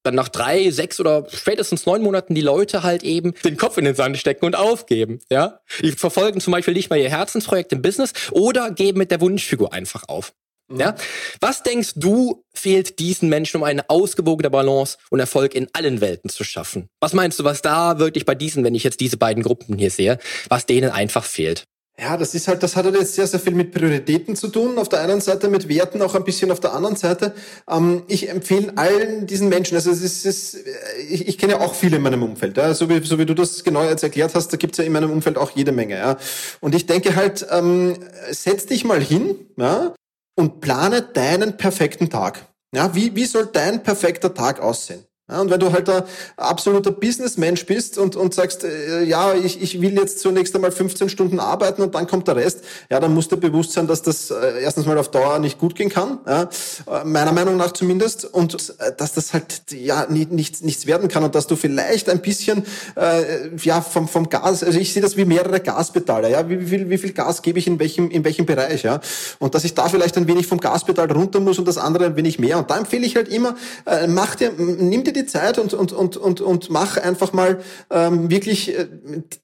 dann 0.03 0.15
nach 0.15 0.29
drei, 0.29 0.71
sechs 0.71 0.99
oder 0.99 1.27
spätestens 1.29 1.85
neun 1.85 2.01
Monaten 2.01 2.35
die 2.35 2.41
Leute 2.41 2.83
halt 2.83 3.03
eben 3.03 3.33
den 3.43 3.57
Kopf 3.57 3.77
in 3.77 3.85
den 3.85 3.95
Sand 3.95 4.17
stecken 4.17 4.45
und 4.45 4.55
aufgeben. 4.55 5.19
Ja, 5.29 5.59
die 5.81 5.91
verfolgen 5.91 6.39
zum 6.39 6.51
Beispiel 6.51 6.73
nicht 6.73 6.89
mal 6.89 6.99
ihr 6.99 7.09
Herzensprojekt 7.09 7.71
im 7.73 7.81
Business 7.81 8.13
oder 8.31 8.71
geben 8.71 8.99
mit 8.99 9.11
der 9.11 9.21
Wunschfigur 9.21 9.73
einfach 9.73 10.03
auf. 10.07 10.33
Ja? 10.71 10.95
Was 11.41 11.63
denkst 11.63 11.93
du, 11.95 12.43
fehlt 12.53 12.99
diesen 12.99 13.29
Menschen, 13.29 13.57
um 13.57 13.63
eine 13.63 13.89
ausgewogene 13.89 14.49
Balance 14.49 14.97
und 15.09 15.19
Erfolg 15.19 15.55
in 15.55 15.67
allen 15.73 16.01
Welten 16.01 16.29
zu 16.29 16.43
schaffen? 16.43 16.89
Was 16.99 17.13
meinst 17.13 17.39
du, 17.39 17.43
was 17.43 17.61
da 17.61 17.99
wirklich 17.99 18.25
bei 18.25 18.35
diesen, 18.35 18.63
wenn 18.63 18.75
ich 18.75 18.83
jetzt 18.83 18.99
diese 18.99 19.17
beiden 19.17 19.43
Gruppen 19.43 19.77
hier 19.77 19.91
sehe, 19.91 20.19
was 20.47 20.65
denen 20.65 20.91
einfach 20.91 21.23
fehlt? 21.23 21.65
Ja, 22.01 22.15
das 22.15 22.33
ist 22.33 22.47
halt, 22.47 22.63
das 22.63 22.75
hat 22.75 22.85
halt 22.85 22.95
jetzt 22.95 23.15
sehr, 23.15 23.27
sehr 23.27 23.39
viel 23.39 23.53
mit 23.53 23.73
Prioritäten 23.73 24.35
zu 24.35 24.47
tun. 24.47 24.77
Auf 24.77 24.87
der 24.87 25.01
einen 25.01 25.19
Seite 25.19 25.49
mit 25.49 25.67
Werten, 25.67 26.01
auch 26.01 26.15
ein 26.15 26.23
bisschen 26.23 26.49
auf 26.49 26.61
der 26.61 26.73
anderen 26.73 26.95
Seite. 26.95 27.33
Ähm, 27.69 28.03
ich 28.07 28.29
empfehle 28.29 28.71
allen 28.77 29.27
diesen 29.27 29.49
Menschen, 29.49 29.75
also 29.75 29.91
es 29.91 30.01
ist, 30.01 30.25
es 30.25 30.53
ist 30.53 30.65
ich, 31.09 31.27
ich 31.27 31.37
kenne 31.37 31.53
ja 31.53 31.59
auch 31.59 31.73
viele 31.73 31.97
in 31.97 32.01
meinem 32.01 32.23
Umfeld, 32.23 32.55
ja, 32.55 32.73
so 32.73 32.87
wie, 32.89 33.03
so 33.03 33.19
wie 33.19 33.25
du 33.25 33.33
das 33.33 33.63
genau 33.63 33.83
jetzt 33.83 34.03
erklärt 34.03 34.33
hast, 34.33 34.53
da 34.53 34.57
gibt's 34.57 34.77
ja 34.77 34.85
in 34.85 34.93
meinem 34.93 35.11
Umfeld 35.11 35.37
auch 35.37 35.51
jede 35.51 35.71
Menge. 35.71 35.97
Ja. 35.97 36.17
Und 36.61 36.73
ich 36.73 36.85
denke 36.85 37.15
halt, 37.15 37.45
ähm, 37.51 37.97
setz 38.31 38.65
dich 38.65 38.85
mal 38.85 39.01
hin, 39.01 39.35
ja, 39.57 39.93
und 40.35 40.61
plane 40.61 41.01
deinen 41.01 41.57
perfekten 41.57 42.09
Tag. 42.09 42.45
Ja, 42.73 42.95
wie, 42.95 43.15
wie 43.15 43.25
soll 43.25 43.49
dein 43.51 43.83
perfekter 43.83 44.33
Tag 44.33 44.61
aussehen? 44.61 45.03
Ja, 45.29 45.41
und 45.41 45.51
wenn 45.51 45.59
du 45.59 45.71
halt 45.71 45.87
ein 45.89 46.03
absoluter 46.37 46.91
Businessmensch 46.91 47.65
bist 47.65 47.97
und, 47.97 48.15
und 48.15 48.33
sagst, 48.33 48.63
äh, 48.63 49.03
ja, 49.03 49.33
ich, 49.33 49.61
ich 49.61 49.79
will 49.79 49.93
jetzt 49.93 50.19
zunächst 50.19 50.55
einmal 50.55 50.71
15 50.71 51.09
Stunden 51.09 51.39
arbeiten 51.39 51.81
und 51.83 51.93
dann 51.93 52.07
kommt 52.07 52.27
der 52.27 52.35
Rest, 52.35 52.61
ja, 52.89 52.99
dann 52.99 53.13
musst 53.13 53.31
du 53.31 53.37
bewusst 53.37 53.73
sein, 53.73 53.85
dass 53.85 54.01
das 54.01 54.31
äh, 54.31 54.61
erstens 54.61 54.85
mal 54.87 54.97
auf 54.97 55.11
Dauer 55.11 55.37
nicht 55.39 55.59
gut 55.59 55.75
gehen 55.75 55.89
kann, 55.89 56.19
ja, 56.25 56.43
äh, 56.43 57.05
meiner 57.05 57.31
Meinung 57.31 57.57
nach 57.57 57.73
zumindest, 57.73 58.25
und 58.25 58.55
äh, 58.79 58.91
dass 58.97 59.13
das 59.13 59.33
halt 59.33 59.61
ja 59.71 60.07
nicht, 60.09 60.31
nichts, 60.31 60.61
nichts 60.61 60.87
werden 60.87 61.09
kann 61.09 61.23
und 61.23 61.35
dass 61.35 61.45
du 61.45 61.55
vielleicht 61.55 62.09
ein 62.09 62.21
bisschen 62.21 62.65
äh, 62.95 63.55
ja 63.57 63.81
vom, 63.81 64.07
vom 64.07 64.29
Gas, 64.29 64.63
also 64.63 64.79
ich 64.79 64.93
sehe 64.93 65.01
das 65.01 65.15
wie 65.15 65.25
mehrere 65.25 65.59
Gaspedale, 65.59 66.31
ja, 66.31 66.49
wie, 66.49 66.59
wie, 66.59 66.65
viel, 66.65 66.89
wie 66.89 66.97
viel 66.97 67.13
Gas 67.13 67.43
gebe 67.43 67.59
ich 67.59 67.67
in 67.67 67.79
welchem, 67.79 68.09
in 68.09 68.23
welchem 68.23 68.45
Bereich, 68.45 68.83
ja, 68.83 68.99
und 69.37 69.53
dass 69.53 69.63
ich 69.63 69.75
da 69.75 69.89
vielleicht 69.89 70.17
ein 70.17 70.27
wenig 70.27 70.47
vom 70.47 70.59
Gaspedal 70.59 71.11
runter 71.11 71.39
muss 71.39 71.59
und 71.59 71.67
das 71.67 71.77
andere 71.77 72.05
ein 72.05 72.15
wenig 72.15 72.39
mehr. 72.39 72.57
Und 72.57 72.69
da 72.71 72.77
empfehle 72.77 73.05
ich 73.05 73.15
halt 73.15 73.27
immer, 73.29 73.55
äh, 73.85 74.07
mach 74.07 74.35
dir, 74.35 74.51
nimm 74.57 75.03
dir 75.03 75.13
die 75.13 75.18
Zeit 75.25 75.59
und, 75.59 75.73
und, 75.73 75.91
und, 75.91 76.17
und, 76.17 76.41
und 76.41 76.69
mach 76.69 76.97
einfach 76.97 77.33
mal 77.33 77.61
ähm, 77.89 78.29
wirklich 78.29 78.77
äh, 78.77 78.87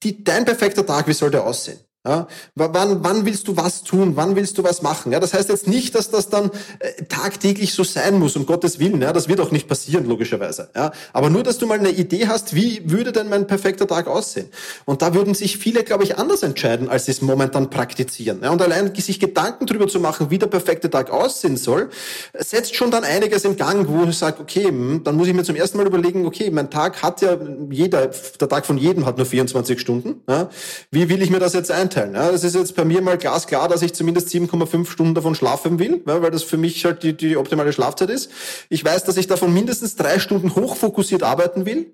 die, 0.03 0.23
dein 0.23 0.45
perfekter 0.45 0.85
Tag, 0.85 1.07
wie 1.07 1.13
soll 1.13 1.31
der 1.31 1.45
aussehen? 1.45 1.79
Ja, 2.06 2.28
wann, 2.54 3.04
wann 3.04 3.26
willst 3.26 3.48
du 3.48 3.58
was 3.58 3.82
tun? 3.82 4.15
Wann 4.15 4.36
willst 4.36 4.60
du 4.60 4.63
was 4.63 4.84
machen? 4.84 5.12
Ja, 5.12 5.20
das 5.20 5.34
heißt 5.34 5.50
jetzt 5.50 5.68
nicht, 5.68 5.96
dass 5.96 6.12
das 6.12 6.30
dann 6.30 6.52
äh, 6.78 7.04
tagtäglich 7.06 7.74
so 7.74 7.84
sein 7.84 8.20
muss, 8.20 8.36
um 8.36 8.46
Gottes 8.46 8.78
Willen. 8.78 9.02
Ja, 9.02 9.12
das 9.12 9.28
wird 9.28 9.39
auch 9.39 9.50
nicht 9.50 9.68
passieren, 9.68 10.06
logischerweise. 10.06 10.70
Ja, 10.76 10.91
aber 11.13 11.32
nur, 11.32 11.41
dass 11.41 11.58
du 11.58 11.65
mal 11.65 11.80
eine 11.80 11.89
Idee 11.89 12.28
hast, 12.28 12.54
wie 12.54 12.84
würde 12.86 13.12
denn 13.12 13.28
mein 13.28 13.48
perfekter 13.48 13.88
Tag 13.88 14.06
aussehen? 14.06 14.50
Und 14.86 15.02
da 15.02 15.15
würden 15.15 15.34
sich 15.34 15.58
viele, 15.58 15.84
glaube 15.84 16.04
ich, 16.04 16.20
anders 16.20 16.44
entscheiden, 16.44 16.89
als 16.89 17.06
sie 17.06 17.12
es 17.12 17.24
momentan 17.24 17.72
praktizieren. 17.72 18.41
Ja, 18.44 18.52
und 18.52 18.62
allein 18.62 18.94
sich 18.96 19.20
Gedanken 19.20 19.65
darüber 19.65 19.88
zu 19.88 20.00
machen, 20.00 20.30
wie 20.30 20.38
der 20.38 20.48
perfekte 20.48 20.91
Tag 20.91 21.10
aussehen 21.10 21.58
soll, 21.58 21.89
setzt 22.38 22.76
schon 22.76 22.91
dann 22.91 23.04
einiges 23.04 23.46
im 23.46 23.56
Gang, 23.56 23.88
wo 23.88 24.04
ich 24.08 24.18
sage, 24.18 24.41
okay, 24.41 24.65
hm, 24.65 25.04
dann 25.04 25.15
muss 25.15 25.28
ich 25.28 25.34
mir 25.34 25.44
zum 25.44 25.56
ersten 25.56 25.78
Mal 25.78 25.88
überlegen, 25.88 26.28
okay, 26.28 26.52
mein 26.52 26.70
Tag 26.70 27.02
hat 27.02 27.22
ja 27.22 27.36
jeder, 27.72 28.12
der 28.39 28.50
Tag 28.50 28.68
von 28.68 28.78
jedem 28.78 29.08
hat 29.08 29.18
nur 29.18 29.26
24 29.26 29.80
Stunden. 29.80 30.22
Ja, 30.30 30.50
wie 30.91 31.10
will 31.10 31.24
ich 31.24 31.32
mir 31.32 31.39
das 31.39 31.54
jetzt 31.54 31.72
einteilen? 31.72 31.94
Einteilen. 31.95 32.15
Ja, 32.15 32.31
das 32.31 32.43
ist 32.43 32.55
jetzt 32.55 32.75
bei 32.75 32.86
mir 32.86 33.01
mal 33.01 33.17
glasklar, 33.17 33.67
dass 33.67 33.81
ich 33.81 33.93
zumindest 33.93 34.29
7,5 34.29 34.89
Stunden 34.89 35.15
davon 35.15 35.36
schlafen 35.36 35.79
will, 35.79 36.01
weil 36.05 36.31
das 36.31 36.43
für 36.43 36.58
mich 36.58 36.84
halt 36.86 37.03
die, 37.03 37.15
die 37.15 37.38
optimale 37.38 37.73
Schlafzeit 37.73 38.10
ist. 38.10 38.31
Ich 38.69 38.84
weiß, 38.84 39.03
dass 39.03 39.17
ich 39.17 39.27
davon 39.27 39.53
mindestens 39.53 39.95
drei 39.95 40.19
Stunden 40.19 40.55
hochfokussiert 40.55 41.23
arbeiten 41.23 41.65
will. 41.65 41.93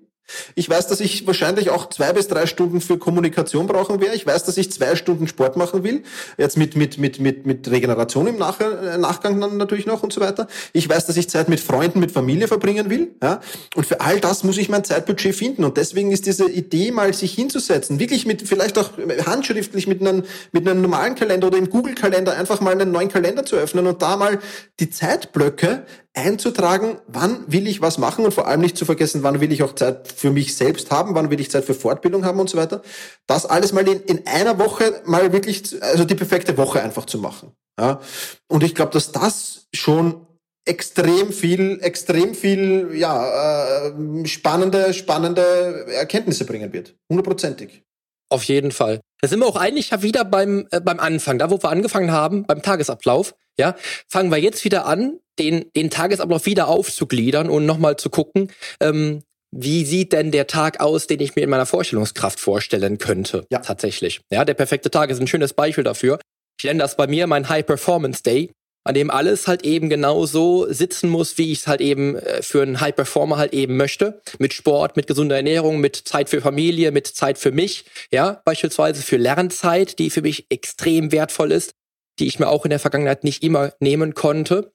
Ich 0.54 0.68
weiß, 0.68 0.86
dass 0.86 1.00
ich 1.00 1.26
wahrscheinlich 1.26 1.70
auch 1.70 1.88
zwei 1.88 2.12
bis 2.12 2.28
drei 2.28 2.46
Stunden 2.46 2.80
für 2.80 2.98
Kommunikation 2.98 3.66
brauchen 3.66 4.00
werde. 4.00 4.14
Ich 4.14 4.26
weiß, 4.26 4.44
dass 4.44 4.56
ich 4.56 4.72
zwei 4.72 4.96
Stunden 4.96 5.26
Sport 5.26 5.56
machen 5.56 5.84
will. 5.84 6.02
Jetzt 6.38 6.56
mit, 6.56 6.76
mit, 6.76 6.98
mit, 6.98 7.20
mit, 7.20 7.46
mit 7.46 7.70
Regeneration 7.70 8.26
im 8.26 8.38
Nach 8.38 8.60
äh, 8.60 8.98
Nachgang 8.98 9.40
dann 9.40 9.56
natürlich 9.56 9.86
noch 9.86 10.02
und 10.02 10.12
so 10.12 10.20
weiter. 10.20 10.46
Ich 10.72 10.88
weiß, 10.88 11.06
dass 11.06 11.16
ich 11.16 11.28
Zeit 11.28 11.48
mit 11.48 11.60
Freunden, 11.60 12.00
mit 12.00 12.12
Familie 12.12 12.48
verbringen 12.48 12.90
will. 12.90 13.14
Ja? 13.22 13.40
Und 13.74 13.86
für 13.86 14.00
all 14.00 14.20
das 14.20 14.44
muss 14.44 14.58
ich 14.58 14.68
mein 14.68 14.84
Zeitbudget 14.84 15.34
finden. 15.34 15.64
Und 15.64 15.76
deswegen 15.76 16.12
ist 16.12 16.26
diese 16.26 16.48
Idee, 16.50 16.90
mal 16.90 17.12
sich 17.12 17.34
hinzusetzen, 17.34 17.98
wirklich 17.98 18.26
mit, 18.26 18.46
vielleicht 18.48 18.78
auch 18.78 18.90
handschriftlich 19.26 19.86
mit 19.86 20.00
einem, 20.00 20.24
mit 20.52 20.68
einem 20.68 20.82
normalen 20.82 21.14
Kalender 21.14 21.48
oder 21.48 21.58
im 21.58 21.68
Google-Kalender 21.68 22.34
einfach 22.36 22.60
mal 22.60 22.72
einen 22.72 22.92
neuen 22.92 23.08
Kalender 23.08 23.44
zu 23.44 23.56
öffnen 23.56 23.86
und 23.86 24.02
da 24.02 24.16
mal 24.16 24.38
die 24.80 24.90
Zeitblöcke 24.90 25.84
einzutragen, 26.14 26.98
wann 27.06 27.44
will 27.50 27.66
ich 27.66 27.80
was 27.80 27.98
machen 27.98 28.24
und 28.24 28.34
vor 28.34 28.46
allem 28.46 28.60
nicht 28.60 28.76
zu 28.76 28.84
vergessen, 28.84 29.22
wann 29.22 29.40
will 29.40 29.50
ich 29.50 29.62
auch 29.62 29.74
Zeit 29.74 30.12
für 30.12 30.30
mich 30.30 30.56
selbst 30.56 30.90
haben, 30.90 31.14
wann 31.14 31.30
will 31.30 31.40
ich 31.40 31.50
Zeit 31.50 31.64
für 31.64 31.74
Fortbildung 31.74 32.24
haben 32.24 32.38
und 32.38 32.50
so 32.50 32.58
weiter. 32.58 32.82
Das 33.26 33.46
alles 33.46 33.72
mal 33.72 33.86
in, 33.88 34.00
in 34.00 34.26
einer 34.26 34.58
Woche 34.58 35.02
mal 35.06 35.32
wirklich, 35.32 35.82
also 35.82 36.04
die 36.04 36.14
perfekte 36.14 36.58
Woche 36.58 36.82
einfach 36.82 37.06
zu 37.06 37.18
machen. 37.18 37.52
Ja? 37.80 38.00
Und 38.48 38.62
ich 38.62 38.74
glaube, 38.74 38.92
dass 38.92 39.12
das 39.12 39.68
schon 39.74 40.26
extrem 40.64 41.32
viel, 41.32 41.78
extrem 41.80 42.34
viel, 42.34 42.90
ja, 42.94 43.88
äh, 43.88 44.26
spannende, 44.26 44.94
spannende 44.94 45.86
Erkenntnisse 45.88 46.44
bringen 46.44 46.72
wird. 46.72 46.94
Hundertprozentig. 47.10 47.82
Auf 48.32 48.44
jeden 48.44 48.72
Fall. 48.72 49.00
Da 49.20 49.28
sind 49.28 49.40
wir 49.40 49.46
auch 49.46 49.56
eigentlich 49.56 49.90
ja 49.90 50.02
wieder 50.02 50.24
beim, 50.24 50.66
äh, 50.70 50.80
beim 50.80 50.98
Anfang, 50.98 51.38
da 51.38 51.50
wo 51.50 51.62
wir 51.62 51.68
angefangen 51.68 52.10
haben, 52.10 52.44
beim 52.44 52.62
Tagesablauf. 52.62 53.34
Ja, 53.58 53.76
fangen 54.08 54.30
wir 54.30 54.38
jetzt 54.38 54.64
wieder 54.64 54.86
an, 54.86 55.18
den, 55.38 55.66
den 55.76 55.90
Tagesablauf 55.90 56.46
wieder 56.46 56.68
aufzugliedern 56.68 57.50
und 57.50 57.66
nochmal 57.66 57.96
zu 57.96 58.08
gucken, 58.08 58.50
ähm, 58.80 59.22
wie 59.54 59.84
sieht 59.84 60.14
denn 60.14 60.30
der 60.30 60.46
Tag 60.46 60.80
aus, 60.80 61.06
den 61.06 61.20
ich 61.20 61.36
mir 61.36 61.42
in 61.42 61.50
meiner 61.50 61.66
Vorstellungskraft 61.66 62.40
vorstellen 62.40 62.96
könnte? 62.96 63.46
Ja. 63.50 63.58
Tatsächlich. 63.58 64.22
Ja, 64.30 64.46
der 64.46 64.54
perfekte 64.54 64.90
Tag 64.90 65.10
ist 65.10 65.20
ein 65.20 65.26
schönes 65.26 65.52
Beispiel 65.52 65.84
dafür. 65.84 66.18
Ich 66.58 66.64
nenne 66.64 66.78
das 66.80 66.96
bei 66.96 67.06
mir 67.06 67.26
mein 67.26 67.50
High 67.50 67.66
Performance 67.66 68.22
Day, 68.22 68.50
an 68.84 68.94
dem 68.94 69.10
alles 69.10 69.46
halt 69.46 69.64
eben 69.64 69.88
genau 69.88 70.26
so 70.26 70.70
sitzen 70.72 71.08
muss, 71.08 71.38
wie 71.38 71.52
ich 71.52 71.60
es 71.60 71.66
halt 71.66 71.80
eben 71.80 72.16
äh, 72.16 72.42
für 72.42 72.62
einen 72.62 72.80
High 72.80 72.94
Performer 72.94 73.36
halt 73.36 73.52
eben 73.52 73.76
möchte. 73.76 74.20
Mit 74.38 74.52
Sport, 74.52 74.96
mit 74.96 75.06
gesunder 75.06 75.36
Ernährung, 75.36 75.80
mit 75.80 75.96
Zeit 75.96 76.28
für 76.28 76.40
Familie, 76.40 76.90
mit 76.90 77.06
Zeit 77.06 77.38
für 77.38 77.52
mich. 77.52 77.84
Ja, 78.10 78.40
beispielsweise 78.44 79.02
für 79.02 79.16
Lernzeit, 79.16 79.98
die 79.98 80.10
für 80.10 80.22
mich 80.22 80.46
extrem 80.50 81.12
wertvoll 81.12 81.52
ist, 81.52 81.74
die 82.18 82.26
ich 82.26 82.38
mir 82.38 82.48
auch 82.48 82.64
in 82.64 82.70
der 82.70 82.80
Vergangenheit 82.80 83.24
nicht 83.24 83.42
immer 83.42 83.72
nehmen 83.80 84.14
konnte 84.14 84.72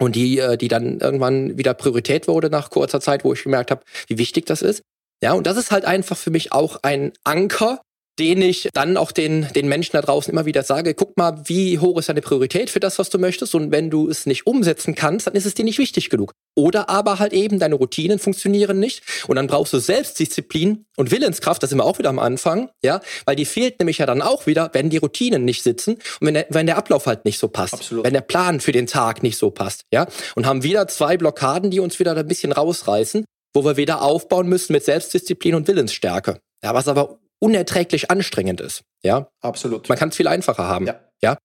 und 0.00 0.16
die, 0.16 0.38
äh, 0.38 0.56
die 0.56 0.68
dann 0.68 0.98
irgendwann 0.98 1.56
wieder 1.58 1.74
Priorität 1.74 2.26
wurde 2.26 2.50
nach 2.50 2.70
kurzer 2.70 3.00
Zeit, 3.00 3.24
wo 3.24 3.32
ich 3.32 3.42
gemerkt 3.42 3.70
habe, 3.70 3.84
wie 4.08 4.18
wichtig 4.18 4.46
das 4.46 4.62
ist. 4.62 4.82
Ja, 5.22 5.34
und 5.34 5.46
das 5.46 5.56
ist 5.56 5.70
halt 5.70 5.84
einfach 5.84 6.16
für 6.16 6.30
mich 6.30 6.52
auch 6.52 6.78
ein 6.82 7.12
Anker, 7.24 7.82
den 8.18 8.42
ich 8.42 8.68
dann 8.72 8.96
auch 8.96 9.12
den, 9.12 9.48
den 9.54 9.68
Menschen 9.68 9.92
da 9.92 10.02
draußen 10.02 10.32
immer 10.32 10.46
wieder 10.46 10.62
sage, 10.62 10.94
guck 10.94 11.16
mal, 11.16 11.42
wie 11.46 11.78
hoch 11.78 11.98
ist 11.98 12.08
deine 12.08 12.20
Priorität 12.20 12.70
für 12.70 12.80
das, 12.80 12.98
was 12.98 13.10
du 13.10 13.18
möchtest 13.18 13.54
und 13.54 13.70
wenn 13.70 13.90
du 13.90 14.08
es 14.08 14.26
nicht 14.26 14.46
umsetzen 14.46 14.94
kannst, 14.94 15.26
dann 15.26 15.34
ist 15.34 15.46
es 15.46 15.54
dir 15.54 15.64
nicht 15.64 15.78
wichtig 15.78 16.10
genug. 16.10 16.32
Oder 16.54 16.90
aber 16.90 17.18
halt 17.18 17.32
eben 17.32 17.58
deine 17.58 17.76
Routinen 17.76 18.18
funktionieren 18.18 18.78
nicht 18.78 19.02
und 19.26 19.36
dann 19.36 19.46
brauchst 19.46 19.72
du 19.72 19.78
Selbstdisziplin 19.78 20.84
und 20.96 21.10
Willenskraft, 21.10 21.62
das 21.62 21.70
sind 21.70 21.78
wir 21.78 21.84
auch 21.84 21.98
wieder 21.98 22.10
am 22.10 22.18
Anfang, 22.18 22.68
ja, 22.82 23.00
weil 23.24 23.36
die 23.36 23.44
fehlt 23.46 23.78
nämlich 23.78 23.98
ja 23.98 24.06
dann 24.06 24.22
auch 24.22 24.46
wieder, 24.46 24.70
wenn 24.72 24.90
die 24.90 24.98
Routinen 24.98 25.44
nicht 25.44 25.62
sitzen 25.62 25.94
und 26.20 26.26
wenn 26.26 26.34
der, 26.34 26.46
wenn 26.50 26.66
der 26.66 26.76
Ablauf 26.76 27.06
halt 27.06 27.24
nicht 27.24 27.38
so 27.38 27.48
passt, 27.48 27.74
Absolut. 27.74 28.04
wenn 28.04 28.12
der 28.12 28.20
Plan 28.20 28.60
für 28.60 28.72
den 28.72 28.86
Tag 28.86 29.22
nicht 29.22 29.38
so 29.38 29.50
passt, 29.50 29.84
ja, 29.92 30.06
und 30.34 30.46
haben 30.46 30.62
wieder 30.62 30.88
zwei 30.88 31.16
Blockaden, 31.16 31.70
die 31.70 31.80
uns 31.80 31.98
wieder 31.98 32.16
ein 32.16 32.28
bisschen 32.28 32.52
rausreißen, 32.52 33.24
wo 33.54 33.64
wir 33.64 33.76
wieder 33.76 34.02
aufbauen 34.02 34.48
müssen 34.48 34.72
mit 34.72 34.84
Selbstdisziplin 34.84 35.54
und 35.54 35.68
Willensstärke. 35.68 36.40
Ja, 36.62 36.74
was 36.74 36.88
aber 36.88 37.19
unerträglich 37.40 38.10
anstrengend 38.10 38.60
ist. 38.60 38.82
Ja, 39.02 39.28
absolut. 39.40 39.88
Man 39.88 39.98
kann 39.98 40.10
es 40.10 40.16
viel 40.16 40.28
einfacher 40.28 40.68
haben. 40.68 40.86
Ja. 40.86 41.00
ja. 41.22 41.36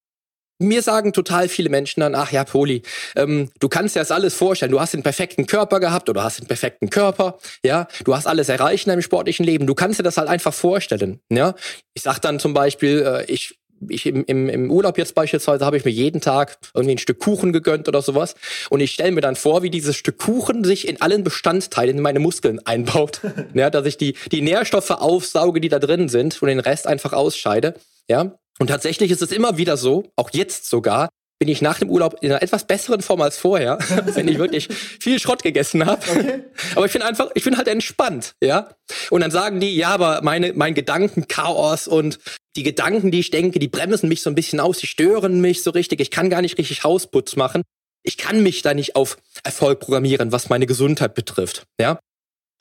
Mir 0.58 0.81
sagen 0.81 1.12
total 1.12 1.49
viele 1.49 1.69
Menschen 1.69 1.99
dann, 1.99 2.15
ach 2.15 2.31
ja, 2.31 2.45
Poli, 2.45 2.81
ähm, 3.17 3.51
du 3.60 3.67
kannst 3.67 3.95
dir 3.95 3.99
das 3.99 4.12
alles 4.12 4.36
vorstellen. 4.36 4.71
Du 4.71 4.79
hast 4.79 4.93
den 4.93 5.03
perfekten 5.03 5.47
Körper 5.47 5.79
gehabt 5.79 6.08
oder 6.10 6.23
hast 6.23 6.39
den 6.39 6.47
perfekten 6.47 6.89
Körper, 6.89 7.39
ja. 7.63 7.88
Du 8.05 8.15
hast 8.15 8.25
alles 8.25 8.47
erreicht 8.47 8.86
in 8.86 8.91
deinem 8.91 9.01
sportlichen 9.01 9.45
Leben. 9.45 9.67
Du 9.67 9.75
kannst 9.75 9.99
dir 9.99 10.03
das 10.03 10.17
halt 10.17 10.29
einfach 10.29 10.53
vorstellen, 10.53 11.19
ja. 11.29 11.55
Ich 11.93 12.03
sag 12.03 12.19
dann 12.19 12.39
zum 12.39 12.53
Beispiel, 12.53 13.01
äh, 13.01 13.25
ich 13.31 13.58
ich 13.89 14.05
im, 14.05 14.23
im, 14.25 14.49
im 14.49 14.71
Urlaub 14.71 14.97
jetzt 14.97 15.15
beispielsweise 15.15 15.65
habe 15.65 15.77
ich 15.77 15.85
mir 15.85 15.91
jeden 15.91 16.21
Tag 16.21 16.57
irgendwie 16.73 16.95
ein 16.95 16.99
Stück 16.99 17.19
Kuchen 17.19 17.53
gegönnt 17.53 17.88
oder 17.88 18.01
sowas. 18.01 18.35
Und 18.69 18.79
ich 18.79 18.91
stelle 18.91 19.11
mir 19.11 19.21
dann 19.21 19.35
vor, 19.35 19.63
wie 19.63 19.69
dieses 19.69 19.95
Stück 19.95 20.17
Kuchen 20.17 20.63
sich 20.63 20.88
in 20.88 21.01
allen 21.01 21.23
Bestandteilen 21.23 21.97
in 21.97 22.03
meine 22.03 22.19
Muskeln 22.19 22.65
einbaut. 22.65 23.21
ja, 23.53 23.69
dass 23.69 23.85
ich 23.85 23.97
die, 23.97 24.15
die 24.31 24.41
Nährstoffe 24.41 24.91
aufsauge, 24.91 25.61
die 25.61 25.69
da 25.69 25.79
drin 25.79 26.09
sind 26.09 26.41
und 26.41 26.47
den 26.47 26.59
Rest 26.59 26.88
einfach 26.88 27.13
ausscheide. 27.13 27.75
Ja. 28.09 28.38
Und 28.59 28.67
tatsächlich 28.67 29.11
ist 29.11 29.21
es 29.21 29.31
immer 29.31 29.57
wieder 29.57 29.75
so, 29.75 30.05
auch 30.15 30.29
jetzt 30.31 30.69
sogar, 30.69 31.09
bin 31.45 31.51
ich 31.51 31.62
nach 31.62 31.77
dem 31.77 31.91
Urlaub 31.91 32.17
in 32.21 32.31
einer 32.31 32.41
etwas 32.41 32.65
besseren 32.65 33.01
Form 33.01 33.21
als 33.21 33.38
vorher, 33.38 33.77
wenn 34.15 34.27
ich 34.27 34.39
wirklich 34.39 34.67
viel 34.67 35.19
Schrott 35.19 35.43
gegessen 35.43 35.86
habe. 35.86 36.01
Okay. 36.10 36.43
Aber 36.75 36.88
ich 36.88 36.91
bin 36.91 37.03
einfach, 37.03 37.29
ich 37.36 37.43
bin 37.43 37.55
halt 37.55 37.67
entspannt, 37.67 38.34
ja. 38.41 38.75
Und 39.12 39.21
dann 39.21 39.29
sagen 39.29 39.60
die, 39.60 39.75
ja, 39.75 39.89
aber 39.89 40.21
meine, 40.21 40.53
mein 40.53 40.73
Gedankenchaos 40.73 41.88
und 41.88 42.19
die 42.55 42.63
Gedanken, 42.63 43.12
die 43.12 43.19
ich 43.19 43.31
denke, 43.31 43.60
die 43.60 43.67
bremsen 43.67 44.10
mich 44.10 44.21
so 44.21 44.29
ein 44.29 44.36
bisschen 44.36 44.60
aus, 44.60 44.79
die 44.79 44.88
stören 44.88 45.41
mich 45.41 45.62
so 45.63 45.71
richtig. 45.71 46.01
Ich 46.01 46.12
kann 46.12 46.29
gar 46.29 46.41
nicht 46.41 46.58
richtig 46.58 46.84
Hausputz 46.84 47.36
machen. 47.36 47.63
Ich 48.03 48.17
kann 48.17 48.41
mich 48.43 48.62
da 48.62 48.73
nicht 48.73 48.95
auf 48.95 49.17
Erfolg 49.43 49.79
programmieren, 49.79 50.31
was 50.31 50.49
meine 50.49 50.65
Gesundheit 50.65 51.13
betrifft, 51.13 51.63
ja. 51.79 51.99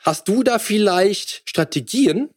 Hast 0.02 0.28
du 0.28 0.42
da 0.42 0.58
vielleicht 0.58 1.42
Strategien, 1.48 2.30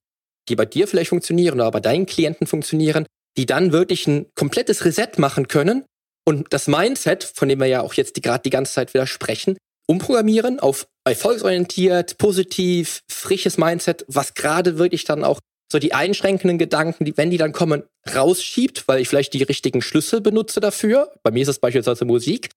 die 0.48 0.56
bei 0.56 0.66
dir 0.66 0.88
vielleicht 0.88 1.10
funktionieren 1.10 1.56
oder 1.56 1.72
bei 1.72 1.82
deinen 1.82 2.06
Klienten 2.06 2.48
funktionieren, 2.48 3.06
die 3.36 3.46
dann 3.46 3.74
wirklich 3.74 4.08
ein 4.08 4.28
komplettes 4.36 4.86
Reset 4.86 5.18
machen 5.18 5.50
können 5.50 5.84
und 6.28 6.48
das 6.50 6.68
Mindset, 6.68 7.24
von 7.24 7.48
dem 7.48 7.62
wir 7.62 7.68
ja 7.68 7.82
auch 7.82 7.94
jetzt 7.94 8.22
gerade 8.22 8.42
die 8.44 8.50
ganze 8.50 8.74
Zeit 8.74 8.94
wieder 8.94 9.08
sprechen, 9.08 9.58
umprogrammieren 9.88 10.60
auf 10.60 10.86
erfolgsorientiert, 11.06 12.18
positiv, 12.18 13.00
frisches 13.10 13.58
Mindset, 13.58 14.04
was 14.10 14.34
gerade 14.34 14.78
wirklich 14.78 15.06
dann 15.06 15.24
auch 15.24 15.40
so 15.72 15.80
die 15.80 15.94
einschränkenden 15.94 16.58
Gedanken, 16.58 17.06
die, 17.06 17.16
wenn 17.16 17.32
die 17.32 17.38
dann 17.38 17.54
kommen, 17.54 17.84
rausschiebt, 18.14 18.90
weil 18.90 19.00
ich 19.00 19.08
vielleicht 19.08 19.34
die 19.34 19.44
richtigen 19.44 19.82
Schlüssel 19.82 20.20
benutze 20.20 20.60
dafür. 20.60 21.14
Bei 21.24 21.32
mir 21.32 21.44
ist 21.44 21.48
es 21.48 21.60
beispielsweise 21.60 22.04
Musik. 22.04 22.50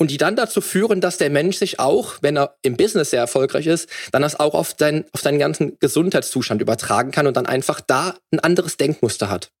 Und 0.00 0.10
die 0.10 0.16
dann 0.16 0.34
dazu 0.34 0.60
führen, 0.60 1.00
dass 1.00 1.18
der 1.18 1.30
Mensch 1.30 1.58
sich 1.58 1.78
auch, 1.78 2.16
wenn 2.22 2.36
er 2.36 2.56
im 2.62 2.76
Business 2.76 3.10
sehr 3.10 3.20
erfolgreich 3.20 3.68
ist, 3.68 3.88
dann 4.10 4.22
das 4.22 4.40
auch 4.40 4.54
auf, 4.54 4.74
dein, 4.74 5.04
auf 5.12 5.22
deinen 5.22 5.38
ganzen 5.38 5.78
Gesundheitszustand 5.78 6.60
übertragen 6.60 7.12
kann 7.12 7.28
und 7.28 7.36
dann 7.36 7.46
einfach 7.46 7.80
da 7.80 8.16
ein 8.32 8.40
anderes 8.40 8.78
Denkmuster 8.78 9.30
hat. 9.30 9.52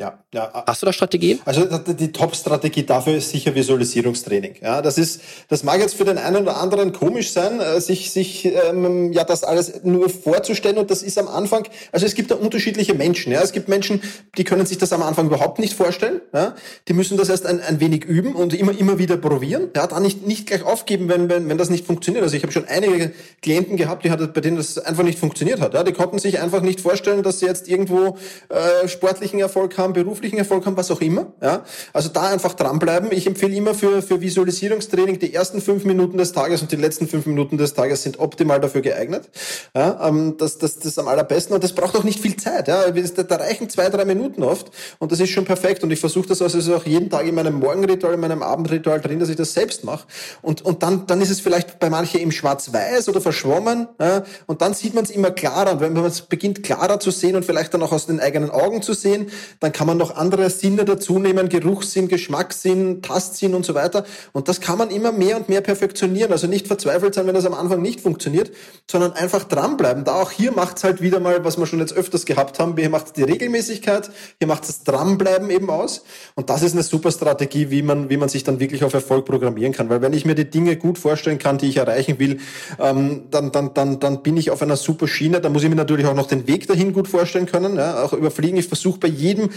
Ja, 0.00 0.18
ja. 0.32 0.64
Hast 0.66 0.80
du 0.80 0.86
da 0.86 0.94
Strategien? 0.94 1.40
Also 1.44 1.66
die 1.66 2.10
Top-Strategie 2.10 2.84
dafür 2.84 3.16
ist 3.16 3.28
sicher 3.28 3.54
Visualisierungstraining. 3.54 4.54
Ja, 4.62 4.80
das 4.80 4.96
ist, 4.96 5.20
das 5.48 5.62
mag 5.62 5.78
jetzt 5.78 5.94
für 5.94 6.06
den 6.06 6.16
einen 6.16 6.36
oder 6.36 6.56
anderen 6.56 6.94
komisch 6.94 7.32
sein, 7.32 7.60
äh, 7.60 7.82
sich, 7.82 8.10
sich 8.10 8.46
ähm, 8.46 9.12
ja 9.12 9.24
das 9.24 9.44
alles 9.44 9.84
nur 9.84 10.08
vorzustellen. 10.08 10.78
Und 10.78 10.90
das 10.90 11.02
ist 11.02 11.18
am 11.18 11.28
Anfang. 11.28 11.68
Also 11.92 12.06
es 12.06 12.14
gibt 12.14 12.30
da 12.30 12.36
unterschiedliche 12.36 12.94
Menschen. 12.94 13.30
Ja, 13.30 13.42
es 13.42 13.52
gibt 13.52 13.68
Menschen, 13.68 14.00
die 14.38 14.44
können 14.44 14.64
sich 14.64 14.78
das 14.78 14.94
am 14.94 15.02
Anfang 15.02 15.26
überhaupt 15.26 15.58
nicht 15.58 15.74
vorstellen. 15.74 16.22
Ja, 16.32 16.54
die 16.88 16.94
müssen 16.94 17.18
das 17.18 17.28
erst 17.28 17.44
ein, 17.44 17.60
ein 17.60 17.78
wenig 17.80 18.06
üben 18.06 18.34
und 18.34 18.54
immer 18.54 18.72
immer 18.72 18.98
wieder 18.98 19.18
probieren. 19.18 19.68
Ja, 19.76 19.86
dann 19.86 20.02
nicht 20.02 20.26
nicht 20.26 20.46
gleich 20.46 20.64
aufgeben, 20.64 21.10
wenn 21.10 21.28
wenn, 21.28 21.46
wenn 21.46 21.58
das 21.58 21.68
nicht 21.68 21.84
funktioniert. 21.84 22.24
Also 22.24 22.38
ich 22.38 22.42
habe 22.42 22.52
schon 22.54 22.64
einige 22.64 23.12
Klienten 23.42 23.76
gehabt, 23.76 24.06
die 24.06 24.10
hat, 24.10 24.32
bei 24.32 24.40
denen 24.40 24.56
das 24.56 24.78
einfach 24.78 25.02
nicht 25.02 25.18
funktioniert 25.18 25.60
hat. 25.60 25.74
Ja, 25.74 25.82
die 25.84 25.92
konnten 25.92 26.18
sich 26.18 26.40
einfach 26.40 26.62
nicht 26.62 26.80
vorstellen, 26.80 27.22
dass 27.22 27.40
sie 27.40 27.46
jetzt 27.46 27.68
irgendwo 27.68 28.16
äh, 28.48 28.88
sportlichen 28.88 29.38
Erfolg 29.40 29.76
haben 29.76 29.89
haben, 29.90 30.04
beruflichen 30.04 30.38
Erfolg 30.38 30.66
haben, 30.66 30.76
was 30.76 30.90
auch 30.90 31.00
immer. 31.00 31.32
Ja? 31.42 31.64
Also 31.92 32.08
da 32.08 32.28
einfach 32.28 32.54
dranbleiben. 32.54 33.10
Ich 33.12 33.26
empfehle 33.26 33.54
immer 33.54 33.74
für, 33.74 34.02
für 34.02 34.20
Visualisierungstraining 34.20 35.18
die 35.18 35.34
ersten 35.34 35.60
fünf 35.60 35.84
Minuten 35.84 36.18
des 36.18 36.32
Tages 36.32 36.62
und 36.62 36.72
die 36.72 36.76
letzten 36.76 37.08
fünf 37.08 37.26
Minuten 37.26 37.58
des 37.58 37.74
Tages 37.74 38.02
sind 38.02 38.18
optimal 38.18 38.60
dafür 38.60 38.80
geeignet. 38.80 39.28
Ja? 39.74 40.08
Ähm, 40.08 40.36
das, 40.38 40.58
das, 40.58 40.76
das 40.76 40.86
ist 40.86 40.98
am 40.98 41.08
allerbesten 41.08 41.54
und 41.54 41.64
das 41.64 41.72
braucht 41.72 41.96
auch 41.96 42.04
nicht 42.04 42.20
viel 42.20 42.36
Zeit. 42.36 42.68
Ja? 42.68 42.90
Da 42.90 43.36
reichen 43.36 43.68
zwei, 43.68 43.88
drei 43.88 44.04
Minuten 44.04 44.42
oft 44.42 44.70
und 44.98 45.12
das 45.12 45.20
ist 45.20 45.30
schon 45.30 45.44
perfekt 45.44 45.82
und 45.82 45.90
ich 45.90 46.00
versuche 46.00 46.28
das 46.28 46.42
also 46.42 46.74
auch 46.74 46.86
jeden 46.86 47.10
Tag 47.10 47.26
in 47.26 47.34
meinem 47.34 47.54
Morgenritual, 47.54 48.14
in 48.14 48.20
meinem 48.20 48.42
Abendritual 48.42 49.00
drin, 49.00 49.18
dass 49.18 49.28
ich 49.28 49.36
das 49.36 49.52
selbst 49.52 49.84
mache 49.84 50.06
und, 50.42 50.62
und 50.62 50.82
dann, 50.82 51.06
dann 51.06 51.20
ist 51.20 51.30
es 51.30 51.40
vielleicht 51.40 51.78
bei 51.78 51.90
manchen 51.90 52.20
im 52.20 52.32
Schwarz-Weiß 52.32 53.08
oder 53.08 53.20
verschwommen 53.20 53.88
ja? 54.00 54.24
und 54.46 54.62
dann 54.62 54.74
sieht 54.74 54.94
man 54.94 55.04
es 55.04 55.10
immer 55.10 55.30
klarer 55.30 55.72
und 55.72 55.80
wenn 55.80 55.92
man 55.92 56.04
es 56.04 56.22
beginnt 56.22 56.62
klarer 56.62 57.00
zu 57.00 57.10
sehen 57.10 57.36
und 57.36 57.44
vielleicht 57.44 57.74
dann 57.74 57.82
auch 57.82 57.92
aus 57.92 58.06
den 58.06 58.20
eigenen 58.20 58.50
Augen 58.50 58.82
zu 58.82 58.94
sehen, 58.94 59.30
dann 59.60 59.69
dann 59.70 59.72
kann 59.72 59.86
man 59.86 59.98
noch 59.98 60.16
andere 60.16 60.50
Sinne 60.50 60.84
dazu 60.84 61.20
nehmen, 61.20 61.48
Geruchssinn, 61.48 62.08
Geschmackssinn, 62.08 63.02
Tastsinn 63.02 63.54
und 63.54 63.64
so 63.64 63.76
weiter. 63.76 64.04
Und 64.32 64.48
das 64.48 64.60
kann 64.60 64.76
man 64.78 64.90
immer 64.90 65.12
mehr 65.12 65.36
und 65.36 65.48
mehr 65.48 65.60
perfektionieren. 65.60 66.32
Also 66.32 66.48
nicht 66.48 66.66
verzweifelt 66.66 67.14
sein, 67.14 67.28
wenn 67.28 67.34
das 67.34 67.46
am 67.46 67.54
Anfang 67.54 67.80
nicht 67.80 68.00
funktioniert, 68.00 68.50
sondern 68.90 69.12
einfach 69.12 69.44
dranbleiben. 69.44 70.02
Da 70.02 70.14
auch 70.14 70.32
hier 70.32 70.50
macht's 70.50 70.82
halt 70.82 71.00
wieder 71.00 71.20
mal, 71.20 71.44
was 71.44 71.56
wir 71.56 71.66
schon 71.66 71.78
jetzt 71.78 71.92
öfters 71.92 72.26
gehabt 72.26 72.58
haben, 72.58 72.76
hier 72.76 72.90
macht 72.90 73.16
die 73.16 73.22
Regelmäßigkeit, 73.22 74.10
hier 74.38 74.48
macht 74.48 74.68
das 74.68 74.82
Dranbleiben 74.82 75.50
eben 75.50 75.70
aus. 75.70 76.02
Und 76.34 76.50
das 76.50 76.62
ist 76.62 76.72
eine 76.72 76.82
super 76.82 77.12
Strategie, 77.12 77.70
wie 77.70 77.82
man, 77.82 78.10
wie 78.10 78.16
man 78.16 78.28
sich 78.28 78.42
dann 78.42 78.58
wirklich 78.58 78.82
auf 78.82 78.94
Erfolg 78.94 79.24
programmieren 79.24 79.72
kann. 79.72 79.88
Weil 79.88 80.02
wenn 80.02 80.12
ich 80.12 80.24
mir 80.24 80.34
die 80.34 80.50
Dinge 80.50 80.76
gut 80.76 80.98
vorstellen 80.98 81.38
kann, 81.38 81.58
die 81.58 81.68
ich 81.68 81.76
erreichen 81.76 82.18
will, 82.18 82.40
ähm, 82.80 83.26
dann, 83.30 83.52
dann, 83.52 83.72
dann, 83.72 84.00
dann 84.00 84.22
bin 84.24 84.36
ich 84.36 84.50
auf 84.50 84.62
einer 84.62 84.76
super 84.76 85.06
Schiene. 85.06 85.40
Da 85.40 85.48
muss 85.48 85.62
ich 85.62 85.68
mir 85.68 85.76
natürlich 85.76 86.06
auch 86.06 86.14
noch 86.14 86.26
den 86.26 86.48
Weg 86.48 86.66
dahin 86.66 86.92
gut 86.92 87.06
vorstellen 87.06 87.46
können. 87.46 87.76
Ja, 87.76 88.02
auch 88.02 88.12
überfliegen. 88.12 88.58
Ich 88.58 88.66
versuche 88.66 88.98
bei 88.98 89.08
jedem, 89.08 89.50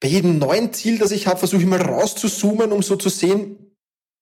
bei 0.00 0.08
jedem 0.08 0.38
neuen 0.38 0.72
Ziel, 0.72 0.98
das 0.98 1.10
ich 1.10 1.26
habe, 1.26 1.38
versuche 1.38 1.62
ich 1.62 1.66
mal 1.66 1.80
rauszuzoomen, 1.80 2.72
um 2.72 2.82
so 2.82 2.96
zu 2.96 3.08
sehen, 3.08 3.76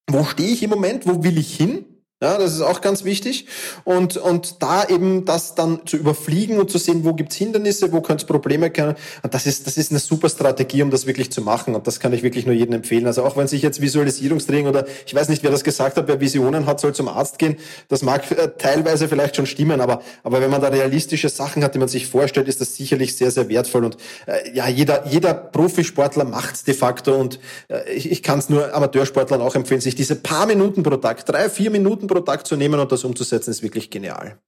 wo 0.08 0.24
stehe 0.24 0.50
ich 0.50 0.62
im 0.62 0.70
Moment, 0.70 1.06
wo 1.06 1.22
will 1.22 1.38
ich 1.38 1.56
hin? 1.56 1.84
Ja, 2.22 2.36
das 2.36 2.52
ist 2.52 2.60
auch 2.60 2.82
ganz 2.82 3.04
wichtig. 3.04 3.46
Und, 3.84 4.18
und 4.18 4.62
da 4.62 4.84
eben 4.84 5.24
das 5.24 5.54
dann 5.54 5.86
zu 5.86 5.96
überfliegen 5.96 6.58
und 6.58 6.70
zu 6.70 6.76
sehen, 6.76 7.02
wo 7.02 7.14
gibt's 7.14 7.36
Hindernisse, 7.36 7.92
wo 7.92 8.02
könnte 8.02 8.24
es 8.24 8.26
Probleme 8.26 8.68
geben. 8.68 8.94
Das 9.30 9.46
ist, 9.46 9.66
das 9.66 9.78
ist 9.78 9.90
eine 9.90 10.00
super 10.00 10.28
Strategie, 10.28 10.82
um 10.82 10.90
das 10.90 11.06
wirklich 11.06 11.32
zu 11.32 11.40
machen. 11.40 11.74
Und 11.74 11.86
das 11.86 11.98
kann 11.98 12.12
ich 12.12 12.22
wirklich 12.22 12.44
nur 12.44 12.54
jedem 12.54 12.74
empfehlen. 12.74 13.06
Also 13.06 13.24
auch 13.24 13.38
wenn 13.38 13.48
sich 13.48 13.62
jetzt 13.62 13.80
Visualisierungstraining 13.80 14.66
oder 14.66 14.84
ich 15.06 15.14
weiß 15.14 15.30
nicht, 15.30 15.42
wer 15.42 15.50
das 15.50 15.64
gesagt 15.64 15.96
hat, 15.96 16.08
wer 16.08 16.20
Visionen 16.20 16.66
hat, 16.66 16.78
soll 16.78 16.94
zum 16.94 17.08
Arzt 17.08 17.38
gehen. 17.38 17.56
Das 17.88 18.02
mag 18.02 18.30
äh, 18.32 18.50
teilweise 18.58 19.08
vielleicht 19.08 19.36
schon 19.36 19.46
stimmen, 19.46 19.80
aber, 19.80 20.02
aber 20.22 20.42
wenn 20.42 20.50
man 20.50 20.60
da 20.60 20.68
realistische 20.68 21.30
Sachen 21.30 21.64
hat, 21.64 21.74
die 21.74 21.78
man 21.78 21.88
sich 21.88 22.06
vorstellt, 22.06 22.48
ist 22.48 22.60
das 22.60 22.76
sicherlich 22.76 23.16
sehr, 23.16 23.30
sehr 23.30 23.48
wertvoll. 23.48 23.86
Und 23.86 23.96
äh, 24.26 24.52
ja, 24.52 24.68
jeder, 24.68 25.06
jeder 25.06 25.32
Profisportler 25.32 26.26
macht's 26.26 26.64
de 26.64 26.74
facto. 26.74 27.14
Und 27.14 27.40
äh, 27.68 27.90
ich, 27.94 28.10
ich 28.10 28.22
kann 28.22 28.40
es 28.40 28.50
nur 28.50 28.74
Amateursportlern 28.74 29.40
auch 29.40 29.54
empfehlen, 29.54 29.80
sich 29.80 29.94
diese 29.94 30.16
paar 30.16 30.44
Minuten 30.44 30.82
pro 30.82 30.96
Tag, 30.96 31.24
drei, 31.24 31.48
vier 31.48 31.70
Minuten 31.70 32.09
pro 32.10 32.20
Tag 32.20 32.46
zu 32.46 32.56
nehmen 32.56 32.78
und 32.80 32.90
das 32.92 33.04
umzusetzen, 33.04 33.50
ist 33.50 33.62
wirklich 33.62 33.90
genial. 33.90 34.38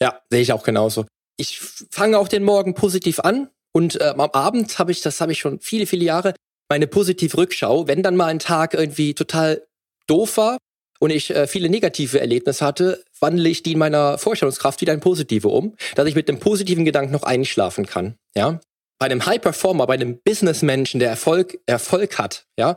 Ja, 0.00 0.20
sehe 0.30 0.42
ich 0.42 0.52
auch 0.52 0.62
genauso. 0.62 1.06
Ich 1.38 1.60
fange 1.90 2.18
auch 2.18 2.28
den 2.28 2.44
Morgen 2.44 2.74
positiv 2.74 3.20
an 3.20 3.50
und 3.72 4.00
äh, 4.00 4.14
am 4.16 4.20
Abend 4.20 4.78
habe 4.78 4.92
ich, 4.92 5.00
das 5.00 5.20
habe 5.20 5.32
ich 5.32 5.38
schon 5.38 5.60
viele, 5.60 5.86
viele 5.86 6.04
Jahre, 6.04 6.34
meine 6.68 6.86
positive 6.86 7.36
Rückschau. 7.36 7.86
Wenn 7.88 8.02
dann 8.02 8.16
mal 8.16 8.26
ein 8.26 8.38
Tag 8.38 8.74
irgendwie 8.74 9.14
total 9.14 9.66
doof 10.06 10.36
war 10.36 10.58
und 11.00 11.10
ich 11.10 11.30
äh, 11.30 11.46
viele 11.46 11.68
negative 11.68 12.20
Erlebnisse 12.20 12.64
hatte, 12.64 13.04
wandle 13.20 13.48
ich 13.48 13.62
die 13.62 13.72
in 13.72 13.78
meiner 13.78 14.18
Vorstellungskraft 14.18 14.80
wieder 14.80 14.92
in 14.92 15.00
positive 15.00 15.48
um, 15.48 15.76
dass 15.94 16.06
ich 16.06 16.14
mit 16.14 16.28
dem 16.28 16.40
positiven 16.40 16.84
Gedanken 16.84 17.12
noch 17.12 17.22
einschlafen 17.22 17.86
kann. 17.86 18.16
Ja, 18.34 18.60
bei 18.98 19.06
einem 19.06 19.24
High 19.26 19.40
Performer, 19.40 19.86
bei 19.86 19.94
einem 19.94 20.20
Businessmenschen, 20.22 21.00
der 21.00 21.10
Erfolg 21.10 21.58
Erfolg 21.66 22.18
hat, 22.18 22.46
ja, 22.58 22.76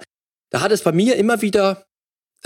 da 0.49 0.61
hat 0.61 0.71
es 0.71 0.83
bei 0.83 0.91
mir 0.91 1.15
immer 1.15 1.41
wieder 1.41 1.85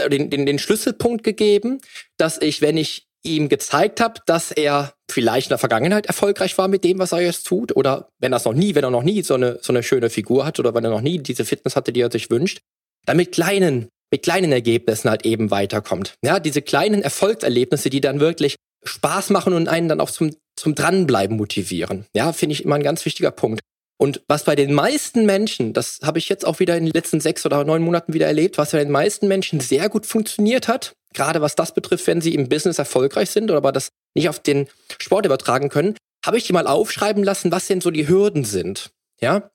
den, 0.09 0.29
den, 0.29 0.45
den 0.45 0.59
Schlüsselpunkt 0.59 1.23
gegeben, 1.23 1.79
dass 2.17 2.41
ich, 2.41 2.61
wenn 2.61 2.77
ich 2.77 3.05
ihm 3.23 3.49
gezeigt 3.49 4.01
habe, 4.01 4.19
dass 4.25 4.51
er 4.51 4.93
vielleicht 5.09 5.47
in 5.47 5.51
der 5.51 5.57
Vergangenheit 5.57 6.05
erfolgreich 6.05 6.57
war 6.57 6.67
mit 6.67 6.83
dem, 6.83 6.99
was 6.99 7.13
er 7.13 7.21
jetzt 7.21 7.47
tut, 7.47 7.75
oder 7.75 8.09
wenn 8.19 8.33
er 8.33 8.37
es 8.37 8.45
noch 8.45 8.53
nie, 8.53 8.75
wenn 8.75 8.83
er 8.83 8.91
noch 8.91 9.03
nie 9.03 9.21
so 9.23 9.35
eine, 9.35 9.59
so 9.61 9.71
eine 9.71 9.83
schöne 9.83 10.09
Figur 10.09 10.45
hat 10.45 10.59
oder 10.59 10.73
wenn 10.73 10.83
er 10.83 10.89
noch 10.89 11.01
nie 11.01 11.19
diese 11.19 11.45
Fitness 11.45 11.75
hatte, 11.75 11.93
die 11.93 12.01
er 12.01 12.11
sich 12.11 12.29
wünscht, 12.29 12.59
dann 13.05 13.17
mit 13.17 13.31
kleinen, 13.31 13.87
mit 14.11 14.23
kleinen 14.23 14.51
Ergebnissen 14.51 15.09
halt 15.09 15.25
eben 15.25 15.51
weiterkommt. 15.51 16.15
Ja, 16.23 16.39
diese 16.39 16.61
kleinen 16.61 17.01
Erfolgserlebnisse, 17.01 17.89
die 17.89 18.01
dann 18.01 18.19
wirklich 18.19 18.55
Spaß 18.83 19.29
machen 19.29 19.53
und 19.53 19.69
einen 19.69 19.87
dann 19.87 20.01
auch 20.01 20.11
zum, 20.11 20.35
zum 20.57 20.75
Dranbleiben 20.75 21.37
motivieren. 21.37 22.05
Ja, 22.13 22.33
finde 22.33 22.53
ich 22.53 22.65
immer 22.65 22.75
ein 22.75 22.83
ganz 22.83 23.05
wichtiger 23.05 23.31
Punkt. 23.31 23.61
Und 24.03 24.21
was 24.27 24.43
bei 24.43 24.57
den 24.57 24.73
meisten 24.73 25.25
Menschen, 25.25 25.71
das 25.71 25.99
habe 26.03 26.19
ich 26.19 26.27
jetzt 26.27 26.45
auch 26.45 26.59
wieder 26.59 26.75
in 26.75 26.83
den 26.83 26.93
letzten 26.93 27.21
sechs 27.21 27.45
oder 27.45 27.63
neun 27.63 27.81
Monaten 27.81 28.13
wieder 28.13 28.27
erlebt, 28.27 28.57
was 28.57 28.71
bei 28.71 28.79
den 28.79 28.91
meisten 28.91 29.29
Menschen 29.29 29.61
sehr 29.61 29.87
gut 29.87 30.05
funktioniert 30.05 30.67
hat, 30.67 30.91
gerade 31.13 31.39
was 31.39 31.55
das 31.55 31.73
betrifft, 31.73 32.05
wenn 32.07 32.19
sie 32.19 32.35
im 32.35 32.49
Business 32.49 32.79
erfolgreich 32.79 33.29
sind 33.29 33.45
oder 33.45 33.59
aber 33.59 33.71
das 33.71 33.91
nicht 34.13 34.27
auf 34.27 34.39
den 34.39 34.67
Sport 34.99 35.25
übertragen 35.25 35.69
können, 35.69 35.95
habe 36.25 36.37
ich 36.37 36.43
die 36.43 36.51
mal 36.51 36.67
aufschreiben 36.67 37.23
lassen, 37.23 37.49
was 37.53 37.67
denn 37.67 37.79
so 37.79 37.91
die 37.91 38.09
Hürden 38.09 38.43
sind. 38.43 38.91
Ja? 39.21 39.51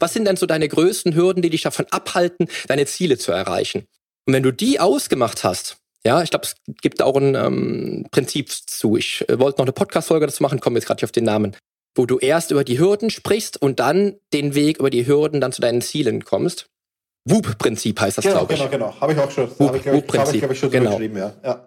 Was 0.00 0.14
sind 0.14 0.24
denn 0.24 0.36
so 0.36 0.46
deine 0.46 0.66
größten 0.66 1.14
Hürden, 1.14 1.40
die 1.40 1.50
dich 1.50 1.62
davon 1.62 1.86
abhalten, 1.92 2.48
deine 2.66 2.86
Ziele 2.86 3.18
zu 3.18 3.30
erreichen? 3.30 3.84
Und 4.26 4.34
wenn 4.34 4.42
du 4.42 4.50
die 4.50 4.80
ausgemacht 4.80 5.44
hast, 5.44 5.76
ja, 6.04 6.24
ich 6.24 6.30
glaube, 6.30 6.46
es 6.46 6.56
gibt 6.80 7.02
auch 7.02 7.14
ein 7.14 7.36
ähm, 7.36 8.06
Prinzip 8.10 8.50
zu. 8.50 8.96
Ich 8.96 9.24
äh, 9.28 9.38
wollte 9.38 9.60
noch 9.60 9.66
eine 9.66 9.72
Podcast-Folge 9.72 10.26
dazu 10.26 10.42
machen, 10.42 10.58
komme 10.58 10.76
jetzt 10.76 10.86
gerade 10.86 10.98
nicht 10.98 11.04
auf 11.04 11.12
den 11.12 11.22
Namen 11.22 11.54
wo 11.94 12.06
du 12.06 12.18
erst 12.18 12.50
über 12.50 12.64
die 12.64 12.78
Hürden 12.78 13.10
sprichst 13.10 13.60
und 13.60 13.80
dann 13.80 14.16
den 14.32 14.54
Weg 14.54 14.78
über 14.78 14.90
die 14.90 15.06
Hürden 15.06 15.40
dann 15.40 15.52
zu 15.52 15.60
deinen 15.60 15.82
Zielen 15.82 16.24
kommst. 16.24 16.66
WUP-Prinzip 17.28 18.00
heißt 18.00 18.18
das, 18.18 18.24
genau, 18.24 18.38
glaube 18.38 18.54
ich. 18.54 18.58
Genau, 18.58 18.70
genau, 18.70 19.00
Habe 19.00 19.12
ich 19.12 19.18
auch 19.18 19.30
schon. 19.30 19.50
Habe 19.58 19.76
ich, 19.76 19.82
glaube 19.82 19.98
ich, 19.98 20.18
hab 20.18 20.32
ich, 20.32 20.40
glaub 20.40 20.50
ich, 20.50 20.58
schon 20.58 20.70
genau. 20.70 20.90
geschrieben, 20.90 21.16
ja. 21.16 21.32
ja. 21.44 21.66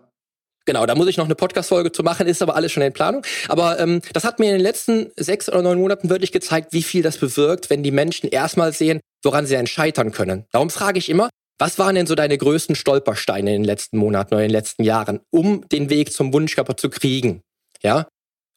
Genau, 0.66 0.86
da 0.88 0.96
muss 0.96 1.08
ich 1.08 1.18
noch 1.18 1.26
eine 1.26 1.36
Podcast-Folge 1.36 1.92
zu 1.92 2.02
machen, 2.02 2.28
ist 2.28 2.42
aber 2.42 2.56
alles 2.56 2.72
schon 2.72 2.82
in 2.82 2.92
Planung. 2.92 3.24
Aber 3.48 3.80
ähm, 3.80 4.02
das 4.14 4.24
hat 4.24 4.40
mir 4.40 4.48
in 4.48 4.54
den 4.54 4.62
letzten 4.62 5.12
sechs 5.16 5.48
oder 5.48 5.62
neun 5.62 5.80
Monaten 5.80 6.10
wirklich 6.10 6.32
gezeigt, 6.32 6.74
wie 6.74 6.82
viel 6.82 7.04
das 7.04 7.18
bewirkt, 7.18 7.70
wenn 7.70 7.84
die 7.84 7.92
Menschen 7.92 8.28
erstmal 8.30 8.74
sehen, 8.74 9.00
woran 9.24 9.46
sie 9.46 9.56
einen 9.58 9.68
scheitern 9.68 10.12
können. 10.12 10.46
Darum 10.52 10.72
frage 10.72 10.98
ich 10.98 11.10
immer, 11.10 11.30
was 11.60 11.78
waren 11.78 11.96
denn 11.96 12.08
so 12.08 12.16
deine 12.16 12.38
größten 12.38 12.76
Stolpersteine 12.76 13.52
in 13.56 13.62
den 13.62 13.66
letzten 13.66 13.98
Monaten 13.98 14.34
oder 14.34 14.44
in 14.44 14.50
den 14.50 14.56
letzten 14.56 14.84
Jahren, 14.84 15.22
um 15.30 15.68
den 15.70 15.90
Weg 15.90 16.12
zum 16.12 16.34
Wunschkörper 16.34 16.76
zu 16.76 16.90
kriegen? 16.90 17.42
Ja, 17.84 18.08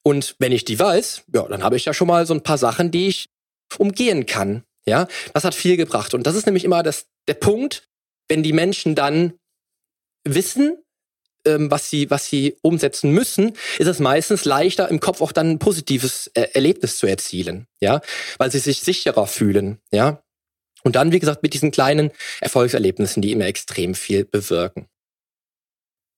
und 0.08 0.36
wenn 0.38 0.52
ich 0.52 0.64
die 0.64 0.78
weiß, 0.78 1.24
ja, 1.34 1.42
dann 1.42 1.62
habe 1.62 1.76
ich 1.76 1.84
ja 1.84 1.92
schon 1.92 2.08
mal 2.08 2.26
so 2.26 2.32
ein 2.32 2.42
paar 2.42 2.56
Sachen, 2.56 2.90
die 2.90 3.08
ich 3.08 3.28
umgehen 3.76 4.24
kann. 4.24 4.64
Ja, 4.86 5.06
das 5.34 5.44
hat 5.44 5.54
viel 5.54 5.76
gebracht. 5.76 6.14
Und 6.14 6.26
das 6.26 6.34
ist 6.34 6.46
nämlich 6.46 6.64
immer 6.64 6.82
das, 6.82 7.08
der 7.28 7.34
Punkt, 7.34 7.86
wenn 8.26 8.42
die 8.42 8.54
Menschen 8.54 8.94
dann 8.94 9.34
wissen, 10.24 10.82
ähm, 11.44 11.70
was 11.70 11.90
sie, 11.90 12.10
was 12.10 12.24
sie 12.24 12.56
umsetzen 12.62 13.12
müssen, 13.12 13.52
ist 13.78 13.86
es 13.86 13.98
meistens 13.98 14.46
leichter, 14.46 14.88
im 14.88 14.98
Kopf 14.98 15.20
auch 15.20 15.32
dann 15.32 15.50
ein 15.50 15.58
positives 15.58 16.28
äh, 16.28 16.48
Erlebnis 16.54 16.96
zu 16.96 17.06
erzielen. 17.06 17.66
Ja, 17.80 18.00
weil 18.38 18.50
sie 18.50 18.60
sich 18.60 18.80
sicherer 18.80 19.26
fühlen. 19.26 19.78
Ja. 19.92 20.22
Und 20.84 20.96
dann, 20.96 21.12
wie 21.12 21.18
gesagt, 21.18 21.42
mit 21.42 21.52
diesen 21.52 21.70
kleinen 21.70 22.12
Erfolgserlebnissen, 22.40 23.20
die 23.20 23.32
immer 23.32 23.44
extrem 23.44 23.94
viel 23.94 24.24
bewirken. 24.24 24.88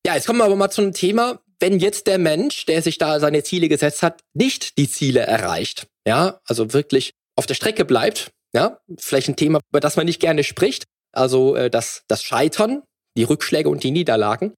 Ja, 0.07 0.15
jetzt 0.15 0.27
kommen 0.27 0.39
wir 0.39 0.45
aber 0.45 0.55
mal 0.55 0.71
zu 0.71 0.81
einem 0.81 0.93
Thema, 0.93 1.43
wenn 1.61 1.79
jetzt 1.79 2.07
der 2.07 2.19
Mensch, 2.19 2.67
der 2.67 2.83
sich 2.83 2.99
da 2.99 3.21
seine 3.21 3.43
Ziele 3.43 3.69
gesetzt 3.69 4.03
hat, 4.03 4.21
nicht 4.35 4.79
die 4.79 4.89
Ziele 4.89 5.21
erreicht, 5.21 5.87
ja, 6.07 6.41
also 6.47 6.73
wirklich 6.73 7.13
auf 7.37 7.47
der 7.47 7.55
Strecke 7.55 7.85
bleibt, 7.85 8.31
ja, 8.55 8.81
vielleicht 8.99 9.29
ein 9.29 9.37
Thema, 9.37 9.61
über 9.71 9.81
das 9.81 9.97
man 9.97 10.07
nicht 10.07 10.21
gerne 10.21 10.43
spricht, 10.43 10.85
also 11.13 11.55
äh, 11.55 11.71
das, 11.71 12.03
das 12.09 12.23
Scheitern, 12.23 12.83
die 13.17 13.25
Rückschläge 13.25 13.69
und 13.69 13.83
die 13.83 13.91
Niederlagen, 13.91 14.55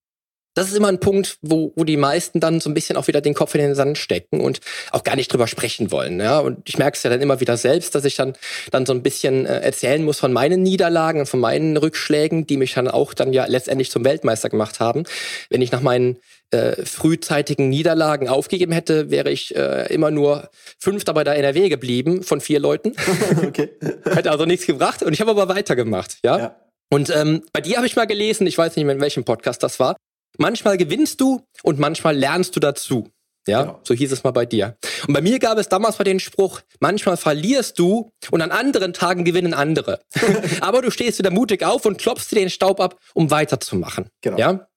das 0.55 0.69
ist 0.69 0.77
immer 0.77 0.89
ein 0.89 1.01
Punkt, 1.01 1.39
wo, 1.41 1.73
wo 1.77 1.85
die 1.85 1.97
meisten 1.97 2.39
dann 2.39 2.61
so 2.61 2.69
ein 2.69 2.75
bisschen 2.75 2.97
auch 2.97 3.07
wieder 3.07 3.23
den 3.23 3.33
Kopf 3.35 3.55
in 3.55 3.63
den 3.63 3.75
Sand 3.75 3.97
stecken 3.97 4.41
und 4.41 4.61
auch 4.91 5.03
gar 5.03 5.17
nicht 5.17 5.33
drüber 5.33 5.47
sprechen 5.47 5.91
wollen. 5.91 6.21
Ja? 6.21 6.41
Und 6.41 6.69
ich 6.69 6.77
merke 6.77 6.97
es 6.97 7.03
ja 7.03 7.11
dann 7.11 7.23
immer 7.23 7.41
wieder 7.41 7.57
selbst, 7.57 7.95
dass 7.95 8.05
ich 8.05 8.17
dann, 8.17 8.35
dann 8.71 8.85
so 8.85 8.93
ein 8.93 9.03
bisschen 9.03 9.47
äh, 9.47 9.61
erzählen 9.61 10.05
muss 10.05 10.21
von 10.21 10.33
meinen 10.33 10.63
Niederlagen 10.63 11.21
und 11.21 11.27
von 11.27 11.41
meinen 11.41 11.77
Rückschlägen, 11.77 12.47
die 12.47 12.59
mich 12.59 12.75
dann 12.75 12.89
auch 12.89 13.15
dann 13.15 13.33
ja 13.33 13.47
letztendlich 13.47 13.91
zum 13.91 14.05
Weltmeister 14.05 14.51
gemacht 14.51 14.79
haben. 14.79 15.05
Wenn 15.49 15.63
ich 15.63 15.73
nach 15.73 15.81
meinen 15.81 16.19
äh, 16.53 16.85
frühzeitigen 16.85 17.69
Niederlagen 17.69 18.29
aufgegeben 18.29 18.73
hätte, 18.73 19.11
wäre 19.11 19.31
ich 19.31 19.55
äh, 19.57 19.93
immer 19.93 20.11
nur 20.11 20.51
Fünfter 20.79 21.15
bei 21.15 21.25
der 21.25 21.37
NRW 21.37 21.69
geblieben 21.69 22.23
von 22.23 22.41
vier 22.41 22.61
Leuten. 22.61 22.95
okay. 23.47 23.71
hätte 24.05 24.31
also 24.31 24.45
nichts 24.45 24.67
gebracht 24.67 25.03
und 25.03 25.13
ich 25.13 25.21
habe 25.21 25.31
aber 25.31 25.49
weitergemacht. 25.49 26.19
Ja. 26.23 26.39
ja. 26.39 26.57
Und 26.91 27.11
ähm, 27.15 27.43
bei 27.53 27.61
dir 27.61 27.77
habe 27.77 27.87
ich 27.87 27.97
mal 27.97 28.07
gelesen, 28.07 28.47
ich 28.47 28.59
weiß 28.59 28.77
nicht 28.77 28.85
mehr 28.85 28.95
in 28.95 29.01
welchem 29.01 29.25
Podcast 29.25 29.63
das 29.63 29.81
war, 29.81 29.97
manchmal 30.39 30.77
gewinnst 30.77 31.21
du 31.21 31.43
und 31.63 31.79
manchmal 31.79 32.17
lernst 32.17 32.55
du 32.55 32.61
dazu. 32.61 33.09
Ja, 33.49 33.63
genau. 33.63 33.81
so 33.83 33.95
hieß 33.95 34.13
es 34.13 34.23
mal 34.23 34.31
bei 34.31 34.47
dir. 34.47 34.77
Und 35.09 35.15
bei 35.15 35.21
mir 35.21 35.39
gab 35.41 35.59
es 35.59 35.69
damals 35.69 35.99
mal 35.99 36.05
den 36.05 36.21
Spruch, 36.21 36.61
manchmal 36.79 37.17
verlierst 37.17 37.79
du 37.79 38.13
und 38.31 38.41
an 38.41 38.53
anderen 38.53 38.93
Tagen 38.93 39.25
gewinnen 39.25 39.53
andere. 39.53 40.01
Aber 40.61 40.81
du 40.81 40.91
stehst 40.91 41.19
wieder 41.19 41.31
mutig 41.31 41.65
auf 41.65 41.85
und 41.85 41.99
klopfst 41.99 42.31
dir 42.31 42.37
den 42.37 42.51
Staub 42.51 42.81
ab, 42.81 42.99
um 43.15 43.31
weiterzumachen. 43.31 44.11
Genau. 44.21 44.39
Ja? 44.39 44.69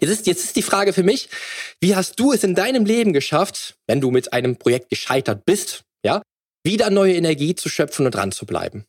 Jetzt 0.00 0.10
ist, 0.10 0.26
jetzt 0.26 0.44
ist 0.44 0.56
die 0.56 0.62
Frage 0.62 0.92
für 0.92 1.02
mich, 1.02 1.28
wie 1.80 1.96
hast 1.96 2.20
du 2.20 2.32
es 2.32 2.44
in 2.44 2.54
deinem 2.54 2.84
Leben 2.84 3.12
geschafft, 3.12 3.76
wenn 3.86 4.00
du 4.00 4.10
mit 4.10 4.32
einem 4.32 4.56
Projekt 4.56 4.90
gescheitert 4.90 5.44
bist, 5.44 5.82
ja, 6.04 6.22
wieder 6.64 6.90
neue 6.90 7.14
Energie 7.14 7.54
zu 7.54 7.68
schöpfen 7.68 8.06
und 8.06 8.14
dran 8.14 8.30
zu 8.30 8.46
bleiben? 8.46 8.84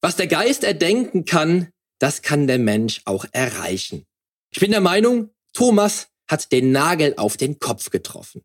Was 0.00 0.16
der 0.16 0.26
Geist 0.26 0.64
erdenken 0.64 1.24
kann, 1.24 1.70
das 1.98 2.22
kann 2.22 2.46
der 2.46 2.58
Mensch 2.58 3.02
auch 3.04 3.26
erreichen. 3.32 4.06
Ich 4.52 4.60
bin 4.60 4.70
der 4.70 4.80
Meinung, 4.80 5.30
Thomas 5.52 6.08
hat 6.30 6.50
den 6.52 6.72
Nagel 6.72 7.14
auf 7.16 7.36
den 7.36 7.58
Kopf 7.58 7.90
getroffen. 7.90 8.42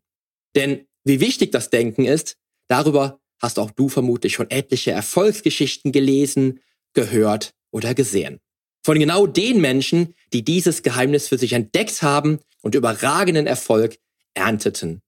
Denn 0.54 0.86
wie 1.04 1.20
wichtig 1.20 1.52
das 1.52 1.70
Denken 1.70 2.04
ist, 2.04 2.36
darüber 2.68 3.20
hast 3.40 3.58
auch 3.58 3.70
du 3.70 3.88
vermutlich 3.88 4.34
schon 4.34 4.50
etliche 4.50 4.90
Erfolgsgeschichten 4.90 5.92
gelesen, 5.92 6.60
gehört 6.94 7.54
oder 7.72 7.94
gesehen. 7.94 8.38
Von 8.84 8.98
genau 8.98 9.26
den 9.26 9.60
Menschen, 9.60 10.14
die 10.32 10.44
dieses 10.44 10.82
Geheimnis 10.82 11.28
für 11.28 11.38
sich 11.38 11.52
entdeckt 11.52 12.02
haben 12.02 12.38
und 12.60 12.76
überragenden 12.76 13.48
Erfolg 13.48 13.98
ernteten. 14.34 15.02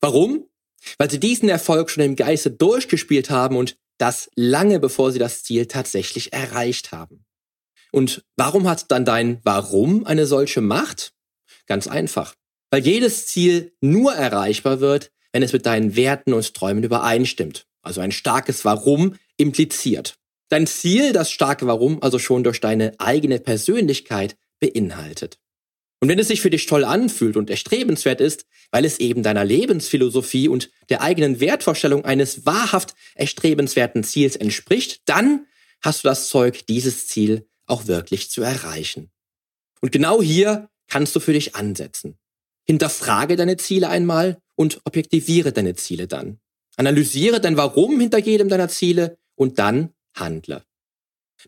Warum? 0.00 0.46
Weil 0.98 1.10
sie 1.10 1.20
diesen 1.20 1.48
Erfolg 1.48 1.90
schon 1.90 2.04
im 2.04 2.16
Geiste 2.16 2.50
durchgespielt 2.50 3.30
haben 3.30 3.56
und 3.56 3.76
das 3.98 4.30
lange 4.34 4.80
bevor 4.80 5.12
sie 5.12 5.18
das 5.18 5.42
Ziel 5.42 5.66
tatsächlich 5.66 6.32
erreicht 6.32 6.90
haben. 6.90 7.24
Und 7.92 8.24
warum 8.36 8.68
hat 8.68 8.90
dann 8.90 9.04
dein 9.04 9.40
Warum 9.42 10.06
eine 10.06 10.26
solche 10.26 10.60
Macht? 10.60 11.12
Ganz 11.66 11.86
einfach. 11.86 12.34
Weil 12.70 12.82
jedes 12.82 13.26
Ziel 13.26 13.72
nur 13.80 14.14
erreichbar 14.14 14.80
wird, 14.80 15.10
wenn 15.32 15.42
es 15.42 15.52
mit 15.52 15.66
deinen 15.66 15.96
Werten 15.96 16.32
und 16.32 16.54
Träumen 16.54 16.84
übereinstimmt. 16.84 17.66
Also 17.82 18.00
ein 18.00 18.12
starkes 18.12 18.64
Warum 18.64 19.16
impliziert. 19.36 20.16
Dein 20.50 20.66
Ziel, 20.66 21.12
das 21.12 21.30
starke 21.30 21.66
Warum, 21.68 22.02
also 22.02 22.18
schon 22.18 22.42
durch 22.42 22.60
deine 22.60 22.92
eigene 22.98 23.38
Persönlichkeit 23.38 24.36
beinhaltet. 24.58 25.38
Und 26.00 26.08
wenn 26.08 26.18
es 26.18 26.28
sich 26.28 26.40
für 26.40 26.50
dich 26.50 26.66
toll 26.66 26.84
anfühlt 26.84 27.36
und 27.36 27.50
erstrebenswert 27.50 28.20
ist, 28.20 28.46
weil 28.72 28.84
es 28.84 28.98
eben 28.98 29.22
deiner 29.22 29.44
Lebensphilosophie 29.44 30.48
und 30.48 30.70
der 30.88 31.02
eigenen 31.02 31.38
Wertvorstellung 31.38 32.04
eines 32.04 32.46
wahrhaft 32.46 32.94
erstrebenswerten 33.14 34.02
Ziels 34.02 34.34
entspricht, 34.34 35.02
dann 35.04 35.46
hast 35.82 36.02
du 36.02 36.08
das 36.08 36.28
Zeug, 36.28 36.66
dieses 36.66 37.06
Ziel 37.06 37.46
auch 37.66 37.86
wirklich 37.86 38.28
zu 38.30 38.42
erreichen. 38.42 39.10
Und 39.80 39.92
genau 39.92 40.20
hier 40.20 40.68
kannst 40.88 41.14
du 41.14 41.20
für 41.20 41.32
dich 41.32 41.54
ansetzen. 41.54 42.18
Hinterfrage 42.64 43.36
deine 43.36 43.56
Ziele 43.56 43.88
einmal 43.88 44.38
und 44.56 44.80
objektiviere 44.84 45.52
deine 45.52 45.76
Ziele 45.76 46.08
dann. 46.08 46.40
Analysiere 46.76 47.40
dein 47.40 47.56
Warum 47.56 48.00
hinter 48.00 48.18
jedem 48.18 48.48
deiner 48.48 48.68
Ziele 48.68 49.18
und 49.36 49.58
dann 49.58 49.94
handle. 50.14 50.64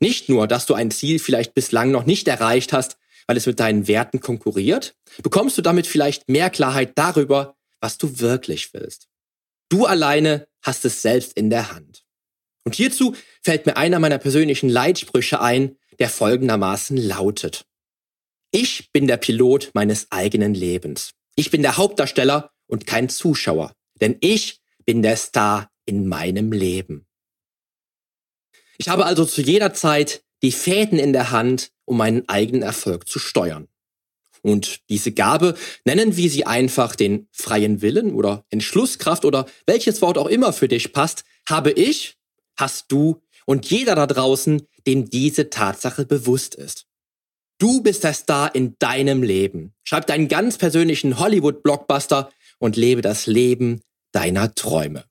Nicht 0.01 0.29
nur, 0.29 0.47
dass 0.47 0.67
du 0.67 0.75
ein 0.75 0.91
Ziel 0.91 1.19
vielleicht 1.19 1.55
bislang 1.55 1.91
noch 1.91 2.07
nicht 2.07 2.29
erreicht 2.29 2.73
hast, 2.73 2.97
weil 3.27 3.37
es 3.37 3.47
mit 3.47 3.61
deinen 3.61 3.87
Werten 3.89 4.21
konkurriert, 4.21 4.97
bekommst 5.23 5.59
du 5.59 5.63
damit 5.63 5.87
vielleicht 5.87 6.29
mehr 6.29 6.51
Klarheit 6.51 6.93
darüber, 6.97 7.57
was 7.81 7.99
du 7.99 8.19
wirklich 8.21 8.73
willst. 8.75 9.09
Du 9.69 9.87
alleine 9.87 10.49
hast 10.63 10.85
es 10.85 11.03
selbst 11.03 11.35
in 11.35 11.51
der 11.51 11.73
Hand. 11.73 12.05
Und 12.65 12.75
hierzu 12.75 13.15
fällt 13.43 13.67
mir 13.67 13.77
einer 13.77 13.99
meiner 13.99 14.19
persönlichen 14.19 14.69
Leitsprüche 14.69 15.41
ein, 15.41 15.77
der 15.99 16.09
folgendermaßen 16.09 16.97
lautet. 16.97 17.65
Ich 18.51 18.91
bin 18.93 19.07
der 19.07 19.17
Pilot 19.17 19.71
meines 19.75 20.11
eigenen 20.11 20.55
Lebens. 20.55 21.13
Ich 21.35 21.51
bin 21.51 21.63
der 21.63 21.77
Hauptdarsteller 21.77 22.53
und 22.67 22.87
kein 22.87 23.09
Zuschauer, 23.09 23.73
denn 24.01 24.17
ich 24.21 24.61
bin 24.85 25.03
der 25.03 25.17
Star 25.17 25.71
in 25.87 26.07
meinem 26.07 26.53
Leben. 26.53 27.07
Ich 28.83 28.89
habe 28.89 29.07
also 29.07 29.25
zu 29.25 29.43
jeder 29.43 29.73
Zeit 29.75 30.25
die 30.43 30.51
Fäden 30.51 30.99
in 30.99 31.13
der 31.13 31.31
Hand, 31.31 31.71
um 31.85 31.99
meinen 31.99 32.29
eigenen 32.29 32.63
Erfolg 32.63 33.09
zu 33.09 33.21
steuern. 33.21 33.69
Und 34.43 34.81
diese 34.89 35.13
Gabe 35.13 35.55
nennen 35.85 36.17
wir 36.17 36.29
sie 36.29 36.47
einfach 36.47 36.97
den 36.97 37.29
freien 37.31 37.81
Willen 37.81 38.13
oder 38.13 38.45
Entschlusskraft 38.51 39.25
oder 39.25 39.47
welches 39.67 40.03
Wort 40.03 40.19
auch 40.19 40.27
immer 40.27 40.53
für 40.53 40.67
dich 40.67 40.93
passt, 40.93 41.23
habe 41.49 41.71
ich, 41.71 42.17
hast 42.57 42.91
du 42.91 43.23
und 43.47 43.71
jeder 43.71 43.95
da 43.95 44.09
draußen, 44.09 44.67
dem 44.85 45.09
diese 45.09 45.49
Tatsache 45.49 46.05
bewusst 46.05 46.57
ist. 46.57 46.87
Du 47.61 47.85
bist 47.85 48.03
der 48.03 48.15
Star 48.15 48.53
in 48.53 48.75
deinem 48.81 49.23
Leben. 49.23 49.75
Schreib 49.85 50.09
deinen 50.09 50.27
ganz 50.27 50.59
persönlichen 50.59 51.21
Hollywood-Blockbuster 51.21 52.33
und 52.59 52.77
lebe 52.77 53.01
das 53.01 53.29
Leben 53.29 53.81
deiner 54.11 54.57
Träume. 54.57 55.05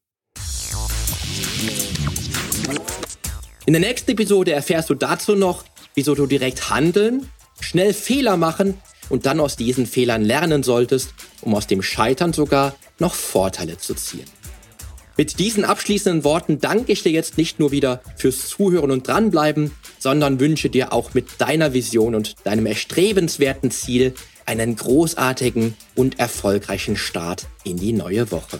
In 3.68 3.74
der 3.74 3.80
nächsten 3.80 4.12
Episode 4.12 4.54
erfährst 4.54 4.90
du 4.90 4.96
dazu 4.96 5.36
noch, 5.36 5.64
wieso 5.94 6.16
du 6.16 6.26
direkt 6.26 6.72
handeln, 6.72 7.30
schnell 7.60 7.94
Fehler 7.94 8.36
machen 8.36 8.74
und 9.10 9.28
dann 9.28 9.40
aus 9.40 9.56
diesen 9.56 9.86
Fehlern 9.86 10.24
lernen 10.24 10.64
solltest, 10.64 11.14
um 11.42 11.54
aus 11.54 11.68
dem 11.68 11.84
Scheitern 11.84 12.34
sogar 12.34 12.76
noch 12.98 13.14
Vorteile 13.14 13.78
zu 13.78 13.94
ziehen. 13.94 14.26
Mit 15.16 15.38
diesen 15.38 15.64
abschließenden 15.64 16.24
Worten 16.24 16.60
danke 16.60 16.92
ich 16.92 17.04
dir 17.04 17.12
jetzt 17.12 17.38
nicht 17.38 17.60
nur 17.60 17.72
wieder 17.72 18.02
fürs 18.16 18.48
Zuhören 18.48 18.90
und 18.90 19.08
Dranbleiben, 19.08 19.72
sondern 20.00 20.40
wünsche 20.40 20.72
dir 20.72 20.92
auch 20.92 21.14
mit 21.14 21.28
deiner 21.38 21.74
Vision 21.74 22.16
und 22.16 22.36
deinem 22.44 22.66
erstrebenswerten 22.66 23.70
Ziel 23.70 24.16
einen 24.48 24.76
großartigen 24.76 25.76
und 25.94 26.18
erfolgreichen 26.18 26.98
Start 26.98 27.46
in 27.64 27.78
die 27.78 27.94
neue 27.94 28.32
Woche. 28.32 28.60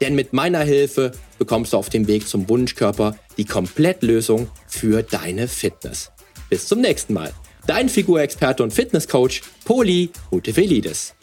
denn 0.00 0.14
mit 0.14 0.32
meiner 0.32 0.60
Hilfe 0.60 1.12
bekommst 1.38 1.72
du 1.72 1.76
auf 1.76 1.88
dem 1.88 2.06
Weg 2.06 2.28
zum 2.28 2.48
Wunschkörper 2.48 3.16
die 3.36 3.44
Komplettlösung 3.44 4.48
für 4.66 5.02
deine 5.02 5.48
Fitness. 5.48 6.12
Bis 6.50 6.66
zum 6.66 6.80
nächsten 6.80 7.14
Mal. 7.14 7.32
Dein 7.66 7.88
Figurexperte 7.88 8.62
und 8.62 8.72
Fitnesscoach 8.72 9.42
Poli 9.64 10.10
Mutevelidis. 10.30 11.14